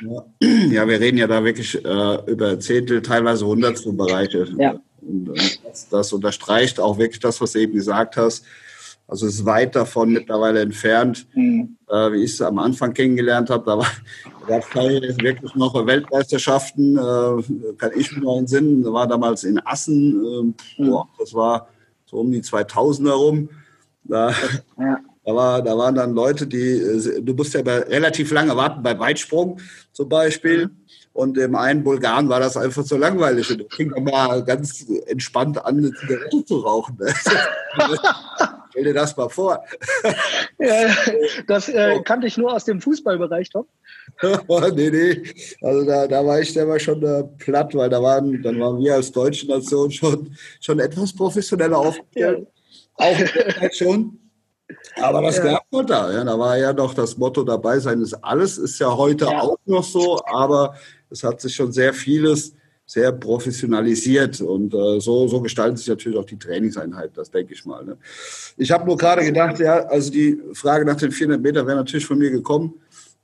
Ja. 0.00 0.24
ja, 0.40 0.88
wir 0.88 1.00
reden 1.00 1.18
ja 1.18 1.26
da 1.26 1.44
wirklich 1.44 1.84
äh, 1.84 2.30
über 2.30 2.58
Zehntel, 2.60 3.02
teilweise 3.02 3.46
Hundertstel 3.46 3.92
Bereiche. 3.92 4.46
Ja. 4.56 4.80
Und, 5.02 5.28
und 5.30 5.64
das, 5.64 5.88
das, 5.88 6.12
unterstreicht 6.12 6.80
auch 6.80 6.98
wirklich 6.98 7.20
das, 7.20 7.40
was 7.40 7.52
du 7.52 7.60
eben 7.60 7.74
gesagt 7.74 8.16
hast. 8.16 8.44
Also 9.06 9.26
es 9.26 9.34
ist 9.34 9.44
weit 9.44 9.74
davon 9.74 10.12
mittlerweile 10.12 10.60
entfernt, 10.60 11.26
mhm. 11.34 11.76
äh, 11.88 12.12
wie 12.12 12.22
ich 12.22 12.32
es 12.32 12.42
am 12.42 12.58
Anfang 12.58 12.94
kennengelernt 12.94 13.50
habe. 13.50 13.64
Da 13.66 13.78
war, 13.78 13.86
gab 14.46 14.62
es 14.62 15.18
wirklich 15.18 15.54
noch 15.56 15.74
Weltmeisterschaften, 15.86 16.96
äh, 16.96 17.74
kann 17.76 17.90
ich 17.96 18.12
mir 18.12 18.22
noch 18.22 18.38
entsinnen. 18.38 18.84
War 18.84 19.08
damals 19.08 19.44
in 19.44 19.58
Assen, 19.66 20.54
äh, 20.78 20.82
mhm. 20.82 20.90
boah, 20.90 21.08
das 21.18 21.34
war 21.34 21.68
so 22.10 22.18
um 22.18 22.30
die 22.30 22.42
2000er 22.42 23.12
rum. 23.12 23.48
Da, 24.04 24.30
ja. 24.78 24.98
da, 25.24 25.34
war, 25.34 25.62
da 25.62 25.78
waren 25.78 25.94
dann 25.94 26.14
Leute, 26.14 26.46
die, 26.46 26.72
äh, 26.78 27.22
du 27.22 27.34
musst 27.34 27.54
ja 27.54 27.60
relativ 27.60 28.32
lange 28.32 28.56
warten 28.56 28.82
bei 28.82 28.98
Weitsprung 28.98 29.60
zum 29.92 30.08
Beispiel. 30.08 30.70
Und 31.12 31.36
dem 31.36 31.56
einen 31.56 31.82
Bulgaren 31.84 32.28
war 32.28 32.40
das 32.40 32.56
einfach 32.56 32.84
so 32.84 32.96
langweilig. 32.96 33.50
Und 33.50 33.58
der 33.58 33.66
fing 33.70 33.90
dann 33.90 34.04
mal 34.04 34.44
ganz 34.44 34.86
entspannt 35.06 35.64
an, 35.64 35.78
eine 35.78 35.92
Zigarette 35.92 36.44
zu 36.44 36.58
rauchen. 36.58 36.98
Stell 38.80 38.94
dir 38.94 39.00
das 39.00 39.16
mal 39.16 39.28
vor. 39.28 39.62
Ja, 40.62 40.94
das 41.46 41.70
äh, 41.70 42.02
kannte 42.04 42.26
ich 42.26 42.36
nur 42.36 42.52
aus 42.52 42.66
dem 42.66 42.82
Fußballbereich, 42.82 43.48
Tom. 43.48 43.64
nee, 44.74 44.90
nee. 44.90 45.22
Also 45.62 45.86
da, 45.86 46.06
da 46.06 46.26
war 46.26 46.38
ich 46.38 46.52
selber 46.52 46.78
schon 46.78 47.02
äh, 47.02 47.24
platt, 47.38 47.74
weil 47.74 47.88
da 47.88 48.02
waren, 48.02 48.42
dann 48.42 48.60
waren 48.60 48.78
wir 48.78 48.94
als 48.94 49.10
deutsche 49.10 49.46
Nation 49.46 49.90
schon, 49.90 50.36
schon 50.60 50.78
etwas 50.78 51.14
professioneller 51.14 51.78
aufgestellt. 51.78 52.46
Ja. 52.98 53.06
Auch 53.06 53.72
schon. 53.72 54.18
Aber 54.96 55.22
das 55.22 55.38
ja. 55.38 55.44
gab 55.44 55.64
es 55.70 55.86
da. 55.86 56.12
Ja. 56.12 56.24
Da 56.24 56.38
war 56.38 56.58
ja 56.58 56.74
noch 56.74 56.92
das 56.92 57.16
Motto 57.16 57.42
dabei 57.42 57.78
sein 57.78 58.02
ist 58.02 58.12
alles, 58.22 58.58
ist 58.58 58.78
ja 58.78 58.94
heute 58.94 59.24
ja. 59.24 59.40
auch 59.40 59.56
noch 59.64 59.84
so, 59.84 60.20
aber 60.26 60.74
es 61.08 61.24
hat 61.24 61.40
sich 61.40 61.54
schon 61.54 61.72
sehr 61.72 61.94
vieles 61.94 62.54
sehr 62.90 63.12
professionalisiert 63.12 64.40
und 64.40 64.74
äh, 64.74 64.98
so, 64.98 65.28
so 65.28 65.40
gestalten 65.40 65.76
sich 65.76 65.86
natürlich 65.86 66.18
auch 66.18 66.24
die 66.24 66.36
Trainingseinheiten, 66.40 67.12
das 67.14 67.30
denke 67.30 67.54
ich 67.54 67.64
mal. 67.64 67.84
Ne? 67.84 67.96
Ich 68.56 68.72
habe 68.72 68.84
nur 68.84 68.96
gerade 68.96 69.24
gedacht, 69.24 69.60
ja, 69.60 69.84
also 69.86 70.10
die 70.10 70.42
Frage 70.54 70.84
nach 70.84 70.96
den 70.96 71.12
400 71.12 71.40
Meter 71.40 71.64
wäre 71.64 71.76
natürlich 71.76 72.04
von 72.04 72.18
mir 72.18 72.32
gekommen. 72.32 72.74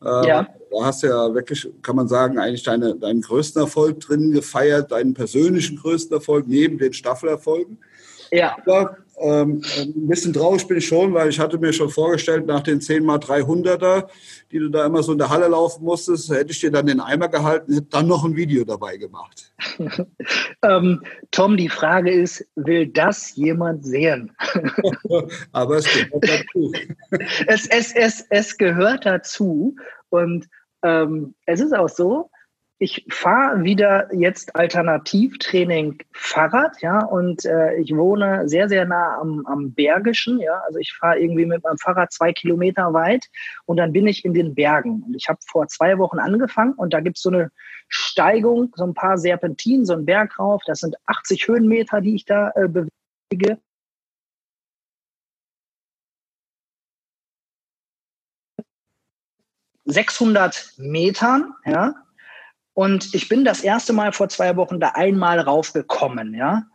Äh, 0.05 0.29
ja. 0.29 0.49
Da 0.71 0.85
hast 0.85 1.03
du 1.03 1.09
ja 1.09 1.35
wirklich, 1.35 1.69
kann 1.83 1.97
man 1.97 2.07
sagen, 2.07 2.39
eigentlich 2.39 2.63
deine, 2.63 2.95
deinen 2.95 3.23
größten 3.23 3.61
Erfolg 3.61 3.99
drin 3.99 4.31
gefeiert, 4.31 4.93
deinen 4.93 5.15
persönlichen 5.15 5.79
größten 5.79 6.17
Erfolg 6.17 6.47
neben 6.47 6.79
den 6.79 6.93
Staffelerfolgen. 6.93 7.79
Ja. 8.31 8.57
Aber, 8.65 8.99
ähm, 9.19 9.63
ein 9.79 10.07
bisschen 10.07 10.33
traurig 10.33 10.67
bin 10.69 10.79
ich 10.79 10.87
schon, 10.87 11.15
weil 11.15 11.29
ich 11.29 11.41
hatte 11.41 11.59
mir 11.59 11.73
schon 11.73 11.89
vorgestellt, 11.89 12.47
nach 12.47 12.63
den 12.63 12.81
10 12.81 13.05
mal 13.05 13.19
300er, 13.19 14.09
die 14.53 14.59
du 14.59 14.69
da 14.69 14.87
immer 14.87 15.03
so 15.03 15.13
in 15.13 15.19
der 15.19 15.31
Halle 15.31 15.49
laufen 15.49 15.85
musstest, 15.85 16.31
hätte 16.31 16.53
ich 16.53 16.61
dir 16.61 16.71
dann 16.71 16.87
den 16.87 17.01
Eimer 17.01 17.29
gehalten, 17.29 17.73
hätte 17.73 17.89
dann 17.91 18.07
noch 18.07 18.25
ein 18.25 18.37
Video 18.37 18.65
dabei 18.65 18.97
gemacht. 18.97 19.53
ähm, 20.63 21.03
Tom, 21.31 21.57
die 21.57 21.69
Frage 21.69 22.13
ist, 22.13 22.47
will 22.57 22.87
das 22.87 23.35
jemand 23.37 23.87
sehen? 23.87 24.33
Aber 25.53 25.77
es 25.77 25.87
gehört 25.87 26.29
dazu. 26.29 26.73
es, 27.47 27.67
es, 27.69 27.93
es, 27.95 28.27
es 28.31 28.59
gehört 28.59 29.07
dazu 29.07 29.77
und 30.11 30.47
ähm, 30.83 31.35
es 31.47 31.61
ist 31.61 31.75
auch 31.75 31.89
so, 31.89 32.31
ich 32.79 33.07
fahre 33.09 33.65
wieder 33.65 34.15
jetzt 34.15 34.55
Alternativtraining 34.55 35.99
Fahrrad, 36.13 36.83
ja, 36.83 37.05
und 37.07 37.47
äh, 37.47 37.75
ich 37.77 37.95
wohne 37.97 38.47
sehr, 38.49 38.69
sehr 38.69 38.85
nah 38.85 39.19
am, 39.19 39.47
am 39.47 39.73
Bergischen, 39.73 40.39
ja, 40.41 40.61
also 40.67 40.79
ich 40.79 40.93
fahre 40.93 41.19
irgendwie 41.19 41.47
mit 41.47 41.65
meinem 41.65 41.79
Fahrrad 41.79 42.13
zwei 42.13 42.35
Kilometer 42.35 42.93
weit 42.93 43.25
und 43.65 43.79
dann 43.79 43.93
bin 43.93 44.07
ich 44.07 44.27
in 44.27 44.35
den 44.35 44.55
Bergen. 44.55 45.03
Und 45.07 45.15
ich 45.15 45.29
habe 45.29 45.39
vor 45.47 45.69
zwei 45.69 45.97
Wochen 45.97 46.19
angefangen 46.19 46.75
und 46.75 46.93
da 46.93 47.01
gibt's 47.01 47.23
so 47.23 47.31
eine 47.31 47.51
Steigung, 47.89 48.75
so 48.77 48.85
ein 48.85 48.95
paar 48.95 49.17
Serpentinen, 49.17 49.87
so 49.87 49.95
ein 49.95 50.05
Berg 50.05 50.39
rauf, 50.39 50.63
das 50.67 50.81
sind 50.81 50.97
80 51.07 51.49
Höhenmeter, 51.49 52.03
die 52.03 52.15
ich 52.15 52.27
da 52.27 52.51
äh, 52.57 52.69
bewege. 52.69 53.59
600 59.87 60.75
Metern, 60.79 61.55
ja, 61.65 61.95
und 62.77 63.15
ich 63.15 63.31
bin 63.31 63.43
das 63.47 63.63
erste 63.63 63.95
Mal 63.95 64.13
vor 64.13 64.29
zwei 64.29 64.55
Wochen 64.57 64.79
da 64.81 64.91
einmal 64.91 65.41
raufgekommen, 65.41 66.35
ja, 66.35 66.67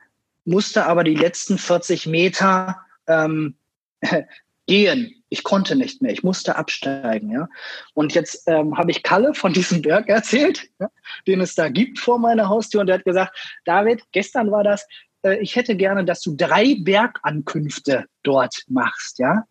musste 0.45 0.87
aber 0.87 1.03
die 1.03 1.13
letzten 1.13 1.59
40 1.59 2.07
Meter 2.07 2.79
ähm, 3.05 3.55
gehen. 4.65 5.23
Ich 5.29 5.43
konnte 5.43 5.75
nicht 5.75 6.01
mehr, 6.01 6.11
ich 6.11 6.23
musste 6.23 6.55
absteigen, 6.55 7.29
ja. 7.29 7.47
Und 7.93 8.15
jetzt 8.15 8.47
ähm, 8.47 8.79
habe 8.79 8.89
ich 8.89 9.03
Kalle 9.03 9.35
von 9.35 9.53
diesem 9.53 9.83
Berg 9.83 10.09
erzählt, 10.09 10.69
ja, 10.79 10.89
den 11.27 11.39
es 11.39 11.53
da 11.53 11.69
gibt 11.69 11.99
vor 11.99 12.17
meiner 12.17 12.49
Haustür, 12.49 12.81
und 12.81 12.87
der 12.87 12.95
hat 12.95 13.05
gesagt, 13.05 13.37
David, 13.65 14.03
gestern 14.11 14.49
war 14.49 14.63
das, 14.63 14.87
äh, 15.21 15.37
ich 15.37 15.55
hätte 15.55 15.75
gerne, 15.75 16.03
dass 16.03 16.21
du 16.21 16.35
drei 16.35 16.77
Bergankünfte 16.79 18.05
dort 18.23 18.55
machst, 18.67 19.19
ja. 19.19 19.43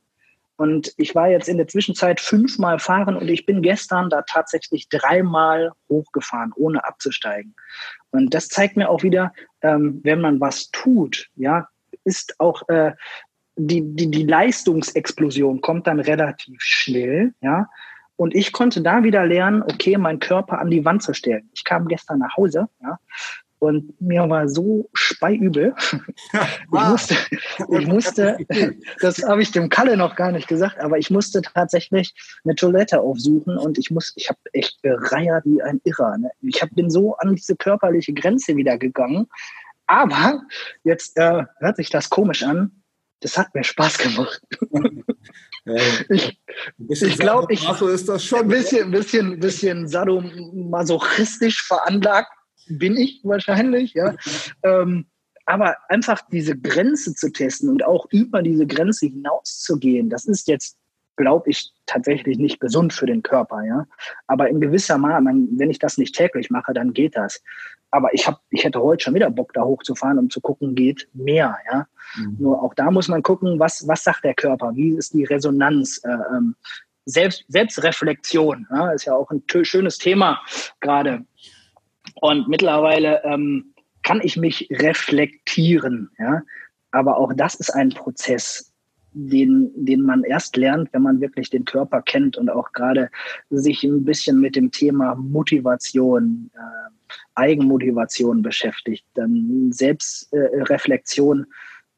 Und 0.60 0.92
ich 0.98 1.14
war 1.14 1.30
jetzt 1.30 1.48
in 1.48 1.56
der 1.56 1.68
Zwischenzeit 1.68 2.20
fünfmal 2.20 2.78
fahren 2.78 3.16
und 3.16 3.30
ich 3.30 3.46
bin 3.46 3.62
gestern 3.62 4.10
da 4.10 4.20
tatsächlich 4.20 4.90
dreimal 4.90 5.72
hochgefahren, 5.88 6.52
ohne 6.54 6.84
abzusteigen. 6.84 7.54
Und 8.10 8.34
das 8.34 8.48
zeigt 8.48 8.76
mir 8.76 8.90
auch 8.90 9.02
wieder, 9.02 9.32
ähm, 9.62 10.00
wenn 10.04 10.20
man 10.20 10.38
was 10.38 10.70
tut, 10.70 11.30
ja, 11.34 11.66
ist 12.04 12.38
auch 12.40 12.68
äh, 12.68 12.92
die, 13.56 13.80
die, 13.96 14.10
die 14.10 14.24
Leistungsexplosion 14.24 15.62
kommt 15.62 15.86
dann 15.86 15.98
relativ 15.98 16.60
schnell, 16.60 17.32
ja. 17.40 17.70
Und 18.16 18.34
ich 18.34 18.52
konnte 18.52 18.82
da 18.82 19.02
wieder 19.02 19.24
lernen, 19.24 19.62
okay, 19.62 19.96
meinen 19.96 20.18
Körper 20.18 20.58
an 20.58 20.68
die 20.68 20.84
Wand 20.84 21.02
zu 21.02 21.14
stellen. 21.14 21.48
Ich 21.54 21.64
kam 21.64 21.88
gestern 21.88 22.18
nach 22.18 22.36
Hause, 22.36 22.68
ja, 22.82 22.98
und 23.60 24.00
mir 24.00 24.28
war 24.28 24.48
so 24.48 24.90
speiübel. 24.92 25.74
Ich 26.72 26.88
musste, 26.88 27.16
ich 27.78 27.86
musste, 27.86 28.38
das 29.00 29.22
habe 29.22 29.42
ich 29.42 29.50
dem 29.52 29.68
Kalle 29.68 29.96
noch 29.96 30.16
gar 30.16 30.32
nicht 30.32 30.48
gesagt, 30.48 30.78
aber 30.80 30.98
ich 30.98 31.10
musste 31.10 31.42
tatsächlich 31.42 32.14
eine 32.44 32.54
Toilette 32.54 33.00
aufsuchen 33.00 33.58
und 33.58 33.78
ich 33.78 33.90
muss, 33.90 34.12
ich 34.16 34.28
habe 34.28 34.38
echt 34.52 34.82
gereiert 34.82 35.44
wie 35.44 35.62
ein 35.62 35.80
Irrer. 35.84 36.18
Ne? 36.18 36.30
Ich 36.40 36.62
hab, 36.62 36.70
bin 36.70 36.90
so 36.90 37.16
an 37.16 37.34
diese 37.34 37.56
körperliche 37.56 38.12
Grenze 38.12 38.56
wieder 38.56 38.78
gegangen. 38.78 39.26
Aber 39.86 40.42
jetzt 40.84 41.16
äh, 41.16 41.44
hört 41.58 41.76
sich 41.76 41.90
das 41.90 42.08
komisch 42.08 42.42
an. 42.42 42.70
Das 43.20 43.36
hat 43.36 43.54
mir 43.54 43.64
Spaß 43.64 43.98
gemacht. 43.98 44.42
ich 46.08 46.38
ich 46.88 47.18
glaube, 47.18 47.52
ich 47.52 47.68
ist 47.68 48.08
das 48.08 48.24
schon. 48.24 48.40
Ein 48.40 48.48
bisschen, 48.48 48.90
bisschen, 48.90 49.40
bisschen 49.40 49.88
sadomasochistisch 49.88 51.62
veranlagt 51.62 52.30
bin 52.78 52.96
ich 52.96 53.20
wahrscheinlich, 53.24 53.94
ja. 53.94 54.14
ähm, 54.62 55.06
aber 55.46 55.76
einfach 55.88 56.20
diese 56.30 56.56
Grenze 56.56 57.14
zu 57.14 57.32
testen 57.32 57.68
und 57.68 57.84
auch 57.84 58.06
über 58.10 58.42
diese 58.42 58.66
Grenze 58.66 59.06
hinaus 59.06 59.60
zu 59.60 59.78
gehen, 59.78 60.08
das 60.08 60.24
ist 60.24 60.46
jetzt, 60.46 60.76
glaube 61.16 61.50
ich, 61.50 61.72
tatsächlich 61.86 62.38
nicht 62.38 62.60
gesund 62.60 62.92
für 62.92 63.06
den 63.06 63.22
Körper, 63.22 63.62
ja. 63.64 63.86
Aber 64.26 64.48
in 64.48 64.60
gewisser 64.60 64.96
Maße, 64.96 65.24
wenn 65.24 65.70
ich 65.70 65.78
das 65.78 65.98
nicht 65.98 66.14
täglich 66.14 66.50
mache, 66.50 66.72
dann 66.72 66.92
geht 66.92 67.16
das. 67.16 67.42
Aber 67.90 68.14
ich 68.14 68.26
habe, 68.26 68.38
ich 68.50 68.64
hätte 68.64 68.80
heute 68.80 69.04
schon 69.04 69.14
wieder 69.14 69.30
Bock, 69.30 69.52
da 69.52 69.64
hochzufahren, 69.64 70.18
um 70.18 70.30
zu 70.30 70.40
gucken, 70.40 70.74
geht 70.74 71.08
mehr, 71.12 71.58
ja. 71.70 71.86
Mhm. 72.16 72.36
Nur 72.38 72.62
auch 72.62 72.74
da 72.74 72.90
muss 72.90 73.08
man 73.08 73.22
gucken, 73.22 73.58
was, 73.58 73.86
was 73.88 74.04
sagt 74.04 74.24
der 74.24 74.34
Körper? 74.34 74.72
Wie 74.74 74.90
ist 74.90 75.14
die 75.14 75.24
Resonanz? 75.24 76.00
Äh, 76.04 76.10
ähm, 76.36 76.54
Selbst, 77.06 77.44
Selbstreflexion, 77.48 78.68
ja, 78.70 78.92
ist 78.92 79.06
ja 79.06 79.14
auch 79.14 79.30
ein 79.30 79.42
schönes 79.64 79.98
Thema 79.98 80.40
gerade. 80.80 81.24
Und 82.20 82.48
mittlerweile 82.48 83.22
ähm, 83.24 83.74
kann 84.02 84.20
ich 84.22 84.36
mich 84.36 84.68
reflektieren. 84.70 86.10
Ja? 86.18 86.42
Aber 86.90 87.16
auch 87.18 87.32
das 87.34 87.54
ist 87.54 87.70
ein 87.70 87.90
Prozess, 87.90 88.72
den, 89.12 89.70
den 89.74 90.02
man 90.02 90.22
erst 90.24 90.56
lernt, 90.56 90.92
wenn 90.92 91.02
man 91.02 91.20
wirklich 91.20 91.50
den 91.50 91.64
Körper 91.64 92.02
kennt 92.02 92.36
und 92.36 92.48
auch 92.48 92.72
gerade 92.72 93.10
sich 93.50 93.82
ein 93.82 94.04
bisschen 94.04 94.40
mit 94.40 94.56
dem 94.56 94.70
Thema 94.70 95.14
Motivation, 95.16 96.50
äh, 96.54 97.14
Eigenmotivation 97.34 98.42
beschäftigt. 98.42 99.04
Dann 99.14 99.70
Selbstreflexion 99.72 101.42
äh, 101.42 101.46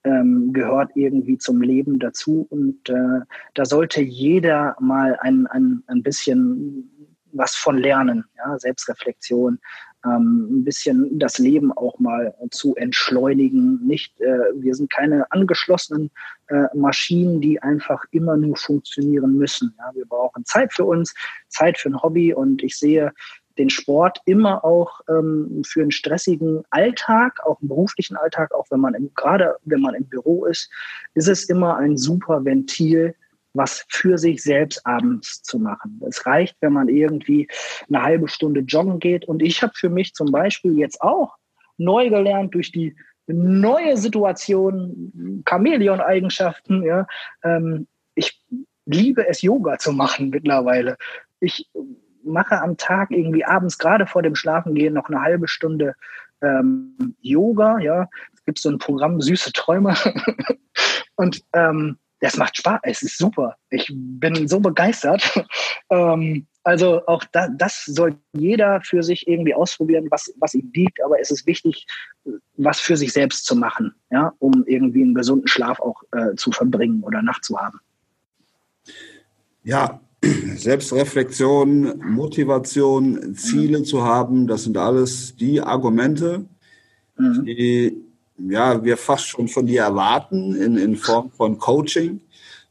ähm, 0.05 0.53
gehört 0.53 0.91
irgendwie 0.95 1.39
zum 1.39 1.61
Leben 1.61 1.99
dazu 1.99 2.47
und 2.51 2.89
äh, 2.89 3.21
da 3.55 3.65
sollte 3.65 4.01
jeder 4.01 4.75
mal 4.81 5.17
ein, 5.21 5.47
ein, 5.47 5.83
ein 5.87 6.03
bisschen 6.03 7.13
was 7.33 7.55
von 7.55 7.79
lernen, 7.79 8.25
ja, 8.37 8.59
Selbstreflexion, 8.59 9.59
ein 10.03 10.65
bisschen 10.65 11.19
das 11.19 11.39
Leben 11.39 11.73
auch 11.73 11.99
mal 11.99 12.35
zu 12.51 12.75
entschleunigen. 12.77 13.81
Nicht, 13.87 14.21
äh, 14.21 14.39
wir 14.55 14.75
sind 14.75 14.91
keine 14.91 15.31
angeschlossenen 15.31 16.11
äh, 16.49 16.67
Maschinen, 16.75 17.41
die 17.41 17.63
einfach 17.63 18.05
immer 18.11 18.37
nur 18.37 18.57
funktionieren 18.57 19.37
müssen. 19.37 19.75
Ja, 19.79 19.91
wir 19.95 20.07
brauchen 20.07 20.45
Zeit 20.45 20.73
für 20.73 20.85
uns, 20.85 21.15
Zeit 21.49 21.79
für 21.79 21.91
ein 21.91 22.03
Hobby 22.03 22.35
und 22.35 22.63
ich 22.63 22.77
sehe 22.77 23.13
den 23.59 23.71
Sport 23.71 24.19
immer 24.25 24.65
auch 24.65 25.01
ähm, 25.09 25.63
für 25.65 25.83
einen 25.83 25.91
stressigen 25.91 26.63
Alltag, 26.71 27.39
auch 27.45 27.61
einen 27.61 27.69
beruflichen 27.69 28.17
Alltag, 28.17 28.53
auch 28.55 28.67
wenn 28.71 28.81
man 28.81 28.95
im, 28.95 29.11
gerade 29.15 29.57
wenn 29.65 29.81
man 29.81 29.95
im 29.95 30.05
Büro 30.05 30.47
ist, 30.47 30.71
ist 31.15 31.29
es 31.29 31.49
immer 31.49 31.77
ein 31.77 31.97
super 31.97 32.45
Ventil, 32.45 33.15
was 33.55 33.85
für 33.89 34.19
sich 34.19 34.43
selbst 34.43 34.87
abends 34.87 35.43
zu 35.43 35.59
machen. 35.59 36.01
Es 36.09 36.27
reicht, 36.27 36.57
wenn 36.61 36.73
man 36.73 36.89
irgendwie 36.89 37.49
eine 37.89 38.03
halbe 38.03 38.29
Stunde 38.29 38.61
joggen 38.61 38.99
geht. 38.99 39.27
Und 39.27 39.43
ich 39.43 39.63
habe 39.63 39.73
für 39.75 39.91
mich 39.91 40.15
zum 40.15 40.33
Beispiel 40.33 40.79
jetzt 40.79 41.01
auch 41.03 41.37
neu 41.77 42.09
gelernt 42.09 42.55
durch 42.55 42.73
die 42.73 42.97
neue 43.27 43.97
Situation, 43.97 45.43
Chamäleon-Eigenschaften. 45.49 46.83
Ja, 46.83 47.07
ähm, 47.43 47.87
ich 48.15 48.43
liebe 48.87 49.27
es, 49.29 49.43
Yoga 49.43 49.79
zu 49.79 49.93
machen 49.93 50.31
mittlerweile. 50.31 50.97
Ich 51.41 51.71
mache 52.25 52.61
am 52.61 52.77
Tag 52.77 53.11
irgendwie 53.11 53.45
abends 53.45 53.79
gerade 53.79 54.07
vor 54.07 54.23
dem 54.23 54.35
Schlafengehen 54.35 54.95
noch 54.95 55.09
eine 55.09 55.21
halbe 55.21 55.49
Stunde 55.49 55.95
ähm, 56.41 57.17
Yoga. 57.21 57.79
Ja, 57.79 58.09
es 58.35 58.45
gibt 58.45 58.59
so 58.59 58.71
ein 58.71 58.79
Programm 58.79 59.21
Süße 59.21 59.53
Träume 59.53 59.95
und 61.17 61.43
ähm, 61.53 61.99
das 62.23 62.37
macht 62.37 62.57
Spaß. 62.57 62.81
Es 62.85 63.03
ist 63.03 63.19
super. 63.19 63.57
Ich 63.71 63.93
bin 63.93 64.47
so 64.47 64.61
begeistert. 64.61 65.23
ähm, 65.91 66.47
also 66.63 67.05
auch 67.07 67.25
da, 67.33 67.49
das 67.49 67.85
soll 67.85 68.17
jeder 68.33 68.81
für 68.83 69.03
sich 69.03 69.27
irgendwie 69.27 69.55
ausprobieren, 69.55 70.07
was, 70.09 70.33
was 70.39 70.55
ihm 70.55 70.71
liegt. 70.73 71.03
Aber 71.05 71.21
es 71.21 71.33
ist 71.33 71.47
wichtig, 71.49 71.85
was 72.57 72.79
für 72.79 72.97
sich 72.97 73.13
selbst 73.13 73.45
zu 73.45 73.57
machen, 73.57 73.93
ja, 74.11 74.33
um 74.39 74.65
irgendwie 74.67 75.03
einen 75.03 75.15
gesunden 75.15 75.49
Schlaf 75.49 75.81
auch 75.81 76.01
äh, 76.13 76.37
zu 76.37 76.53
verbringen 76.53 77.03
oder 77.03 77.23
Nacht 77.23 77.45
zu 77.45 77.59
haben. 77.59 77.81
Ja, 79.65 80.01
Selbstreflexion, 80.55 81.99
Motivation, 81.99 83.35
Ziele 83.35 83.81
mhm. 83.81 83.85
zu 83.85 84.05
haben, 84.05 84.47
das 84.47 84.63
sind 84.63 84.79
alles 84.79 85.35
die 85.35 85.61
Argumente, 85.61 86.45
mhm. 87.17 87.45
die 87.45 88.12
ja, 88.49 88.83
wir 88.83 88.97
fast 88.97 89.29
schon 89.29 89.49
von 89.49 89.67
dir 89.67 89.83
erwarten 89.83 90.55
in, 90.55 90.77
in 90.77 90.97
Form 90.97 91.31
von 91.31 91.59
Coaching 91.59 92.21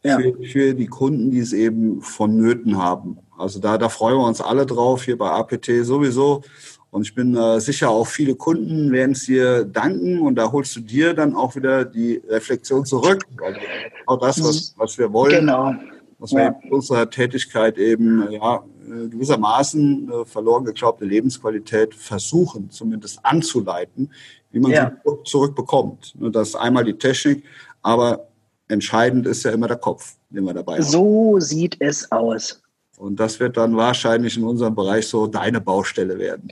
ja. 0.03 0.17
für, 0.17 0.33
für 0.43 0.73
die 0.73 0.87
Kunden, 0.87 1.31
die 1.31 1.39
es 1.39 1.53
eben 1.53 2.01
vonnöten 2.01 2.77
haben. 2.77 3.17
Also 3.37 3.59
da, 3.59 3.77
da 3.77 3.89
freuen 3.89 4.17
wir 4.17 4.27
uns 4.27 4.41
alle 4.41 4.65
drauf, 4.65 5.03
hier 5.03 5.17
bei 5.17 5.29
APT 5.29 5.69
sowieso. 5.83 6.43
Und 6.91 7.03
ich 7.03 7.15
bin 7.15 7.35
äh, 7.35 7.59
sicher, 7.61 7.89
auch 7.89 8.07
viele 8.07 8.35
Kunden 8.35 8.91
werden 8.91 9.13
es 9.13 9.25
dir 9.25 9.63
danken 9.63 10.19
und 10.19 10.35
da 10.35 10.51
holst 10.51 10.75
du 10.75 10.81
dir 10.81 11.13
dann 11.13 11.35
auch 11.35 11.55
wieder 11.55 11.85
die 11.85 12.21
Reflexion 12.27 12.85
zurück. 12.85 13.23
Also 13.41 13.59
auch 14.07 14.19
das, 14.19 14.43
was, 14.43 14.73
was 14.77 14.97
wir 14.97 15.11
wollen. 15.13 15.39
Genau. 15.39 15.73
Was 16.21 16.33
wir 16.33 16.55
in 16.63 16.71
unserer 16.71 17.09
Tätigkeit 17.09 17.79
eben 17.79 18.31
ja, 18.31 18.63
gewissermaßen 18.85 20.11
äh, 20.11 20.25
verloren 20.25 20.65
geglaubte 20.65 21.03
Lebensqualität 21.03 21.95
versuchen, 21.95 22.69
zumindest 22.69 23.19
anzuleiten, 23.23 24.11
wie 24.51 24.59
man 24.59 24.71
ja. 24.71 24.91
sie 25.03 25.11
zurückbekommt. 25.25 26.13
Das 26.15 26.49
ist 26.49 26.55
einmal 26.55 26.83
die 26.83 26.93
Technik, 26.93 27.43
aber 27.81 28.27
entscheidend 28.67 29.25
ist 29.25 29.43
ja 29.43 29.51
immer 29.51 29.67
der 29.67 29.77
Kopf, 29.77 30.15
den 30.29 30.43
wir 30.43 30.53
dabei 30.53 30.73
haben. 30.75 30.83
So 30.83 31.39
sieht 31.39 31.77
es 31.79 32.11
aus. 32.11 32.61
Und 32.97 33.19
das 33.19 33.39
wird 33.39 33.57
dann 33.57 33.75
wahrscheinlich 33.75 34.37
in 34.37 34.43
unserem 34.43 34.75
Bereich 34.75 35.07
so 35.07 35.25
deine 35.25 35.59
Baustelle 35.59 36.19
werden. 36.19 36.51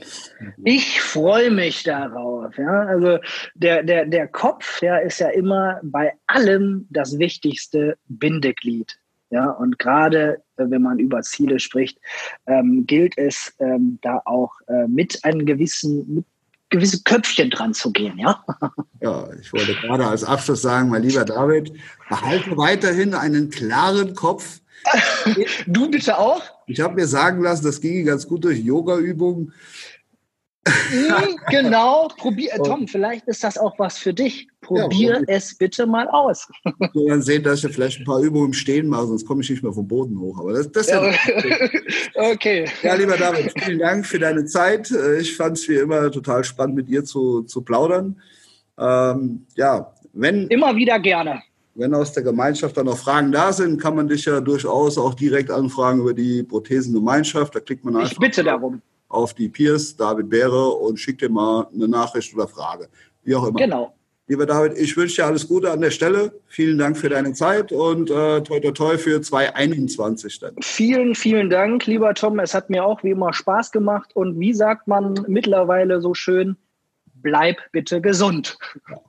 Ich 0.64 1.00
freue 1.00 1.48
mich 1.48 1.84
darauf. 1.84 2.58
Ja? 2.58 2.86
Also 2.86 3.18
der, 3.54 3.84
der, 3.84 4.06
der 4.06 4.26
Kopf, 4.26 4.80
der 4.80 5.02
ist 5.02 5.20
ja 5.20 5.28
immer 5.28 5.78
bei 5.84 6.12
allem 6.26 6.88
das 6.90 7.20
wichtigste 7.20 7.96
Bindeglied. 8.08 8.98
Ja, 9.30 9.50
und 9.50 9.78
gerade 9.78 10.42
äh, 10.56 10.64
wenn 10.68 10.82
man 10.82 10.98
über 10.98 11.22
Ziele 11.22 11.60
spricht, 11.60 11.98
ähm, 12.46 12.84
gilt 12.86 13.16
es 13.16 13.54
ähm, 13.60 13.98
da 14.02 14.20
auch 14.24 14.52
äh, 14.66 14.88
mit 14.88 15.24
einem 15.24 15.46
gewissen, 15.46 16.14
mit 16.14 16.26
gewisse 16.68 17.02
Köpfchen 17.02 17.50
dran 17.50 17.74
zu 17.74 17.92
gehen, 17.92 18.18
ja? 18.18 18.44
Ja, 19.02 19.32
ich 19.40 19.50
wollte 19.52 19.74
gerade 19.74 20.06
als 20.06 20.24
Abschluss 20.24 20.60
sagen, 20.60 20.90
mein 20.90 21.02
lieber 21.02 21.24
David, 21.24 21.72
behalte 22.10 22.54
weiterhin 22.58 23.14
einen 23.14 23.48
klaren 23.48 24.14
Kopf. 24.14 24.60
du 25.66 25.90
bitte 25.90 26.18
auch? 26.18 26.42
Ich 26.66 26.80
habe 26.80 26.96
mir 26.96 27.06
sagen 27.06 27.42
lassen, 27.42 27.64
das 27.64 27.80
ging 27.80 28.04
ganz 28.04 28.28
gut 28.28 28.44
durch 28.44 28.58
Yoga-Übungen. 28.58 29.54
Mhm, 30.66 31.38
genau, 31.50 32.08
probier, 32.18 32.50
Tom, 32.62 32.86
vielleicht 32.86 33.26
ist 33.28 33.42
das 33.42 33.56
auch 33.56 33.78
was 33.78 33.98
für 33.98 34.12
dich. 34.12 34.46
Probier 34.60 35.14
ja, 35.14 35.34
es 35.34 35.56
bitte 35.56 35.86
mal 35.86 36.06
aus. 36.08 36.46
Wir 36.92 37.06
werden 37.06 37.22
sehen, 37.22 37.42
dass 37.42 37.64
ich 37.64 37.72
vielleicht 37.72 38.00
ein 38.00 38.04
paar 38.04 38.20
Übungen 38.20 38.52
Stehen 38.52 38.88
mache, 38.88 39.06
sonst 39.06 39.26
komme 39.26 39.42
ich 39.42 39.50
nicht 39.50 39.62
mehr 39.62 39.72
vom 39.72 39.88
Boden 39.88 40.18
hoch. 40.20 40.38
Aber 40.38 40.52
das, 40.52 40.70
das 40.70 40.88
ja, 40.88 41.02
okay. 42.14 42.66
Ja, 42.82 42.94
lieber 42.94 43.16
David, 43.16 43.52
vielen 43.58 43.78
Dank 43.78 44.04
für 44.04 44.18
deine 44.18 44.44
Zeit. 44.44 44.90
Ich 45.18 45.34
fand 45.34 45.56
es 45.56 45.68
wie 45.68 45.76
immer 45.76 46.10
total 46.10 46.44
spannend, 46.44 46.76
mit 46.76 46.88
dir 46.88 47.04
zu, 47.04 47.42
zu 47.42 47.62
plaudern. 47.62 48.20
Ähm, 48.78 49.46
ja, 49.56 49.94
wenn. 50.12 50.46
Immer 50.48 50.76
wieder 50.76 50.98
gerne. 50.98 51.42
Wenn 51.74 51.94
aus 51.94 52.12
der 52.12 52.22
Gemeinschaft 52.22 52.76
dann 52.76 52.86
noch 52.86 52.98
Fragen 52.98 53.32
da 53.32 53.52
sind, 53.52 53.80
kann 53.80 53.96
man 53.96 54.08
dich 54.08 54.26
ja 54.26 54.40
durchaus 54.40 54.98
auch 54.98 55.14
direkt 55.14 55.50
anfragen 55.50 56.00
über 56.00 56.12
die 56.12 56.42
Prothesengemeinschaft. 56.42 57.54
Da 57.54 57.60
klickt 57.60 57.84
man 57.84 57.96
einfach. 57.96 58.12
Ich 58.12 58.18
bitte 58.18 58.44
darum 58.44 58.82
auf 59.10 59.34
die 59.34 59.50
Peers, 59.50 59.94
David 59.96 60.30
Beere, 60.30 60.70
und 60.70 60.98
schickt 60.98 61.20
dir 61.20 61.28
mal 61.28 61.66
eine 61.74 61.88
Nachricht 61.88 62.34
oder 62.34 62.48
Frage. 62.48 62.88
Wie 63.22 63.34
auch 63.34 63.46
immer. 63.46 63.58
Genau. 63.58 63.92
Lieber 64.30 64.46
David, 64.46 64.78
ich 64.78 64.96
wünsche 64.96 65.16
dir 65.16 65.26
alles 65.26 65.48
Gute 65.48 65.72
an 65.72 65.80
der 65.80 65.90
Stelle. 65.90 66.32
Vielen 66.46 66.78
Dank 66.78 66.96
für 66.96 67.08
deine 67.08 67.32
Zeit 67.32 67.72
und 67.72 68.10
äh, 68.10 68.40
toi 68.42 68.60
toi 68.60 68.70
toi 68.70 68.96
für 68.96 69.20
2021 69.20 70.38
dann. 70.38 70.54
Vielen, 70.62 71.16
vielen 71.16 71.50
Dank, 71.50 71.86
lieber 71.86 72.14
Tom. 72.14 72.38
Es 72.38 72.54
hat 72.54 72.70
mir 72.70 72.84
auch 72.84 73.02
wie 73.02 73.10
immer 73.10 73.32
Spaß 73.32 73.72
gemacht. 73.72 74.12
Und 74.14 74.38
wie 74.38 74.54
sagt 74.54 74.86
man 74.86 75.24
mittlerweile 75.26 76.00
so 76.00 76.14
schön, 76.14 76.56
bleib 77.22 77.56
bitte 77.72 78.00
gesund. 78.00 78.58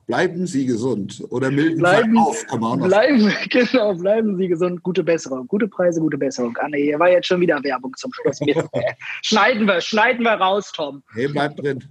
bleiben 0.06 0.46
Sie 0.46 0.66
gesund. 0.66 1.22
Oder 1.30 1.50
milden 1.50 1.78
bleiben, 1.78 2.18
auf, 2.18 2.46
kann 2.46 2.60
man 2.60 2.72
auch 2.72 2.76
noch 2.76 2.86
bleiben, 2.86 3.32
Genau, 3.50 3.94
bleiben 3.94 4.36
Sie 4.36 4.48
gesund. 4.48 4.82
Gute 4.82 5.02
Besserung. 5.02 5.46
Gute 5.48 5.68
Preise, 5.68 6.00
gute 6.00 6.18
Besserung. 6.18 6.56
Anne, 6.58 6.76
hier 6.76 6.98
war 6.98 7.10
jetzt 7.10 7.26
schon 7.26 7.40
wieder 7.40 7.62
Werbung 7.62 7.94
zum 7.96 8.12
Schluss. 8.12 8.38
schneiden 9.22 9.66
wir, 9.66 9.80
schneiden 9.80 10.24
wir 10.24 10.32
raus, 10.32 10.72
Tom. 10.72 11.02
Hey, 11.14 11.28
bleib 11.28 11.56
drin. 11.56 11.82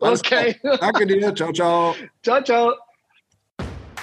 Alles 0.00 0.20
okay. 0.20 0.54
Klar. 0.54 0.78
Danke 0.78 1.06
dir. 1.06 1.34
Ciao, 1.34 1.52
ciao. 1.52 1.94
Ciao, 2.22 2.42
ciao. 2.42 2.72